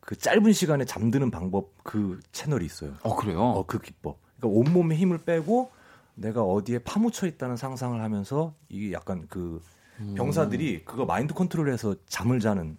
그 0.00 0.16
짧은 0.16 0.52
시간에 0.52 0.84
잠드는 0.84 1.30
방법 1.30 1.70
그 1.82 2.20
채널이 2.32 2.64
있어요. 2.66 2.92
어, 3.02 3.16
그래요? 3.16 3.40
어, 3.40 3.64
그 3.66 3.78
기법. 3.78 4.18
그러니까 4.38 4.58
온몸에 4.60 4.96
힘을 4.96 5.18
빼고 5.18 5.70
내가 6.14 6.42
어디에 6.42 6.80
파묻혀 6.80 7.26
있다는 7.26 7.56
상상을 7.56 8.00
하면서 8.02 8.54
이게 8.68 8.92
약간 8.92 9.26
그 9.28 9.62
음. 10.00 10.14
병사들이 10.16 10.84
그거 10.84 11.06
마인드 11.06 11.32
컨트롤해서 11.32 11.94
잠을 12.06 12.40
자는. 12.40 12.76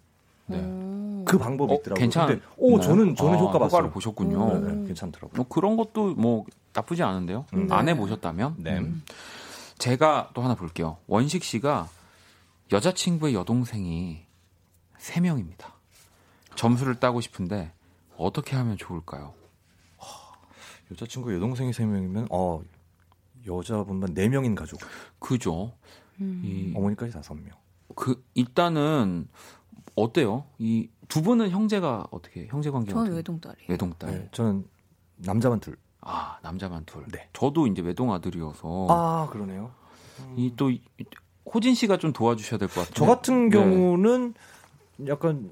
그 1.24 1.38
방법이 1.38 1.72
어, 1.72 1.76
있더라고요. 1.76 2.00
괜찮- 2.00 2.26
근데 2.26 2.42
오, 2.56 2.78
네. 2.78 2.82
저는 2.84 3.14
저는 3.16 3.34
아, 3.34 3.38
효과 3.38 3.52
봤어요. 3.58 3.66
효과를 3.68 3.90
보셨군요. 3.90 4.58
네, 4.60 4.72
네, 4.74 4.86
괜찮더라고요. 4.88 5.36
뭐 5.36 5.46
그런 5.48 5.76
것도 5.76 6.14
뭐 6.14 6.44
나쁘지 6.72 7.02
않은데요. 7.02 7.46
음. 7.54 7.68
안 7.70 7.88
해보셨다면. 7.88 8.56
네. 8.58 8.78
음. 8.78 9.02
제가 9.78 10.30
또 10.34 10.42
하나 10.42 10.54
볼게요. 10.54 10.98
원식 11.06 11.44
씨가 11.44 11.88
여자친구의 12.72 13.34
여동생이 13.34 14.20
3 14.98 15.22
명입니다. 15.24 15.72
점수를 16.54 16.96
따고 17.00 17.20
싶은데 17.20 17.72
어떻게 18.16 18.56
하면 18.56 18.76
좋을까요? 18.76 19.32
여자친구 20.90 21.34
여동생이 21.34 21.72
세 21.72 21.86
명이면 21.86 22.28
어 22.30 22.62
여자분만 23.46 24.14
네 24.14 24.28
명인 24.28 24.54
가족. 24.54 24.78
그죠? 25.18 25.72
음. 26.20 26.42
이, 26.44 26.72
어머니까지 26.76 27.12
다섯 27.12 27.34
명. 27.34 27.46
그 27.96 28.22
일단은 28.34 29.26
어때요? 29.94 30.44
이 30.58 30.88
두 31.08 31.20
분은 31.22 31.50
형제가 31.50 32.06
어떻게 32.10 32.46
형제 32.46 32.70
관계가 32.70 32.92
저는 32.94 33.06
어떻게? 33.08 33.16
외동딸이. 33.18 33.56
외동딸. 33.68 34.10
네, 34.10 34.28
저는 34.32 34.64
남자만 35.16 35.60
둘. 35.60 35.76
아 36.00 36.38
남자만 36.42 36.84
둘. 36.86 37.04
네. 37.12 37.28
저도 37.34 37.66
이제 37.66 37.82
외동 37.82 38.12
아들이어서 38.12 38.86
아 38.88 39.28
그러네요. 39.30 39.70
이또 40.36 40.70
호진 41.52 41.74
씨가 41.74 41.98
좀 41.98 42.12
도와주셔야 42.14 42.58
될 42.58 42.68
것 42.68 42.76
같아요. 42.88 42.94
저 42.94 43.04
같은 43.04 43.50
네. 43.50 43.58
경우는 43.58 44.32
약간 45.06 45.50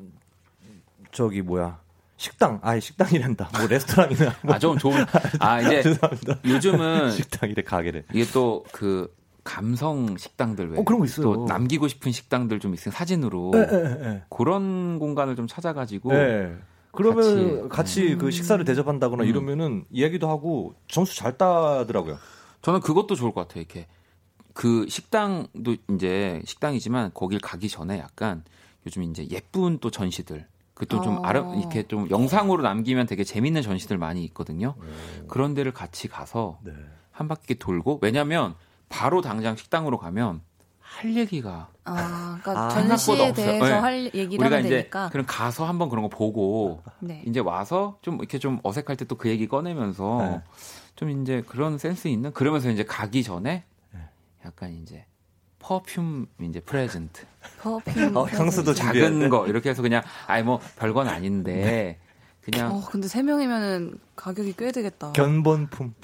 저기 1.12 1.42
뭐야 1.42 1.78
식당 2.16 2.58
아예 2.62 2.80
식당이란다. 2.80 3.50
뭐 3.58 3.66
레스토랑이나 3.66 4.34
뭐 4.42 4.54
아 4.54 4.58
좀 4.58 4.78
좋은 4.78 4.94
아 5.40 5.60
이제 5.60 5.82
죄송합니다. 5.84 6.38
요즘은 6.44 7.10
식당이래 7.10 7.62
가게래. 7.62 8.04
이게 8.14 8.24
또 8.32 8.64
그 8.72 9.14
감성 9.44 10.16
식당들 10.16 10.72
왜 10.72 10.78
어, 10.78 10.84
그런 10.84 11.00
거 11.00 11.06
있어요. 11.06 11.24
또 11.24 11.44
남기고 11.46 11.88
싶은 11.88 12.12
식당들 12.12 12.60
좀 12.60 12.74
있으면 12.74 12.92
사진으로 12.92 13.52
예, 13.54 13.58
예, 13.58 14.04
예. 14.04 14.22
그런 14.28 14.98
공간을 14.98 15.36
좀 15.36 15.46
찾아가지고 15.46 16.12
네. 16.12 16.54
그러면 16.92 17.68
같이, 17.68 18.04
같이, 18.04 18.16
그 18.16 18.30
식사를 18.30 18.62
대접한다거나 18.64 19.22
음. 19.22 19.28
이러면은 19.28 19.84
이야기도 19.90 20.28
하고 20.28 20.74
점수 20.88 21.16
잘 21.16 21.38
따더라고요. 21.38 22.18
저는 22.62 22.80
그것도 22.80 23.14
좋을 23.14 23.32
것 23.32 23.46
같아요. 23.46 23.60
이렇게 23.60 23.86
그 24.52 24.86
식당도 24.88 25.76
이제 25.94 26.42
식당이지만 26.44 27.12
거길 27.14 27.38
가기 27.40 27.68
전에 27.68 27.98
약간 27.98 28.42
요즘 28.86 29.02
이제 29.04 29.26
예쁜 29.30 29.78
또 29.78 29.90
전시들 29.90 30.46
그또좀 30.74 31.18
어. 31.18 31.20
아름 31.22 31.58
이렇게 31.58 31.82
좀 31.84 32.10
영상으로 32.10 32.62
남기면 32.62 33.06
되게 33.06 33.22
재밌는 33.22 33.62
전시들 33.62 33.98
많이 33.98 34.24
있거든요. 34.24 34.74
그런 35.28 35.54
데를 35.54 35.72
같이 35.72 36.08
가서 36.08 36.58
네. 36.64 36.72
한 37.10 37.28
바퀴 37.28 37.54
돌고 37.54 37.98
왜냐면 38.02 38.54
바로 38.90 39.22
당장 39.22 39.56
식당으로 39.56 39.96
가면 39.96 40.42
할 40.80 41.16
얘기가 41.16 41.68
아, 41.84 42.38
그러니까 42.42 42.66
아, 42.66 42.68
전시에. 42.68 43.32
대해서 43.32 43.64
네. 43.64 43.72
할 43.72 44.04
얘기를 44.06 44.40
우리가 44.40 44.46
하면 44.56 44.60
이제 44.66 44.76
되니까. 44.78 45.08
그럼 45.10 45.24
가서 45.26 45.64
한번 45.66 45.88
그런 45.88 46.02
거 46.02 46.08
보고 46.08 46.82
네. 46.98 47.22
이제 47.26 47.40
와서 47.40 47.96
좀 48.02 48.16
이렇게 48.16 48.38
좀 48.38 48.58
어색할 48.64 48.96
때 48.96 49.04
또 49.06 49.16
그 49.16 49.28
얘기 49.30 49.46
꺼내면서 49.48 50.18
네. 50.20 50.40
좀 50.96 51.22
이제 51.22 51.42
그런 51.46 51.78
센스 51.78 52.08
있는 52.08 52.32
그러면서 52.32 52.68
이제 52.70 52.84
가기 52.84 53.22
전에 53.22 53.64
네. 53.92 54.00
약간 54.44 54.72
이제 54.72 55.06
퍼퓸 55.60 56.26
이제 56.42 56.58
프레젠트 56.60 57.24
퍼퓸. 57.62 58.16
어, 58.16 58.24
향수도? 58.24 58.74
작은 58.74 59.28
거 59.28 59.46
이렇게 59.46 59.70
해서 59.70 59.82
그냥 59.82 60.02
아이 60.26 60.42
뭐 60.42 60.58
별건 60.76 61.06
아닌데 61.08 61.98
그냥 62.42 62.72
어, 62.74 62.84
근데 62.90 63.06
세 63.06 63.22
명이면은 63.22 63.98
가격이 64.16 64.54
꽤 64.56 64.72
되겠다. 64.72 65.12
견본품. 65.12 65.94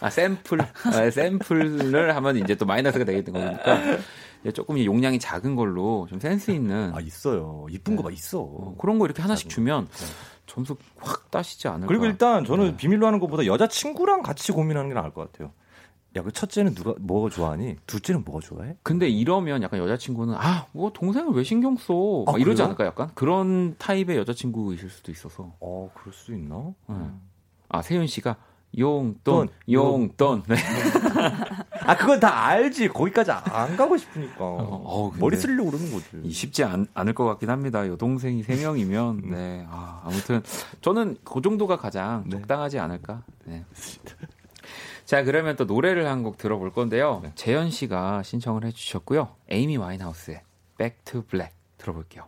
아 0.00 0.10
샘플 0.10 0.60
아, 0.60 1.10
샘플을 1.10 2.14
하면 2.16 2.36
이제 2.36 2.54
또 2.56 2.66
마이너스가 2.66 3.04
되겠는 3.04 3.32
거니까 3.32 3.98
조금 4.52 4.76
이 4.76 4.86
용량이 4.86 5.18
작은 5.18 5.54
걸로 5.56 6.06
좀 6.10 6.18
센스 6.20 6.50
있는 6.50 6.92
아 6.94 7.00
있어요. 7.00 7.66
이쁜 7.70 7.96
거봐 7.96 8.10
있어. 8.10 8.40
어, 8.40 8.74
그런 8.78 8.98
거 8.98 9.06
이렇게 9.06 9.22
하나씩 9.22 9.48
주면 9.48 9.86
네. 9.88 10.06
점수 10.46 10.76
확 10.98 11.30
따시지 11.30 11.68
않을까 11.68 11.86
그리고 11.86 12.06
일단 12.06 12.44
저는 12.44 12.72
네. 12.72 12.76
비밀로 12.76 13.06
하는 13.06 13.20
것보다 13.20 13.46
여자 13.46 13.66
친구랑 13.68 14.22
같이 14.22 14.52
고민하는 14.52 14.88
게 14.90 14.94
나을 14.94 15.12
것 15.12 15.32
같아요. 15.32 15.52
야, 16.16 16.22
그 16.22 16.30
첫째는 16.30 16.74
누가 16.74 16.94
뭐가 17.00 17.28
좋아하니? 17.30 17.76
둘째는 17.86 18.22
뭐가 18.24 18.40
좋아해? 18.40 18.76
근데 18.82 19.08
이러면 19.08 19.62
약간 19.62 19.80
여자친구는 19.80 20.34
아 20.36 20.66
뭐 20.72 20.92
동생을 20.92 21.32
왜 21.34 21.42
신경 21.44 21.76
써 21.76 22.24
아, 22.26 22.32
막 22.32 22.40
이러지 22.40 22.56
그래요? 22.56 22.64
않을까 22.66 22.84
약간 22.86 23.10
그런 23.14 23.74
타입의 23.78 24.16
여자친구이실 24.18 24.90
수도 24.90 25.10
있어서 25.12 25.52
어, 25.60 25.90
그럴 25.94 26.12
수도 26.12 26.34
있나? 26.34 26.72
음. 26.90 27.20
아 27.68 27.82
세윤 27.82 28.06
씨가 28.06 28.36
용돈 28.76 29.14
돈, 29.22 29.48
용돈 29.70 30.42
네. 30.48 30.56
아, 31.86 31.96
그건 31.96 32.18
다 32.18 32.44
알지. 32.46 32.88
거기까지 32.88 33.30
안 33.30 33.76
가고 33.76 33.96
싶으니까. 33.96 34.34
어, 34.40 35.10
근데 35.10 35.20
머리 35.20 35.36
쓰려고 35.36 35.70
그러는 35.70 35.92
거지. 35.92 36.06
이 36.24 36.30
쉽지 36.32 36.64
않, 36.64 36.86
을 36.98 37.12
것 37.14 37.24
같긴 37.24 37.50
합니다. 37.50 37.86
여동생이 37.86 38.42
세 38.42 38.56
명이면 38.56 39.30
네 39.30 39.64
아, 39.68 40.00
아무튼 40.04 40.42
저는 40.80 41.18
그 41.24 41.40
정도가 41.42 41.76
가장 41.76 42.24
네. 42.26 42.30
적당하지 42.38 42.78
않을까. 42.80 43.22
네. 43.44 43.64
자, 45.04 45.22
그러면 45.22 45.56
또 45.56 45.64
노래를 45.64 46.06
한 46.08 46.22
곡 46.24 46.38
들어볼 46.38 46.72
건데요. 46.72 47.22
재현 47.34 47.70
씨가 47.70 48.22
신청을 48.22 48.64
해주셨고요. 48.64 49.36
에이미 49.50 49.76
와인하우스의 49.76 50.42
Back 50.78 50.98
to 51.04 51.22
Black 51.22 51.54
들어볼게요. 51.76 52.24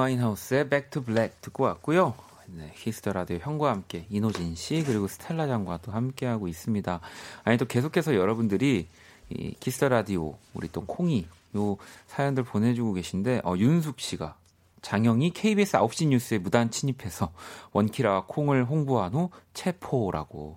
와인하우스의 0.00 0.68
Back 0.68 0.90
to 0.90 1.02
Black 1.02 1.36
듣고 1.40 1.64
왔고요. 1.64 2.14
네, 2.46 2.72
Kiss 2.74 2.96
the 2.96 3.12
Radio 3.12 3.38
형과 3.38 3.70
함께 3.70 4.06
인호진 4.10 4.54
씨 4.54 4.82
그리고 4.82 5.06
스텔라 5.06 5.46
장과도 5.46 5.92
함께 5.92 6.26
하고 6.26 6.48
있습니다. 6.48 7.00
아니 7.44 7.56
또 7.58 7.66
계속해서 7.66 8.14
여러분들이 8.14 8.88
이 9.28 9.54
Kiss 9.60 9.76
the 9.76 9.88
Radio 9.88 10.36
우리 10.54 10.68
또 10.72 10.80
콩이 10.84 11.26
요 11.56 11.76
사연들 12.06 12.44
보내주고 12.44 12.94
계신데 12.94 13.42
어, 13.44 13.54
윤숙 13.56 14.00
씨가 14.00 14.36
장영이 14.82 15.32
KBS 15.32 15.76
9시 15.76 16.08
뉴스에 16.08 16.38
무단 16.38 16.70
침입해서 16.70 17.32
원키라와 17.72 18.24
콩을 18.26 18.64
홍보한 18.64 19.12
후 19.12 19.30
체포라고. 19.52 20.56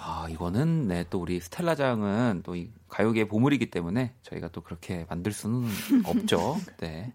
아, 0.00 0.26
이거는 0.30 0.88
네, 0.88 1.04
또 1.10 1.20
우리 1.20 1.38
스텔라장은 1.40 2.42
또 2.44 2.56
이 2.56 2.70
가요계의 2.88 3.28
보물이기 3.28 3.70
때문에 3.70 4.14
저희가 4.22 4.48
또 4.48 4.62
그렇게 4.62 5.04
만들 5.10 5.32
수는 5.32 5.68
없죠. 6.06 6.56
네. 6.80 7.12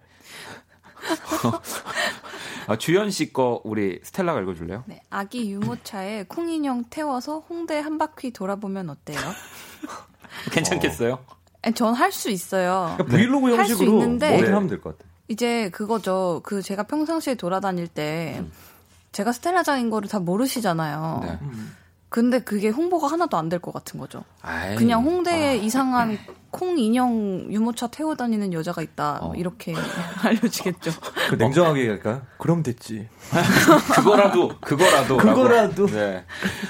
아, 2.67 2.77
주현 2.77 3.11
씨거 3.11 3.61
우리 3.65 3.99
스텔라가 4.03 4.41
읽어줄래요? 4.41 4.83
네, 4.87 5.01
아기 5.09 5.51
유모차에 5.51 6.25
콩인형 6.27 6.85
태워서 6.89 7.39
홍대 7.49 7.79
한 7.79 7.97
바퀴 7.97 8.31
돌아보면 8.31 8.89
어때요? 8.89 9.19
괜찮겠어요? 10.51 11.19
전할 11.75 12.11
수 12.11 12.29
있어요. 12.29 12.93
그러니까 12.97 13.03
브이로그 13.17 13.55
할수 13.55 13.73
형식으로 13.73 13.91
있는데 13.99 14.29
뭐든 14.31 14.53
하면 14.53 14.67
될 14.67 14.81
것 14.81 14.97
같아요. 14.97 15.11
이제 15.29 15.69
그거죠. 15.69 16.41
그 16.43 16.61
제가 16.61 16.83
평상시에 16.83 17.35
돌아다닐 17.35 17.87
때 17.87 18.43
제가 19.13 19.31
스텔라장인 19.31 19.89
거를 19.89 20.09
다 20.09 20.19
모르시잖아요. 20.19 21.19
네. 21.23 21.39
근데 22.13 22.39
그게 22.39 22.69
홍보가 22.69 23.07
하나도 23.07 23.37
안 23.37 23.49
될 23.49 23.59
것 23.59 23.73
같은 23.73 23.99
거죠. 23.99 24.23
아이, 24.43 24.75
그냥 24.75 25.03
홍대에 25.03 25.57
이상한 25.57 26.17
콩 26.51 26.77
인형 26.77 27.47
유모차 27.51 27.87
태워 27.87 28.15
다니는 28.15 28.53
여자가 28.53 28.83
있다. 28.83 29.19
뭐 29.23 29.35
이렇게 29.35 29.73
알려지겠죠. 30.23 30.91
그 31.29 31.35
냉정하게 31.35 31.79
얘기할까요? 31.81 32.21
그럼 32.37 32.61
됐지. 32.61 33.07
그거라도 33.95 34.49
그거라도 34.61 35.17
그거라도. 35.17 35.87
네. 35.87 36.23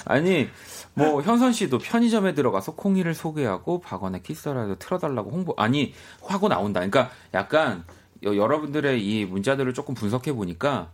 아니 0.05 0.47
뭐 0.93 1.21
현선 1.21 1.51
씨도 1.51 1.79
편의점에 1.79 2.33
들어가서 2.33 2.75
콩이를 2.75 3.13
소개하고 3.13 3.81
박원의 3.81 4.23
키스라도 4.23 4.77
틀어달라고 4.79 5.29
홍보 5.31 5.53
아니 5.57 5.93
하고 6.25 6.47
나온다. 6.47 6.79
그러니까 6.79 7.09
약간 7.33 7.83
여- 8.23 8.35
여러분들의 8.35 9.03
이 9.05 9.25
문자들을 9.25 9.73
조금 9.73 9.93
분석해 9.95 10.31
보니까 10.33 10.89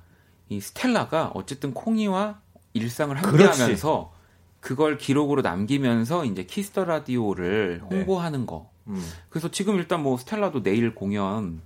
이 0.50 0.60
스텔라가 0.60 1.32
어쨌든 1.36 1.74
콩이와 1.76 2.40
일상을 2.74 3.16
함께하면서 3.16 4.12
그걸 4.60 4.98
기록으로 4.98 5.42
남기면서 5.42 6.26
이제 6.26 6.44
Kiss 6.44 6.68
the 6.68 6.86
Radio를 6.86 7.82
네. 7.90 7.98
홍보하는 7.98 8.46
거. 8.46 8.70
음. 8.88 9.02
그래서 9.30 9.50
지금 9.50 9.78
일단 9.78 10.04
뭐 10.04 10.18
스텔라도 10.18 10.64
내일 10.64 10.94
공연에도 10.96 11.60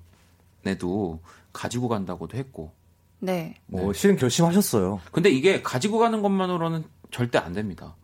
가지고 1.52 1.88
간다고도 1.88 2.38
했고. 2.38 2.72
네. 3.20 3.56
뭐 3.68 3.94
실은 3.94 4.18
결심하셨어요. 4.18 5.00
근데 5.12 5.30
이게 5.30 5.62
가지고 5.62 6.00
가는 6.00 6.22
것만으로는 6.22 6.84
절대 7.12 7.38
안 7.38 7.54
됩니다. 7.54 7.96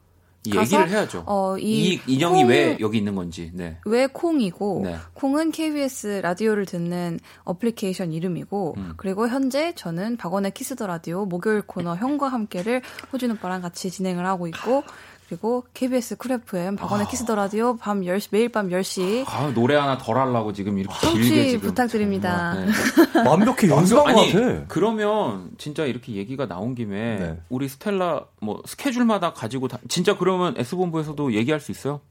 얘기를 0.47 0.89
해야죠. 0.89 1.23
어, 1.27 1.57
이 1.57 1.95
이, 1.95 2.01
인형이 2.07 2.41
콩- 2.43 2.49
왜 2.49 2.77
여기 2.79 2.97
있는 2.97 3.15
건지. 3.15 3.51
네. 3.53 3.77
왜 3.85 4.07
콩이고 4.07 4.81
네. 4.85 4.95
콩은 5.13 5.51
KBS 5.51 6.21
라디오를 6.23 6.65
듣는 6.65 7.19
어플리케이션 7.43 8.13
이름이고 8.13 8.75
음. 8.77 8.93
그리고 8.97 9.27
현재 9.27 9.73
저는 9.75 10.17
박원의 10.17 10.51
Kiss 10.51 10.72
the 10.72 10.87
Radio 10.87 11.25
목요일 11.25 11.61
코너 11.63 11.95
형과 11.95 12.29
함께를 12.29 12.81
호진 13.11 13.31
오빠랑 13.31 13.61
같이 13.61 13.91
진행을 13.91 14.25
하고 14.25 14.47
있고 14.47 14.83
그리고 15.29 15.63
KBS 15.75 16.17
Cool 16.17 16.31
FM 16.31 16.75
박원의 16.75 17.07
Kiss 17.07 17.23
the 17.23 17.35
Radio 17.35 17.77
밤 17.77 18.01
10시 18.01 18.29
매일 18.31 18.49
밤 18.49 18.69
10시 18.69 19.25
아, 19.27 19.53
노래 19.53 19.75
하나 19.75 19.95
더 19.95 20.11
하려고 20.13 20.53
지금 20.53 20.79
이렇게 20.79 21.13
길게 21.13 21.49
지금. 21.49 21.69
부탁드립니다. 21.69 22.55
네. 22.55 22.71
완벽히 23.29 23.69
연습한 23.69 24.15
것 24.15 24.21
아니, 24.21 24.33
같아. 24.33 24.65
그러면 24.67 25.51
진짜 25.59 25.85
이렇게 25.85 26.13
얘기가 26.13 26.47
나온 26.47 26.73
김에 26.73 27.17
네. 27.17 27.41
우리 27.49 27.69
스텔라 27.69 28.25
뭐 28.41 28.63
스케줄마다 28.65 29.33
가지고 29.33 29.67
다, 29.67 29.77
진짜 29.87 30.17
그러면 30.17 30.55
S본부에서도 30.57 31.33
얘기할 31.33 31.59
수 31.59 31.69
있어요? 31.71 32.01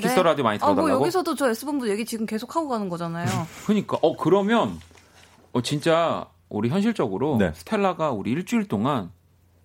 Kiss 0.00 0.20
the 0.20 0.29
Radio 0.29 0.44
많이 0.44 0.60
아, 0.62 0.66
뭐 0.66 0.76
들어달라고? 0.76 1.00
여기서도 1.02 1.34
저 1.34 1.50
S본부 1.50 1.90
얘기 1.90 2.04
지금 2.04 2.26
계속 2.26 2.54
하고 2.54 2.68
가는 2.68 2.88
거잖아요. 2.88 3.26
그러니까 3.66 3.98
어 4.02 4.16
그러면 4.16 4.78
어 5.52 5.62
진짜 5.62 6.28
우리 6.48 6.68
현실적으로 6.68 7.38
네. 7.38 7.50
스텔라가 7.56 8.12
우리 8.12 8.30
일주일 8.30 8.68
동안 8.68 9.10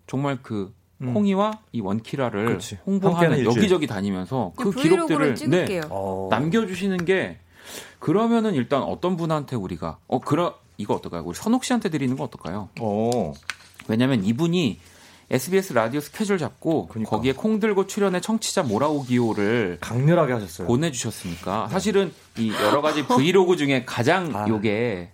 정말 0.08 0.40
그 0.42 0.74
음. 1.02 1.14
콩이와 1.14 1.60
이 1.72 1.82
원키라를 1.82 2.46
그렇지. 2.46 2.80
홍보하는. 2.86 3.46
여기저기 3.46 3.88
다니면서 3.88 4.54
그 4.56 4.72
브이로그를 4.72 5.34
기록들을. 5.36 5.66
네, 5.66 5.82
어. 5.90 6.28
남겨주시는 6.30 7.06
게 7.06 7.40
그러면은 8.00 8.54
일단 8.54 8.84
어떤 8.84 9.18
분한테 9.18 9.56
우리가 9.56 9.98
어 10.08 10.20
그러 10.20 10.56
이거 10.78 10.94
어떨까요? 10.96 11.24
우리 11.26 11.36
선옥 11.36 11.64
씨한테 11.64 11.90
드리는 11.90 12.16
거 12.16 12.24
어떨까요? 12.24 12.70
어. 12.80 13.34
왜냐면 13.88 14.24
이분이 14.24 14.80
SBS 15.32 15.74
라디오 15.74 16.00
스케줄 16.00 16.38
잡고 16.38 16.88
그러니까. 16.88 17.10
거기에 17.10 17.34
콩 17.34 17.60
들고 17.60 17.88
출연해 17.88 18.20
청취자 18.22 18.64
몰아오기요를 18.64 19.78
강렬하게 19.82 20.34
하셨어요. 20.34 20.68
보내주셨으니까 20.68 21.70
사실은 21.70 22.14
이 22.38 22.52
여러 22.52 22.82
가지 22.82 23.06
브이로그 23.06 23.56
중에 23.58 23.84
가장 23.86 24.36
아. 24.36 24.48
요게 24.48 25.10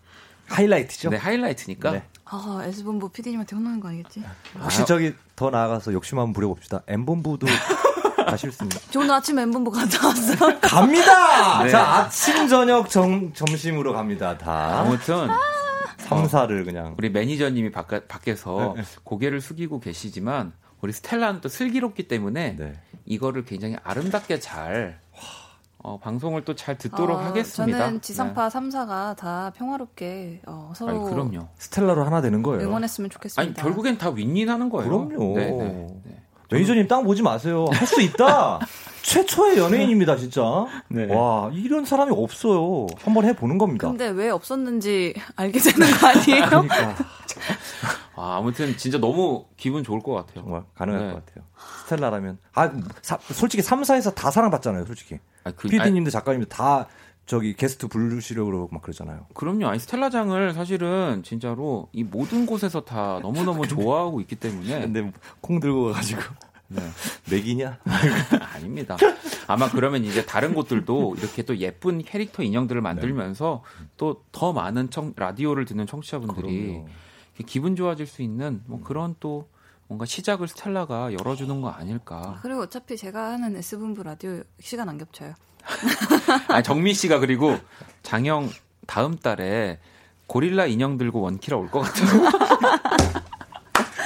하이라이트죠. 0.47 1.11
네, 1.11 1.17
하이라이트니까 1.17 1.91
네. 1.91 2.03
아, 2.31 2.61
S본부 2.65 3.09
PD님한테 3.09 3.55
혼나는 3.55 3.79
거 3.79 3.87
아니겠지? 3.89 4.23
혹시 4.61 4.85
저기 4.85 5.13
더 5.35 5.49
나아가서 5.49 5.93
욕심 5.93 6.19
한번 6.19 6.33
부려봅시다. 6.33 6.81
M본부도 6.87 7.47
가실 8.27 8.51
수 8.51 8.63
있나? 8.63 8.75
저 8.91 8.99
오늘 8.99 9.11
아침에 9.15 9.41
M본부 9.43 9.71
갔다 9.71 10.07
왔어. 10.07 10.59
갑니다! 10.59 11.63
네. 11.63 11.69
자, 11.69 11.81
아침, 11.95 12.47
저녁, 12.47 12.89
점, 12.89 13.33
점심으로 13.33 13.93
갑니다, 13.93 14.37
다. 14.37 14.81
아무튼 14.81 15.27
3, 15.97 16.27
4를 16.27 16.65
그냥. 16.65 16.95
우리 16.97 17.09
매니저님이 17.09 17.71
바깥, 17.71 18.07
밖에서 18.07 18.75
네. 18.77 18.83
고개를 19.03 19.41
숙이고 19.41 19.79
계시지만 19.79 20.53
우리 20.81 20.93
스텔라는 20.93 21.41
또 21.41 21.49
슬기롭기 21.49 22.07
때문에 22.07 22.55
네. 22.57 22.79
이거를 23.05 23.43
굉장히 23.45 23.75
아름답게 23.83 24.39
잘 24.39 24.99
어, 25.81 25.97
방송을 25.99 26.43
또 26.43 26.53
잘 26.55 26.77
듣도록 26.77 27.17
어, 27.17 27.21
하겠습니다. 27.21 27.77
저는 27.77 28.01
지상파 28.01 28.49
3사가 28.49 29.15
다 29.15 29.51
평화롭게 29.55 30.41
어, 30.45 30.71
네. 30.73 30.77
서로 30.77 30.91
아니, 30.91 31.09
그럼요. 31.09 31.47
스텔라로 31.57 32.03
하나 32.03 32.21
되는 32.21 32.43
거예요. 32.43 32.67
응원했으면 32.67 33.05
아니 33.05 33.09
좋겠습니다. 33.13 33.61
결국엔 33.61 33.97
다 33.97 34.09
윈윈하는 34.09 34.69
거예요. 34.69 34.89
그럼요. 35.07 35.37
네, 35.37 35.51
네, 35.51 35.87
네. 36.03 36.21
매니저님 36.51 36.87
땅 36.87 37.03
보지 37.03 37.21
마세요. 37.21 37.65
할 37.71 37.87
수 37.87 38.01
있다. 38.01 38.59
최초의 39.03 39.57
연예인입니다, 39.57 40.17
진짜. 40.17 40.41
네. 40.89 41.05
와, 41.13 41.49
이런 41.53 41.85
사람이 41.85 42.11
없어요. 42.13 42.85
한번 43.01 43.23
해보는 43.25 43.57
겁니다. 43.57 43.87
근데 43.87 44.09
왜 44.09 44.29
없었는지 44.29 45.13
알게 45.35 45.57
되는 45.59 45.87
거 45.91 46.07
아니에요? 46.07 46.45
그러니까 46.45 46.95
아, 48.19 48.35
아무튼 48.37 48.75
진짜 48.75 48.97
너무 48.97 49.45
기분 49.55 49.81
좋을 49.81 50.01
것 50.01 50.13
같아요. 50.13 50.43
정말 50.43 50.63
가능할 50.75 51.07
네. 51.07 51.13
것 51.13 51.25
같아요. 51.25 51.45
스텔라라면 51.83 52.37
아 52.53 52.69
사- 53.01 53.17
솔직히 53.21 53.63
3사에서 53.63 54.13
다 54.13 54.29
사랑받잖아요, 54.29 54.83
솔직히. 54.85 55.19
아, 55.45 55.51
그, 55.51 55.69
아니, 55.69 55.77
PD님들 55.77 56.11
작가님들 56.11 56.49
다 56.49 56.87
저기 57.25 57.53
게스트 57.53 57.87
부르시려고 57.87 58.51
그러고 58.51 58.69
막 58.73 58.81
그러잖아요. 58.81 59.25
그럼요. 59.35 59.67
아니 59.67 59.79
스텔라장을 59.79 60.53
사실은 60.53 61.23
진짜로 61.23 61.87
이 61.93 62.03
모든 62.03 62.45
곳에서 62.45 62.81
다 62.81 63.19
너무너무 63.21 63.65
좋아하고 63.67 64.19
있기 64.19 64.35
때문에 64.35 64.81
근데 64.81 65.11
콩 65.39 65.61
들고 65.61 65.85
가가지고 65.85 66.21
네. 66.67 66.81
맥이냐? 67.31 67.79
아닙니다. 68.53 68.97
아마 69.47 69.69
그러면 69.69 70.03
이제 70.03 70.25
다른 70.25 70.53
곳들도 70.53 71.15
이렇게 71.17 71.43
또 71.43 71.57
예쁜 71.57 72.03
캐릭터 72.03 72.43
인형들을 72.43 72.81
만들면서 72.81 73.63
또더 73.95 74.51
많은 74.51 74.89
청, 74.89 75.13
라디오를 75.15 75.63
듣는 75.63 75.87
청취자분들이 75.87 76.67
그럼요. 76.67 76.87
기분 77.45 77.75
좋아질 77.75 78.05
수 78.07 78.21
있는 78.21 78.61
뭐 78.65 78.81
그런 78.83 79.15
또 79.19 79.47
뭔가 79.87 80.05
시작을 80.05 80.47
스텔라가 80.47 81.13
열어주는 81.13 81.61
거 81.61 81.69
아닐까. 81.69 82.39
그리고 82.41 82.61
어차피 82.61 82.95
제가 82.95 83.31
하는 83.31 83.55
S본부 83.55 84.03
라디오 84.03 84.43
시간 84.59 84.87
안 84.89 84.97
겹쳐요. 84.97 85.33
아, 86.47 86.61
정미 86.61 86.93
씨가 86.93 87.19
그리고 87.19 87.57
장영 88.03 88.49
다음 88.87 89.17
달에 89.17 89.79
고릴라 90.27 90.65
인형 90.67 90.97
들고 90.97 91.21
원키라 91.21 91.57
올 91.57 91.69
것 91.69 91.79
같아요. 91.81 92.27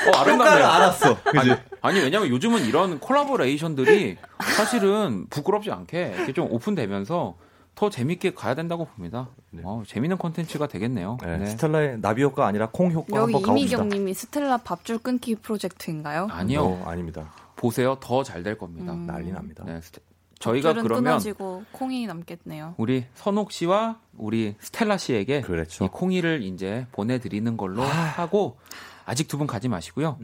어, 0.08 0.18
아름답네요. 0.18 0.66
알았어. 0.66 1.18
아니, 1.38 1.52
아니, 1.82 2.00
왜냐면 2.00 2.28
요즘은 2.30 2.66
이런 2.66 3.00
콜라보레이션들이 3.00 4.18
사실은 4.42 5.28
부끄럽지 5.30 5.72
않게 5.72 6.14
이렇게 6.18 6.34
좀 6.34 6.48
오픈되면서 6.52 7.36
더 7.76 7.90
재밌게 7.90 8.34
가야 8.36 8.54
된다고 8.56 8.86
봅니다. 8.86 9.30
어, 9.64 9.84
재밌는 9.88 10.18
콘텐츠가 10.18 10.68
되겠네요. 10.68 11.18
네, 11.24 11.38
네. 11.38 11.46
스텔라의 11.48 12.00
나비 12.02 12.22
효과 12.24 12.46
아니라 12.46 12.70
콩 12.72 12.92
효과 12.92 13.18
여기 13.22 13.34
한번 13.34 13.42
가봅시다. 13.42 13.78
이미경님이 13.78 14.14
스텔라 14.14 14.58
밥줄 14.58 15.00
끊기 15.00 15.36
프로젝트인가요? 15.36 16.28
아니요. 16.30 16.62
어, 16.64 16.84
아닙니다. 16.86 17.32
보세요. 17.56 17.98
더 18.00 18.24
잘 18.24 18.44
될 18.44 18.58
겁니다. 18.58 18.94
음. 18.94 19.08
난리 19.08 19.32
납니다. 19.32 19.64
네, 19.66 19.80
스테- 19.82 20.02
저희가 20.40 20.74
그러면 20.74 21.04
끊어지고 21.06 21.64
콩이 21.72 22.06
남겠네요. 22.06 22.76
우리 22.78 23.06
선옥 23.16 23.52
씨와 23.54 24.00
우리 24.18 24.56
스텔라 24.60 24.98
씨에게 24.98 25.40
그렇죠. 25.42 25.86
이 25.86 25.88
콩이를 25.88 26.44
이제 26.44 26.86
보내드리는 26.92 27.56
걸로 27.56 27.82
하고 27.84 28.58
아직 29.06 29.28
두 29.30 29.38
분 29.38 29.48
가지 29.48 29.70
마시고요. 29.70 30.20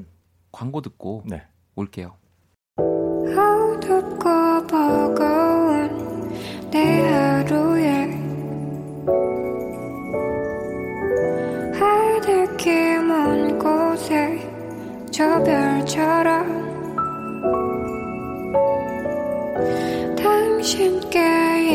광고 0.52 0.82
듣고 0.82 1.24
네. 1.26 1.44
올게요. 1.76 2.16
내 6.72 7.02
하루에 7.02 8.06
하늘길 11.74 13.04
먼 13.04 13.58
곳에 13.58 14.40
저 15.12 15.42
별처럼 15.44 16.60
당신께 20.16 21.20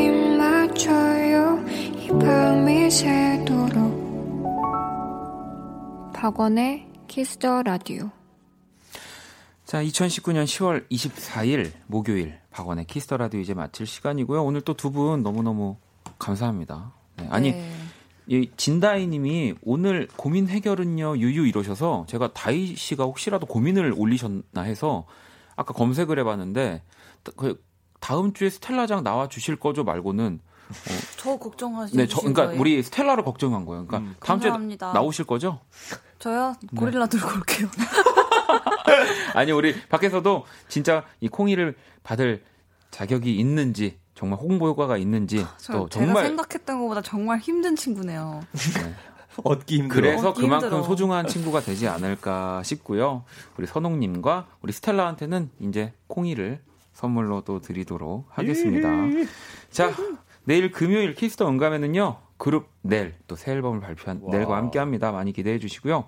입 0.07 0.37
맞춰요. 0.39 1.65
이 1.99 2.09
밤이 2.09 2.91
새도록. 2.91 3.75
박원의 6.15 6.87
Kiss 7.09 7.40
the 7.40 7.63
Radio 7.65 8.11
자, 9.65 9.83
2019년 9.83 10.45
10월 10.45 10.89
24일 10.89 11.73
목요일 11.89 12.39
박원의 12.55 12.87
Kiss 12.87 13.04
the 13.04 13.17
Radio 13.17 13.41
이제 13.41 13.53
마칠 13.53 13.85
시간이고요. 13.87 14.45
오늘 14.45 14.61
또 14.61 14.75
두 14.75 14.91
분 14.91 15.23
너무너무 15.25 15.77
감사합니다. 16.21 16.93
네, 17.17 17.27
아니 17.31 17.53
네. 17.53 17.71
이 18.29 18.49
진다이 18.57 19.07
님이 19.09 19.55
오늘 19.63 20.09
고민 20.17 20.49
해결은요 20.49 21.19
유유 21.19 21.47
이러셔서 21.49 22.07
제가 22.09 22.33
다이 22.33 22.75
씨가 22.77 23.05
혹시라도 23.05 23.47
고민을 23.47 23.93
올리셨나 23.97 24.63
해서 24.63 25.05
아까 25.57 25.75
검색을 25.75 26.19
해봤는데 26.21 26.83
그 27.37 27.61
다음 28.01 28.33
주에 28.33 28.51
스텔라장 28.51 29.03
나와 29.03 29.29
주실 29.29 29.57
거죠 29.57 29.83
말고는 29.85 30.41
저 31.19 31.37
걱정하시는 31.37 32.03
네, 32.05 32.09
저, 32.09 32.21
그러니까 32.21 32.47
거예요? 32.47 32.61
우리 32.61 32.83
스텔라를 32.83 33.25
걱정한 33.25 33.67
거예요. 33.67 33.87
그러니까 33.87 34.15
다음 34.25 34.41
주에 34.41 34.49
감사합니다. 34.51 34.93
나오실 34.93 35.25
거죠? 35.27 35.61
저요 36.21 36.55
네. 36.63 36.69
고릴라 36.79 37.07
들고 37.07 37.27
올게요. 37.29 37.69
아니 39.35 39.53
우리 39.53 39.75
밖에서도 39.89 40.45
진짜 40.69 41.05
이 41.21 41.29
콩이를 41.29 41.77
받을 42.05 42.45
자격이 42.93 43.35
있는지 43.37 43.99
정말 44.15 44.39
홍보 44.39 44.69
효과가 44.69 44.97
있는지 44.99 45.45
저, 45.59 45.73
또 45.73 45.89
제가 45.89 46.05
정말 46.07 46.27
생각했던 46.27 46.81
것보다 46.81 47.03
정말 47.03 47.39
힘든 47.41 47.75
친구네요. 47.75 48.45
얻기 49.43 49.79
힘들어. 49.79 50.01
그래서 50.01 50.29
얻기 50.29 50.43
그만큼 50.43 50.69
힘들어. 50.69 50.83
소중한 50.85 51.27
친구가 51.27 51.61
되지 51.61 51.89
않을까 51.89 52.63
싶고요. 52.63 53.25
우리 53.59 53.67
선홍님과 53.67 54.47
우리 54.63 54.73
스텔라한테는 54.73 55.51
이제 55.59 55.93
콩이를 56.07 56.61
선물로 56.93 57.41
또 57.41 57.61
드리도록 57.61 58.29
하겠습니다. 58.31 58.89
자, 59.71 59.93
내일 60.45 60.71
금요일 60.71 61.15
Kiss 61.15 61.34
the 61.34 61.49
음감에는요. 61.49 62.19
그룹 62.37 62.69
넬 62.83 63.17
또 63.27 63.35
새 63.35 63.51
앨범을 63.53 63.81
발표한 63.81 64.21
와. 64.23 64.31
넬과 64.37 64.57
함께합니다. 64.57 65.11
많이 65.11 65.33
기대해 65.33 65.59
주시고요. 65.59 66.05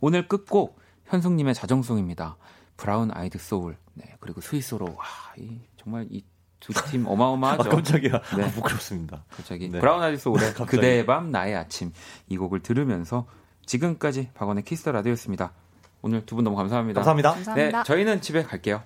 오늘 0.00 0.28
끝곡 0.28 0.78
현숙님의 1.06 1.52
자정송입니다. 1.54 2.36
브라운 2.78 3.10
아이드 3.12 3.36
소울 3.38 3.76
네 3.92 4.14
그리고 4.20 4.40
스윗소로우 4.40 4.86
와, 4.86 5.04
이, 5.36 5.60
정말 5.76 6.06
이 6.10 6.24
두팀 6.60 7.04
아, 7.06 7.10
어마어마하죠. 7.10 7.68
깜짝이야. 7.68 8.22
네. 8.36 8.44
아, 8.44 8.48
부끄럽습니다. 8.50 9.24
갑자기 9.28 9.68
네. 9.68 9.78
브라운 9.80 10.02
아이드 10.02 10.16
소울의. 10.18 10.54
그대의 10.66 11.04
밤 11.04 11.30
나의 11.30 11.54
아침 11.54 11.92
이 12.28 12.36
곡을 12.38 12.60
들으면서 12.60 13.26
지금까지 13.66 14.30
박원의 14.34 14.64
Kiss 14.64 14.80
the 14.80 14.92
Radio였습니다. 14.92 15.52
오늘 16.00 16.24
두 16.24 16.36
분 16.36 16.44
너무 16.44 16.56
감사합니다. 16.56 17.00
감사합니다. 17.00 17.32
감사합니다. 17.34 17.78
네, 17.78 17.84
저희는 17.84 18.20
집에 18.22 18.42
갈게요. 18.42 18.82